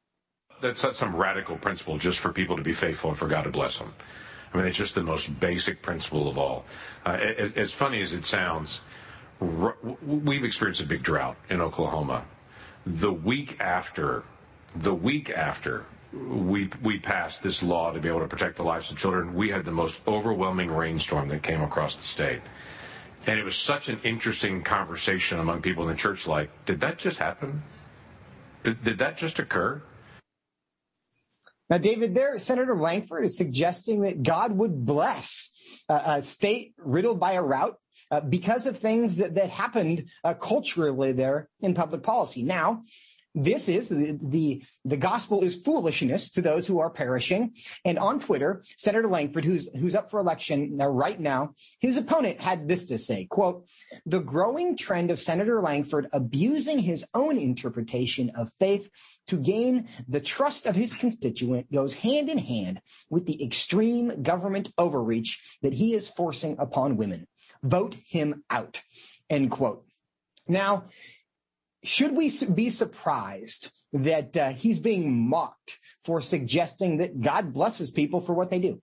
That's 0.60 0.84
some 0.96 1.16
radical 1.16 1.56
principle 1.56 1.96
just 1.96 2.18
for 2.18 2.32
people 2.32 2.56
to 2.56 2.62
be 2.62 2.74
faithful 2.74 3.10
and 3.10 3.18
for 3.18 3.28
God 3.28 3.42
to 3.44 3.50
bless 3.50 3.78
them. 3.78 3.94
I 4.52 4.58
mean, 4.58 4.66
it's 4.66 4.76
just 4.76 4.94
the 4.94 5.02
most 5.02 5.40
basic 5.40 5.80
principle 5.80 6.28
of 6.28 6.38
all. 6.38 6.64
Uh, 7.04 7.12
as, 7.56 7.72
funny 7.72 8.00
as 8.02 8.12
it 8.12 8.24
sounds, 8.24 8.82
we've 9.40 10.44
experienced 10.44 10.80
a 10.80 10.86
big 10.86 11.02
drought 11.02 11.36
in 11.48 11.60
Oklahoma. 11.60 12.24
The 12.86 13.12
week 13.12 13.58
after, 13.58 14.22
the 14.76 14.94
week 14.94 15.28
after 15.30 15.86
we 16.28 16.68
we 16.82 16.98
passed 16.98 17.42
this 17.42 17.62
law 17.62 17.92
to 17.92 18.00
be 18.00 18.08
able 18.08 18.20
to 18.20 18.28
protect 18.28 18.56
the 18.56 18.62
lives 18.62 18.90
of 18.90 18.98
children, 18.98 19.34
we 19.34 19.50
had 19.50 19.64
the 19.64 19.72
most 19.72 20.00
overwhelming 20.06 20.70
rainstorm 20.70 21.28
that 21.28 21.42
came 21.42 21.62
across 21.62 21.96
the 21.96 22.02
state. 22.02 22.40
And 23.26 23.38
it 23.38 23.44
was 23.44 23.56
such 23.56 23.88
an 23.88 24.00
interesting 24.04 24.62
conversation 24.62 25.40
among 25.40 25.62
people 25.62 25.82
in 25.84 25.88
the 25.88 25.96
church 25.96 26.26
like, 26.26 26.50
did 26.66 26.80
that 26.80 26.98
just 26.98 27.18
happen? 27.18 27.62
Did, 28.62 28.84
did 28.84 28.98
that 28.98 29.16
just 29.16 29.38
occur? 29.38 29.82
Now, 31.70 31.78
David, 31.78 32.14
there, 32.14 32.38
Senator 32.38 32.76
Lankford 32.76 33.24
is 33.24 33.38
suggesting 33.38 34.02
that 34.02 34.22
God 34.22 34.52
would 34.52 34.84
bless 34.84 35.50
uh, 35.88 36.02
a 36.04 36.22
state 36.22 36.74
riddled 36.76 37.18
by 37.18 37.32
a 37.32 37.42
rout 37.42 37.78
uh, 38.10 38.20
because 38.20 38.66
of 38.66 38.78
things 38.78 39.16
that, 39.16 39.34
that 39.36 39.48
happened 39.48 40.10
uh, 40.22 40.34
culturally 40.34 41.12
there 41.12 41.48
in 41.60 41.72
public 41.72 42.02
policy. 42.02 42.42
Now, 42.42 42.84
this 43.34 43.68
is 43.68 43.88
the, 43.88 44.18
the, 44.22 44.62
the 44.84 44.96
gospel 44.96 45.42
is 45.42 45.56
foolishness 45.56 46.30
to 46.30 46.42
those 46.42 46.66
who 46.66 46.78
are 46.78 46.90
perishing. 46.90 47.54
And 47.84 47.98
on 47.98 48.20
Twitter, 48.20 48.62
Senator 48.76 49.08
Lankford, 49.08 49.44
who's, 49.44 49.74
who's 49.76 49.94
up 49.94 50.10
for 50.10 50.20
election 50.20 50.76
now, 50.76 50.88
right 50.88 51.18
now, 51.18 51.54
his 51.80 51.96
opponent 51.96 52.40
had 52.40 52.68
this 52.68 52.86
to 52.86 52.98
say, 52.98 53.26
quote, 53.26 53.68
the 54.06 54.20
growing 54.20 54.76
trend 54.76 55.10
of 55.10 55.18
Senator 55.18 55.60
Lankford 55.60 56.08
abusing 56.12 56.78
his 56.78 57.04
own 57.14 57.36
interpretation 57.36 58.30
of 58.36 58.52
faith 58.52 58.88
to 59.26 59.38
gain 59.38 59.88
the 60.06 60.20
trust 60.20 60.66
of 60.66 60.76
his 60.76 60.96
constituent 60.96 61.72
goes 61.72 61.94
hand 61.94 62.28
in 62.28 62.38
hand 62.38 62.80
with 63.10 63.26
the 63.26 63.42
extreme 63.44 64.22
government 64.22 64.72
overreach 64.78 65.58
that 65.62 65.72
he 65.72 65.94
is 65.94 66.08
forcing 66.08 66.56
upon 66.58 66.96
women. 66.96 67.26
Vote 67.62 67.96
him 68.06 68.44
out. 68.50 68.82
End 69.30 69.50
quote. 69.50 69.84
Now, 70.46 70.84
should 71.84 72.16
we 72.16 72.32
be 72.54 72.70
surprised 72.70 73.70
that 73.92 74.36
uh, 74.36 74.50
he's 74.50 74.80
being 74.80 75.28
mocked 75.28 75.78
for 76.02 76.20
suggesting 76.20 76.98
that 76.98 77.20
God 77.20 77.52
blesses 77.52 77.90
people 77.90 78.20
for 78.20 78.34
what 78.34 78.50
they 78.50 78.58
do? 78.58 78.80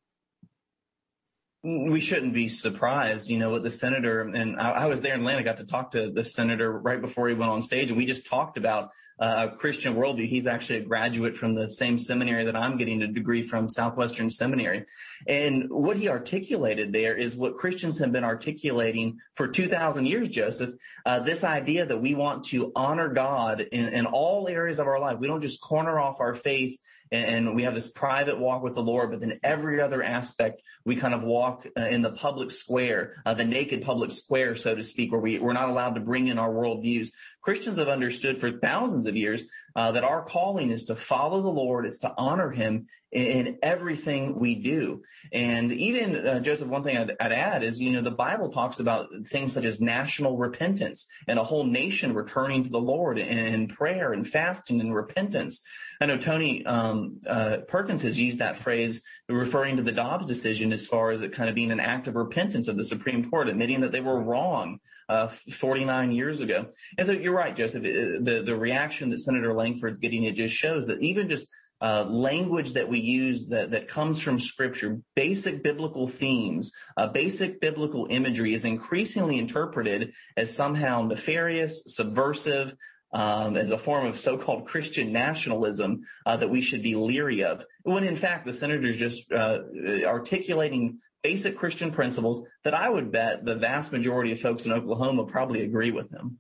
We 1.64 2.00
shouldn't 2.00 2.34
be 2.34 2.50
surprised, 2.50 3.30
you 3.30 3.38
know, 3.38 3.54
with 3.54 3.64
the 3.64 3.70
senator. 3.70 4.22
And 4.22 4.60
I, 4.60 4.72
I, 4.72 4.86
was 4.88 5.02
there 5.02 5.14
in 5.14 5.20
Atlanta, 5.20 5.44
got 5.44 5.58
to 5.58 5.64
talk 5.64 5.92
to 5.92 6.10
the 6.10 6.26
senator 6.26 6.72
right 6.72 7.00
before 7.00 7.28
he 7.28 7.36
went 7.36 7.52
on 7.52 7.62
stage, 7.62 7.90
and 7.90 7.98
we 7.98 8.06
just 8.06 8.26
talked 8.26 8.58
about 8.58 8.90
uh, 9.20 9.50
Christian 9.50 9.94
worldview. 9.94 10.26
He's 10.26 10.48
actually 10.48 10.80
a 10.80 10.86
graduate 10.86 11.36
from 11.36 11.54
the 11.54 11.70
same 11.70 12.00
seminary 12.00 12.46
that 12.46 12.56
I'm 12.56 12.78
getting 12.78 13.04
a 13.04 13.08
degree 13.08 13.44
from, 13.44 13.70
Southwestern 13.70 14.32
Seminary. 14.32 14.86
And 15.28 15.70
what 15.70 15.98
he 15.98 16.10
articulated 16.10 16.92
there 16.92 17.16
is 17.16 17.36
what 17.36 17.58
Christians 17.58 18.00
have 18.00 18.12
been 18.12 18.24
articulating 18.24 19.20
for 19.36 19.48
2,000 19.48 20.08
years, 20.08 20.30
Joseph. 20.30 20.74
Uh, 21.06 21.20
this 21.20 21.44
idea 21.44 21.86
that 21.86 22.02
we 22.02 22.16
want 22.16 22.46
to 22.46 22.72
honor 22.76 23.10
God 23.10 23.62
in, 23.62 23.94
in 23.94 24.08
all 24.08 24.48
areas 24.48 24.80
of 24.80 24.88
our 24.88 25.00
life. 25.00 25.20
We 25.20 25.28
don't 25.28 25.42
just 25.42 25.62
corner 25.62 26.00
off 26.00 26.20
our 26.20 26.34
faith 26.34 26.80
and 27.12 27.56
we 27.56 27.64
have 27.64 27.74
this 27.74 27.90
private 27.90 28.40
walk 28.40 28.64
with 28.64 28.74
the 28.74 28.84
Lord, 28.84 29.12
but 29.12 29.20
then 29.20 29.40
every 29.44 29.82
other 29.82 30.02
aspect 30.02 30.62
we 30.86 30.96
kind 30.96 31.14
of 31.14 31.24
walk 31.24 31.68
uh, 31.78 31.82
in 31.82 32.02
the 32.02 32.12
public 32.12 32.52
square, 32.52 33.22
uh, 33.26 33.34
the 33.34 33.44
naked 33.44 33.82
public 33.82 34.12
square, 34.12 34.56
so 34.56 34.74
to 34.74 34.84
speak, 34.84 35.12
where 35.12 35.20
we, 35.20 35.38
we're 35.40 35.54
not 35.54 35.70
allowed 35.70 35.96
to 35.96 36.02
bring 36.02 36.28
in 36.28 36.40
our 36.40 36.50
worldviews. 36.50 37.10
Christians 37.42 37.78
have 37.78 37.90
understood 37.90 38.38
for 38.38 38.52
thousands 38.52 39.08
of 39.08 39.18
years 39.18 39.44
uh, 39.76 39.92
that 39.92 40.04
our 40.04 40.24
calling 40.24 40.70
is 40.70 40.86
to 40.86 40.96
follow 40.96 41.42
the 41.42 41.50
Lord, 41.50 41.86
it's 41.86 42.00
to 42.00 42.14
honor 42.18 42.52
Him 42.52 42.88
in, 43.12 43.48
in 43.48 43.60
everything 43.62 44.40
we 44.40 44.56
do. 44.56 45.04
And 45.32 45.72
even 45.72 46.28
uh, 46.28 46.40
Joseph, 46.40 46.68
one 46.68 46.84
thing 46.84 46.98
I'd, 46.98 47.12
I'd, 47.20 47.32
add 47.32 47.64
is, 47.64 47.82
you 47.82 47.92
know, 47.92 48.02
the 48.02 48.12
Bible 48.12 48.50
talks 48.50 48.80
about 48.80 49.10
things 49.26 49.54
such 49.54 49.66
as 49.66 49.80
national 49.80 50.38
repentance 50.38 51.08
and 51.28 51.40
a 51.40 51.44
whole 51.44 51.66
nation 51.66 52.14
returning 52.14 52.64
to 52.64 52.70
the 52.70 52.80
Lord 52.80 53.18
in 53.18 53.68
prayer 53.68 54.14
and 54.14 54.28
fasting 54.28 54.80
and 54.82 54.94
repentance. 54.94 55.64
I 56.02 56.08
know 56.08 56.18
Tony 56.18 56.66
um, 56.66 57.22
uh, 57.28 57.60
Perkins 57.68 58.02
has 58.02 58.20
used 58.20 58.40
that 58.40 58.58
phrase 58.58 59.04
referring 59.30 59.78
to 59.78 59.84
the 59.84 59.92
Dobbs 59.92 60.26
decision 60.26 60.74
as 60.74 60.88
far 60.88 61.12
as 61.12 61.22
it 61.22 61.32
kind 61.32 61.48
of 61.48 61.54
being 61.54 61.70
an 61.70 61.80
act 61.80 62.08
of 62.08 62.16
repentance 62.16 62.68
of 62.68 62.76
the 62.76 62.84
Supreme 62.84 63.30
Court, 63.30 63.48
admitting 63.48 63.82
that 63.82 63.92
they 63.92 64.02
were 64.02 64.20
wrong 64.20 64.80
uh, 65.10 65.28
49 65.28 66.12
years 66.12 66.42
ago. 66.42 66.68
And 66.98 67.06
so 67.06 67.14
you're 67.14 67.36
right, 67.36 67.56
Joseph. 67.56 67.84
The 67.84 68.42
the 68.44 68.56
reaction 68.56 69.10
that 69.10 69.20
Senator 69.20 69.54
Lankford's 69.62 70.00
getting 70.00 70.24
it 70.24 70.36
just 70.36 70.56
shows 70.56 70.88
that 70.88 71.02
even 71.02 71.30
just 71.30 71.48
uh, 71.82 72.06
language 72.08 72.74
that 72.74 72.88
we 72.88 73.00
use 73.00 73.48
that, 73.48 73.72
that 73.72 73.88
comes 73.88 74.22
from 74.22 74.40
scripture, 74.40 75.00
basic 75.16 75.64
biblical 75.64 76.08
themes, 76.08 76.72
uh, 76.98 77.08
basic 77.08 77.60
biblical 77.60 78.08
imagery 78.10 78.54
is 78.54 78.66
increasingly 78.66 79.40
interpreted 79.40 80.14
as 80.38 80.56
somehow 80.56 81.02
nefarious, 81.02 81.84
subversive, 81.88 82.76
um, 83.14 83.58
as 83.58 83.72
a 83.72 83.78
form 83.78 84.06
of 84.06 84.20
so-called 84.20 84.68
Christian 84.68 85.12
nationalism 85.12 86.02
uh, 86.26 86.38
that 86.38 86.50
we 86.50 86.62
should 86.62 86.84
be 86.84 86.96
leery 86.96 87.44
of. 87.44 87.66
When 87.84 88.04
in 88.04 88.16
fact 88.16 88.46
the 88.46 88.54
senator's 88.54 88.96
just 88.96 89.32
uh, 89.32 89.60
articulating 90.06 91.00
basic 91.24 91.58
Christian 91.58 91.92
principles 91.92 92.44
that 92.64 92.74
I 92.74 92.90
would 92.90 93.12
bet 93.12 93.46
the 93.46 93.56
vast 93.56 93.92
majority 93.92 94.32
of 94.32 94.40
folks 94.40 94.66
in 94.66 94.72
Oklahoma 94.72 95.26
probably 95.26 95.64
agree 95.64 95.92
with 95.92 96.12
him. 96.12 96.40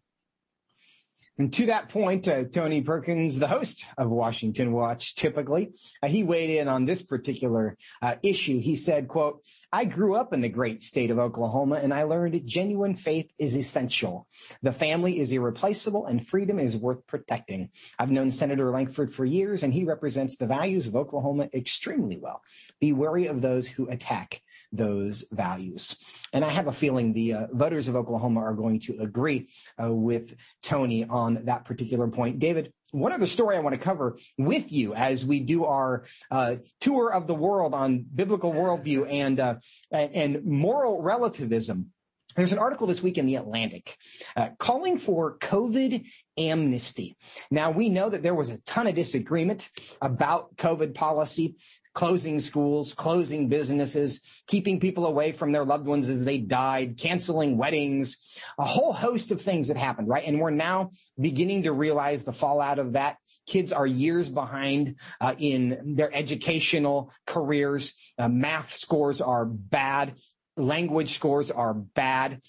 And 1.41 1.51
to 1.53 1.65
that 1.65 1.89
point, 1.89 2.27
uh, 2.27 2.43
Tony 2.43 2.83
Perkins, 2.83 3.39
the 3.39 3.47
host 3.47 3.83
of 3.97 4.11
Washington 4.11 4.73
Watch, 4.73 5.15
typically, 5.15 5.71
uh, 6.03 6.07
he 6.07 6.21
weighed 6.21 6.51
in 6.51 6.67
on 6.67 6.85
this 6.85 7.01
particular 7.01 7.79
uh, 7.99 8.17
issue. 8.21 8.59
He 8.59 8.75
said, 8.75 9.07
quote, 9.07 9.43
I 9.73 9.85
grew 9.85 10.15
up 10.15 10.33
in 10.33 10.41
the 10.41 10.49
great 10.49 10.83
state 10.83 11.09
of 11.09 11.17
Oklahoma 11.17 11.79
and 11.81 11.95
I 11.95 12.03
learned 12.03 12.45
genuine 12.45 12.95
faith 12.95 13.31
is 13.39 13.57
essential. 13.57 14.27
The 14.61 14.71
family 14.71 15.17
is 15.17 15.31
irreplaceable 15.31 16.05
and 16.05 16.23
freedom 16.23 16.59
is 16.59 16.77
worth 16.77 17.07
protecting. 17.07 17.71
I've 17.97 18.11
known 18.11 18.29
Senator 18.29 18.69
Lankford 18.69 19.11
for 19.11 19.25
years 19.25 19.63
and 19.63 19.73
he 19.73 19.83
represents 19.83 20.37
the 20.37 20.45
values 20.45 20.85
of 20.85 20.95
Oklahoma 20.95 21.49
extremely 21.55 22.19
well. 22.19 22.43
Be 22.79 22.93
wary 22.93 23.25
of 23.25 23.41
those 23.41 23.67
who 23.67 23.89
attack 23.89 24.43
those 24.71 25.25
values. 25.31 25.95
And 26.33 26.45
I 26.45 26.49
have 26.49 26.67
a 26.67 26.71
feeling 26.71 27.13
the 27.13 27.33
uh, 27.33 27.47
voters 27.51 27.87
of 27.87 27.95
Oklahoma 27.95 28.41
are 28.41 28.53
going 28.53 28.79
to 28.81 28.97
agree 28.99 29.49
uh, 29.81 29.91
with 29.91 30.35
Tony 30.63 31.05
on 31.05 31.45
that 31.45 31.65
particular 31.65 32.07
point. 32.07 32.39
David, 32.39 32.73
one 32.91 33.11
other 33.11 33.27
story 33.27 33.55
I 33.55 33.59
want 33.59 33.73
to 33.73 33.81
cover 33.81 34.17
with 34.37 34.71
you 34.71 34.93
as 34.93 35.25
we 35.25 35.39
do 35.39 35.65
our 35.65 36.03
uh, 36.29 36.57
tour 36.79 37.13
of 37.13 37.27
the 37.27 37.35
world 37.35 37.73
on 37.73 38.05
biblical 38.13 38.51
worldview 38.51 39.09
and 39.09 39.39
uh, 39.39 39.55
and 39.91 40.43
moral 40.45 41.01
relativism. 41.01 41.91
There's 42.35 42.53
an 42.53 42.59
article 42.59 42.87
this 42.87 43.03
week 43.03 43.17
in 43.17 43.25
the 43.25 43.35
Atlantic 43.35 43.97
uh, 44.37 44.49
calling 44.57 44.97
for 44.97 45.37
COVID 45.37 46.05
amnesty. 46.49 47.15
Now 47.49 47.71
we 47.71 47.89
know 47.89 48.09
that 48.09 48.23
there 48.23 48.35
was 48.35 48.49
a 48.49 48.57
ton 48.59 48.87
of 48.87 48.95
disagreement 48.95 49.69
about 50.01 50.55
COVID 50.57 50.93
policy 50.93 51.55
closing 51.93 52.39
schools, 52.39 52.93
closing 52.93 53.49
businesses, 53.49 54.43
keeping 54.47 54.79
people 54.79 55.05
away 55.05 55.31
from 55.31 55.51
their 55.51 55.65
loved 55.65 55.85
ones 55.85 56.09
as 56.09 56.23
they 56.23 56.37
died, 56.37 56.97
canceling 56.97 57.57
weddings, 57.57 58.41
a 58.57 58.65
whole 58.65 58.93
host 58.93 59.31
of 59.31 59.41
things 59.41 59.67
that 59.67 59.77
happened, 59.77 60.07
right? 60.07 60.23
And 60.25 60.39
we're 60.39 60.51
now 60.51 60.91
beginning 61.19 61.63
to 61.63 61.73
realize 61.73 62.23
the 62.23 62.33
fallout 62.33 62.79
of 62.79 62.93
that. 62.93 63.17
Kids 63.45 63.71
are 63.73 63.87
years 63.87 64.29
behind 64.29 64.95
uh, 65.19 65.35
in 65.37 65.95
their 65.95 66.15
educational 66.15 67.11
careers. 67.25 67.93
Uh, 68.17 68.29
math 68.29 68.71
scores 68.71 69.19
are 69.19 69.45
bad. 69.45 70.13
Language 70.55 71.13
scores 71.13 71.51
are 71.51 71.73
bad. 71.73 72.41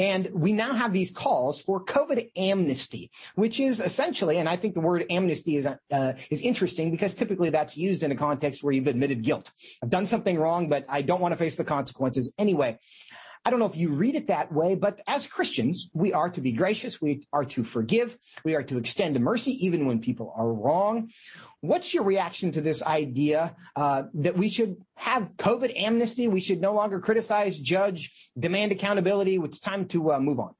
And 0.00 0.30
we 0.32 0.54
now 0.54 0.72
have 0.72 0.94
these 0.94 1.10
calls 1.10 1.60
for 1.60 1.84
COVID 1.84 2.30
amnesty, 2.34 3.10
which 3.34 3.60
is 3.60 3.80
essentially, 3.80 4.38
and 4.38 4.48
I 4.48 4.56
think 4.56 4.72
the 4.72 4.80
word 4.80 5.04
amnesty 5.10 5.56
is, 5.56 5.66
uh, 5.66 6.12
is 6.30 6.40
interesting 6.40 6.90
because 6.90 7.14
typically 7.14 7.50
that's 7.50 7.76
used 7.76 8.02
in 8.02 8.10
a 8.10 8.16
context 8.16 8.64
where 8.64 8.72
you've 8.72 8.86
admitted 8.86 9.22
guilt. 9.22 9.52
I've 9.82 9.90
done 9.90 10.06
something 10.06 10.38
wrong, 10.38 10.70
but 10.70 10.86
I 10.88 11.02
don't 11.02 11.20
want 11.20 11.32
to 11.32 11.36
face 11.36 11.56
the 11.56 11.64
consequences 11.64 12.32
anyway. 12.38 12.78
I 13.44 13.50
don't 13.50 13.58
know 13.58 13.66
if 13.66 13.76
you 13.76 13.94
read 13.94 14.16
it 14.16 14.26
that 14.26 14.52
way, 14.52 14.74
but 14.74 15.00
as 15.06 15.26
Christians, 15.26 15.90
we 15.94 16.12
are 16.12 16.28
to 16.28 16.40
be 16.42 16.52
gracious. 16.52 17.00
We 17.00 17.26
are 17.32 17.44
to 17.46 17.64
forgive. 17.64 18.18
We 18.44 18.54
are 18.54 18.62
to 18.64 18.76
extend 18.76 19.18
mercy 19.18 19.52
even 19.64 19.86
when 19.86 20.00
people 20.00 20.32
are 20.36 20.52
wrong. 20.52 21.10
What's 21.60 21.94
your 21.94 22.04
reaction 22.04 22.52
to 22.52 22.60
this 22.60 22.82
idea 22.82 23.56
uh, 23.76 24.04
that 24.14 24.36
we 24.36 24.50
should 24.50 24.76
have 24.96 25.30
COVID 25.38 25.72
amnesty? 25.74 26.28
We 26.28 26.42
should 26.42 26.60
no 26.60 26.74
longer 26.74 27.00
criticize, 27.00 27.56
judge, 27.56 28.30
demand 28.38 28.72
accountability. 28.72 29.36
It's 29.36 29.60
time 29.60 29.86
to 29.88 30.12
uh, 30.12 30.20
move 30.20 30.38
on. 30.38 30.54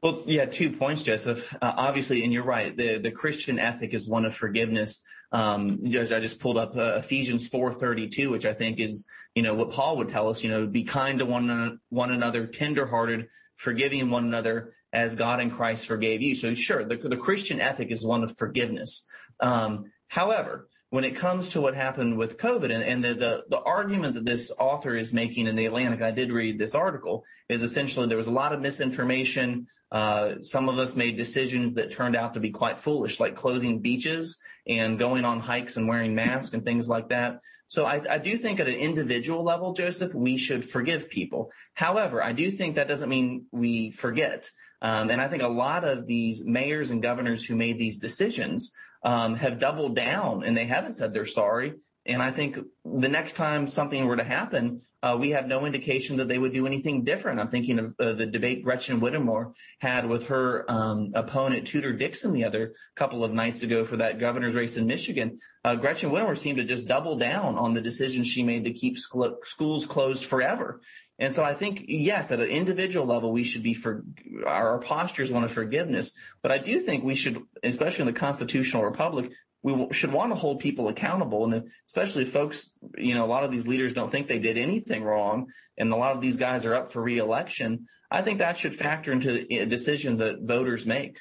Well, 0.00 0.22
yeah, 0.26 0.44
two 0.44 0.70
points, 0.70 1.02
Joseph. 1.02 1.52
Uh, 1.60 1.72
obviously, 1.76 2.22
and 2.22 2.32
you're 2.32 2.44
right. 2.44 2.76
The 2.76 2.98
the 2.98 3.10
Christian 3.10 3.58
ethic 3.58 3.94
is 3.94 4.08
one 4.08 4.24
of 4.24 4.32
forgiveness. 4.32 5.00
Um, 5.30 5.80
I 5.84 6.20
just 6.20 6.40
pulled 6.40 6.56
up 6.56 6.76
uh, 6.76 6.96
Ephesians 6.96 7.48
4:32, 7.48 8.30
which 8.30 8.46
I 8.46 8.54
think 8.54 8.80
is, 8.80 9.06
you 9.34 9.42
know, 9.42 9.54
what 9.54 9.70
Paul 9.70 9.98
would 9.98 10.08
tell 10.08 10.30
us. 10.30 10.42
You 10.42 10.50
know, 10.50 10.66
be 10.66 10.84
kind 10.84 11.18
to 11.18 11.26
one 11.26 11.80
one 11.90 12.12
another, 12.12 12.46
tenderhearted, 12.46 13.28
forgiving 13.56 14.10
one 14.10 14.24
another, 14.24 14.72
as 14.92 15.16
God 15.16 15.40
in 15.40 15.50
Christ 15.50 15.86
forgave 15.86 16.22
you. 16.22 16.34
So, 16.34 16.54
sure, 16.54 16.84
the 16.84 16.96
the 16.96 17.16
Christian 17.16 17.60
ethic 17.60 17.90
is 17.90 18.04
one 18.04 18.24
of 18.24 18.36
forgiveness. 18.38 19.06
Um, 19.40 19.92
however, 20.08 20.68
when 20.90 21.04
it 21.04 21.16
comes 21.16 21.50
to 21.50 21.60
what 21.60 21.74
happened 21.74 22.16
with 22.16 22.38
COVID 22.38 22.72
and, 22.72 22.82
and 22.82 23.04
the, 23.04 23.14
the, 23.14 23.44
the 23.48 23.60
argument 23.60 24.14
that 24.14 24.24
this 24.24 24.50
author 24.58 24.96
is 24.96 25.12
making 25.12 25.46
in 25.46 25.54
the 25.54 25.66
Atlantic, 25.66 26.00
I 26.00 26.12
did 26.12 26.32
read 26.32 26.58
this 26.58 26.74
article, 26.74 27.24
is 27.48 27.62
essentially 27.62 28.06
there 28.06 28.16
was 28.16 28.26
a 28.26 28.32
lot 28.32 28.54
of 28.54 28.62
misinformation. 28.62 29.66
Uh, 29.90 30.34
some 30.42 30.68
of 30.68 30.78
us 30.78 30.94
made 30.94 31.16
decisions 31.16 31.74
that 31.74 31.90
turned 31.90 32.14
out 32.14 32.34
to 32.34 32.40
be 32.40 32.50
quite 32.50 32.78
foolish, 32.78 33.18
like 33.18 33.34
closing 33.34 33.80
beaches 33.80 34.38
and 34.66 34.98
going 34.98 35.24
on 35.24 35.40
hikes 35.40 35.76
and 35.76 35.88
wearing 35.88 36.14
masks 36.14 36.54
and 36.54 36.64
things 36.64 36.88
like 36.88 37.08
that. 37.08 37.40
So 37.68 37.86
I, 37.86 38.02
I 38.08 38.18
do 38.18 38.36
think 38.36 38.60
at 38.60 38.68
an 38.68 38.74
individual 38.74 39.42
level, 39.42 39.72
Joseph, 39.72 40.14
we 40.14 40.36
should 40.36 40.64
forgive 40.64 41.08
people. 41.08 41.52
However, 41.74 42.22
I 42.22 42.32
do 42.32 42.50
think 42.50 42.76
that 42.76 42.88
doesn't 42.88 43.08
mean 43.08 43.46
we 43.50 43.90
forget. 43.90 44.50
Um, 44.80 45.10
and 45.10 45.20
I 45.20 45.28
think 45.28 45.42
a 45.42 45.48
lot 45.48 45.84
of 45.84 46.06
these 46.06 46.44
mayors 46.44 46.90
and 46.90 47.02
governors 47.02 47.44
who 47.44 47.56
made 47.56 47.78
these 47.78 47.96
decisions 47.96 48.74
um, 49.02 49.34
have 49.36 49.58
doubled 49.58 49.96
down 49.96 50.44
and 50.44 50.56
they 50.56 50.64
haven't 50.64 50.94
said 50.94 51.12
they're 51.12 51.26
sorry. 51.26 51.74
And 52.06 52.22
I 52.22 52.30
think 52.30 52.58
the 52.84 53.08
next 53.08 53.34
time 53.34 53.68
something 53.68 54.06
were 54.06 54.16
to 54.16 54.24
happen, 54.24 54.80
uh, 55.02 55.16
we 55.20 55.30
have 55.30 55.46
no 55.46 55.64
indication 55.66 56.16
that 56.16 56.26
they 56.26 56.38
would 56.38 56.52
do 56.52 56.66
anything 56.66 57.04
different. 57.04 57.38
I'm 57.38 57.48
thinking 57.48 57.78
of 57.78 57.94
uh, 58.00 58.12
the 58.14 58.26
debate 58.26 58.64
Gretchen 58.64 59.00
Whitmer 59.00 59.52
had 59.78 60.08
with 60.08 60.26
her 60.28 60.64
um, 60.68 61.12
opponent 61.14 61.66
Tudor 61.66 61.92
Dixon 61.92 62.32
the 62.32 62.44
other 62.44 62.72
couple 62.96 63.22
of 63.22 63.32
nights 63.32 63.62
ago 63.62 63.84
for 63.84 63.98
that 63.98 64.18
governor's 64.18 64.54
race 64.54 64.76
in 64.76 64.86
Michigan. 64.86 65.38
Uh, 65.64 65.76
Gretchen 65.76 66.10
Whitmer 66.10 66.36
seemed 66.36 66.58
to 66.58 66.64
just 66.64 66.86
double 66.86 67.16
down 67.16 67.56
on 67.56 67.74
the 67.74 67.80
decision 67.80 68.24
she 68.24 68.42
made 68.42 68.64
to 68.64 68.72
keep 68.72 68.98
schools 68.98 69.86
closed 69.86 70.24
forever. 70.24 70.80
And 71.18 71.32
so 71.32 71.42
I 71.42 71.54
think, 71.54 71.84
yes, 71.88 72.30
at 72.30 72.40
an 72.40 72.48
individual 72.48 73.04
level, 73.04 73.32
we 73.32 73.42
should 73.42 73.62
be 73.62 73.74
for 73.74 74.04
our 74.46 74.78
postures 74.78 75.32
one 75.32 75.42
of 75.42 75.50
forgiveness. 75.50 76.12
But 76.42 76.52
I 76.52 76.58
do 76.58 76.78
think 76.78 77.02
we 77.02 77.16
should, 77.16 77.42
especially 77.62 78.02
in 78.02 78.14
the 78.14 78.20
constitutional 78.20 78.84
republic, 78.84 79.32
we 79.62 79.88
should 79.92 80.12
want 80.12 80.30
to 80.30 80.36
hold 80.36 80.60
people 80.60 80.88
accountable. 80.88 81.44
And 81.44 81.70
especially 81.86 82.22
if 82.22 82.32
folks, 82.32 82.70
you 82.96 83.14
know, 83.14 83.24
a 83.24 83.26
lot 83.26 83.42
of 83.42 83.50
these 83.50 83.66
leaders 83.66 83.92
don't 83.92 84.10
think 84.10 84.28
they 84.28 84.38
did 84.38 84.56
anything 84.56 85.02
wrong. 85.02 85.48
And 85.76 85.92
a 85.92 85.96
lot 85.96 86.14
of 86.14 86.20
these 86.20 86.36
guys 86.36 86.64
are 86.64 86.76
up 86.76 86.92
for 86.92 87.02
reelection. 87.02 87.88
I 88.10 88.22
think 88.22 88.38
that 88.38 88.56
should 88.56 88.74
factor 88.74 89.12
into 89.12 89.44
a 89.50 89.66
decision 89.66 90.18
that 90.18 90.42
voters 90.42 90.86
make. 90.86 91.18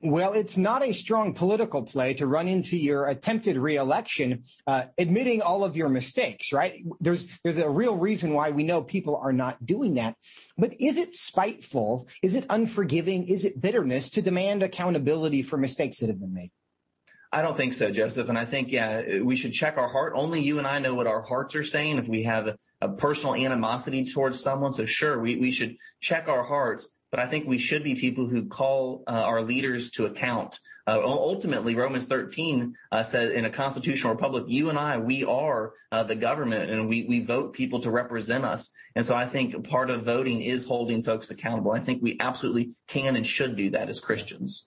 Well, 0.00 0.32
it's 0.32 0.56
not 0.56 0.86
a 0.86 0.92
strong 0.92 1.34
political 1.34 1.82
play 1.82 2.14
to 2.14 2.26
run 2.28 2.46
into 2.46 2.76
your 2.76 3.06
attempted 3.06 3.56
reelection, 3.56 4.44
uh, 4.64 4.84
admitting 4.96 5.42
all 5.42 5.64
of 5.64 5.76
your 5.76 5.88
mistakes, 5.88 6.52
right? 6.52 6.84
There's 7.00 7.26
there's 7.42 7.58
a 7.58 7.68
real 7.68 7.96
reason 7.96 8.32
why 8.32 8.50
we 8.50 8.62
know 8.62 8.80
people 8.80 9.16
are 9.16 9.32
not 9.32 9.66
doing 9.66 9.94
that. 9.94 10.14
But 10.56 10.74
is 10.78 10.98
it 10.98 11.14
spiteful? 11.14 12.06
Is 12.22 12.36
it 12.36 12.46
unforgiving? 12.48 13.26
Is 13.26 13.44
it 13.44 13.60
bitterness 13.60 14.08
to 14.10 14.22
demand 14.22 14.62
accountability 14.62 15.42
for 15.42 15.56
mistakes 15.56 15.98
that 15.98 16.10
have 16.10 16.20
been 16.20 16.34
made? 16.34 16.52
I 17.32 17.42
don't 17.42 17.56
think 17.56 17.74
so, 17.74 17.90
Joseph. 17.90 18.28
And 18.28 18.38
I 18.38 18.44
think, 18.44 18.70
yeah, 18.70 19.18
we 19.18 19.34
should 19.34 19.52
check 19.52 19.76
our 19.76 19.88
heart. 19.88 20.12
Only 20.14 20.40
you 20.40 20.58
and 20.58 20.66
I 20.66 20.78
know 20.78 20.94
what 20.94 21.08
our 21.08 21.22
hearts 21.22 21.56
are 21.56 21.64
saying 21.64 21.98
if 21.98 22.06
we 22.06 22.22
have 22.22 22.46
a, 22.46 22.56
a 22.80 22.88
personal 22.88 23.34
animosity 23.34 24.04
towards 24.04 24.40
someone. 24.40 24.72
So 24.72 24.84
sure, 24.84 25.18
we, 25.18 25.36
we 25.36 25.50
should 25.50 25.76
check 26.00 26.28
our 26.28 26.44
hearts 26.44 26.96
but 27.10 27.20
I 27.20 27.26
think 27.26 27.46
we 27.46 27.58
should 27.58 27.82
be 27.82 27.94
people 27.94 28.26
who 28.26 28.46
call 28.46 29.02
uh, 29.06 29.22
our 29.24 29.42
leaders 29.42 29.90
to 29.92 30.06
account. 30.06 30.58
Uh, 30.86 31.00
ultimately, 31.02 31.74
Romans 31.74 32.06
13 32.06 32.74
uh, 32.92 33.02
says 33.02 33.32
in 33.32 33.44
a 33.44 33.50
constitutional 33.50 34.14
republic, 34.14 34.44
you 34.46 34.70
and 34.70 34.78
I, 34.78 34.96
we 34.98 35.22
are 35.24 35.74
uh, 35.92 36.02
the 36.02 36.16
government 36.16 36.70
and 36.70 36.88
we, 36.88 37.04
we 37.04 37.20
vote 37.20 37.52
people 37.52 37.80
to 37.80 37.90
represent 37.90 38.44
us. 38.44 38.70
And 38.94 39.04
so 39.04 39.14
I 39.14 39.26
think 39.26 39.68
part 39.68 39.90
of 39.90 40.04
voting 40.04 40.40
is 40.40 40.64
holding 40.64 41.02
folks 41.02 41.30
accountable. 41.30 41.72
I 41.72 41.80
think 41.80 42.02
we 42.02 42.16
absolutely 42.20 42.74
can 42.86 43.16
and 43.16 43.26
should 43.26 43.56
do 43.56 43.70
that 43.70 43.90
as 43.90 44.00
Christians. 44.00 44.66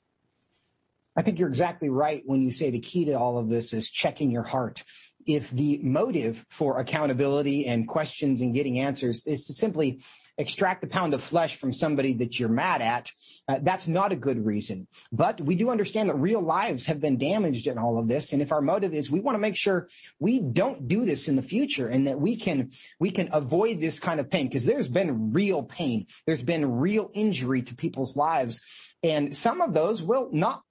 I 1.16 1.24
think 1.24 1.40
you're 1.40 1.50
exactly 1.50 1.90
right 1.90 2.22
when 2.26 2.42
you 2.42 2.52
say 2.52 2.70
the 2.70 2.80
key 2.80 3.06
to 3.06 3.14
all 3.14 3.38
of 3.38 3.50
this 3.50 3.74
is 3.74 3.90
checking 3.90 4.32
your 4.32 4.44
heart 4.44 4.84
if 5.28 5.50
the 5.52 5.80
motive 5.84 6.46
for 6.50 6.80
accountability 6.80 7.66
and 7.66 7.88
questions 7.88 8.42
and 8.42 8.54
getting 8.54 8.80
answers 8.80 9.26
is 9.26 9.46
to 9.46 9.54
simply 9.54 10.02
extract 10.42 10.84
a 10.84 10.88
pound 10.88 11.14
of 11.14 11.24
flesh 11.24 11.56
from 11.56 11.72
somebody 11.72 12.14
that 12.14 12.40
you're 12.40 12.50
mad 12.50 12.82
at, 12.82 13.12
uh, 13.48 13.60
that's 13.62 13.88
not 13.88 14.12
a 14.12 14.16
good 14.16 14.46
reason. 14.46 14.88
But 15.12 15.40
we 15.40 15.56
do 15.56 15.70
understand 15.70 16.10
that 16.10 16.16
real 16.16 16.42
lives 16.42 16.86
have 16.88 17.00
been 17.00 17.18
damaged 17.18 17.68
in 17.68 17.78
all 17.78 17.98
of 17.98 18.08
this. 18.08 18.34
And 18.34 18.42
if 18.42 18.52
our 18.52 18.62
motive 18.62 18.94
is 18.94 19.10
we 19.10 19.20
want 19.20 19.36
to 19.36 19.40
make 19.40 19.56
sure 19.56 19.88
we 20.20 20.40
don't 20.40 20.88
do 20.88 21.06
this 21.06 21.28
in 21.28 21.36
the 21.36 21.42
future 21.42 21.88
and 21.88 22.08
that 22.08 22.20
we 22.20 22.36
can, 22.36 22.72
we 23.00 23.12
can 23.12 23.30
avoid 23.32 23.80
this 23.80 24.00
kind 24.00 24.20
of 24.20 24.30
pain 24.30 24.48
because 24.48 24.66
there's 24.66 24.90
been 24.90 25.32
real 25.32 25.64
pain. 25.64 26.06
There's 26.26 26.44
been 26.44 26.80
real 26.80 27.12
injury 27.14 27.62
to 27.64 27.76
people's 27.76 28.18
lives. 28.18 28.62
And 29.04 29.36
some 29.36 29.62
of 29.62 29.74
those 29.74 30.04
will 30.04 30.30
not 30.32 30.64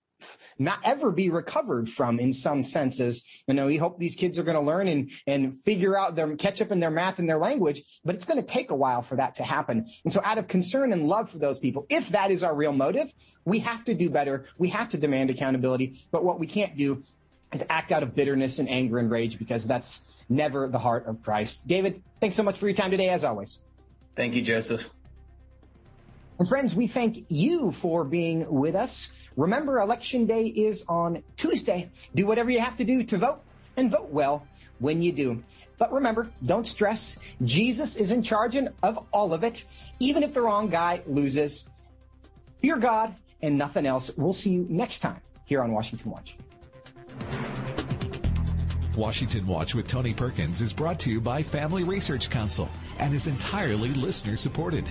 not 0.58 0.80
ever 0.84 1.10
be 1.10 1.30
recovered 1.30 1.88
from 1.88 2.18
in 2.18 2.32
some 2.32 2.64
senses. 2.64 3.42
You 3.46 3.54
know, 3.54 3.66
we 3.66 3.76
hope 3.76 3.98
these 3.98 4.14
kids 4.14 4.38
are 4.38 4.42
going 4.42 4.56
to 4.56 4.62
learn 4.62 4.88
and, 4.88 5.10
and 5.26 5.58
figure 5.58 5.98
out 5.98 6.16
their 6.16 6.34
catch 6.36 6.60
up 6.60 6.70
in 6.70 6.80
their 6.80 6.90
math 6.90 7.18
and 7.18 7.28
their 7.28 7.38
language, 7.38 8.00
but 8.04 8.14
it's 8.14 8.24
going 8.24 8.40
to 8.40 8.46
take 8.46 8.70
a 8.70 8.76
while 8.76 9.02
for 9.02 9.16
that 9.16 9.36
to 9.36 9.44
happen. 9.44 9.86
And 10.04 10.12
so 10.12 10.20
out 10.24 10.38
of 10.38 10.48
concern 10.48 10.92
and 10.92 11.08
love 11.08 11.30
for 11.30 11.38
those 11.38 11.58
people, 11.58 11.86
if 11.88 12.10
that 12.10 12.30
is 12.30 12.42
our 12.42 12.54
real 12.54 12.72
motive, 12.72 13.12
we 13.44 13.58
have 13.60 13.84
to 13.84 13.94
do 13.94 14.10
better. 14.10 14.44
We 14.58 14.68
have 14.68 14.88
to 14.90 14.98
demand 14.98 15.30
accountability. 15.30 15.96
But 16.10 16.24
what 16.24 16.38
we 16.38 16.46
can't 16.46 16.76
do 16.76 17.02
is 17.52 17.64
act 17.68 17.92
out 17.92 18.02
of 18.02 18.14
bitterness 18.14 18.58
and 18.58 18.68
anger 18.68 18.98
and 18.98 19.10
rage 19.10 19.38
because 19.38 19.66
that's 19.66 20.24
never 20.28 20.68
the 20.68 20.78
heart 20.78 21.06
of 21.06 21.22
Christ. 21.22 21.66
David, 21.66 22.02
thanks 22.20 22.36
so 22.36 22.42
much 22.42 22.58
for 22.58 22.66
your 22.66 22.76
time 22.76 22.90
today, 22.90 23.08
as 23.08 23.24
always. 23.24 23.58
Thank 24.14 24.34
you, 24.34 24.42
Joseph. 24.42 24.90
And 26.40 26.48
friends, 26.48 26.74
we 26.74 26.86
thank 26.86 27.26
you 27.28 27.70
for 27.70 28.02
being 28.02 28.50
with 28.50 28.74
us. 28.74 29.10
Remember, 29.36 29.78
election 29.78 30.24
day 30.24 30.46
is 30.46 30.82
on 30.88 31.22
Tuesday. 31.36 31.90
Do 32.14 32.26
whatever 32.26 32.48
you 32.48 32.60
have 32.60 32.76
to 32.76 32.84
do 32.84 33.04
to 33.04 33.18
vote 33.18 33.42
and 33.76 33.90
vote 33.90 34.08
well 34.08 34.46
when 34.78 35.02
you 35.02 35.12
do. 35.12 35.44
But 35.76 35.92
remember, 35.92 36.30
don't 36.46 36.66
stress. 36.66 37.18
Jesus 37.44 37.94
is 37.94 38.10
in 38.10 38.22
charge 38.22 38.56
of 38.56 39.06
all 39.12 39.34
of 39.34 39.44
it, 39.44 39.66
even 39.98 40.22
if 40.22 40.32
the 40.32 40.40
wrong 40.40 40.70
guy 40.70 41.02
loses. 41.06 41.68
Fear 42.60 42.78
God 42.78 43.14
and 43.42 43.58
nothing 43.58 43.84
else. 43.84 44.10
We'll 44.16 44.32
see 44.32 44.52
you 44.52 44.66
next 44.70 45.00
time 45.00 45.20
here 45.44 45.62
on 45.62 45.72
Washington 45.72 46.10
Watch. 46.10 46.38
Washington 48.96 49.46
Watch 49.46 49.74
with 49.74 49.86
Tony 49.86 50.14
Perkins 50.14 50.62
is 50.62 50.72
brought 50.72 50.98
to 51.00 51.10
you 51.10 51.20
by 51.20 51.42
Family 51.42 51.84
Research 51.84 52.30
Council 52.30 52.66
and 52.98 53.12
is 53.12 53.26
entirely 53.26 53.90
listener 53.90 54.38
supported. 54.38 54.90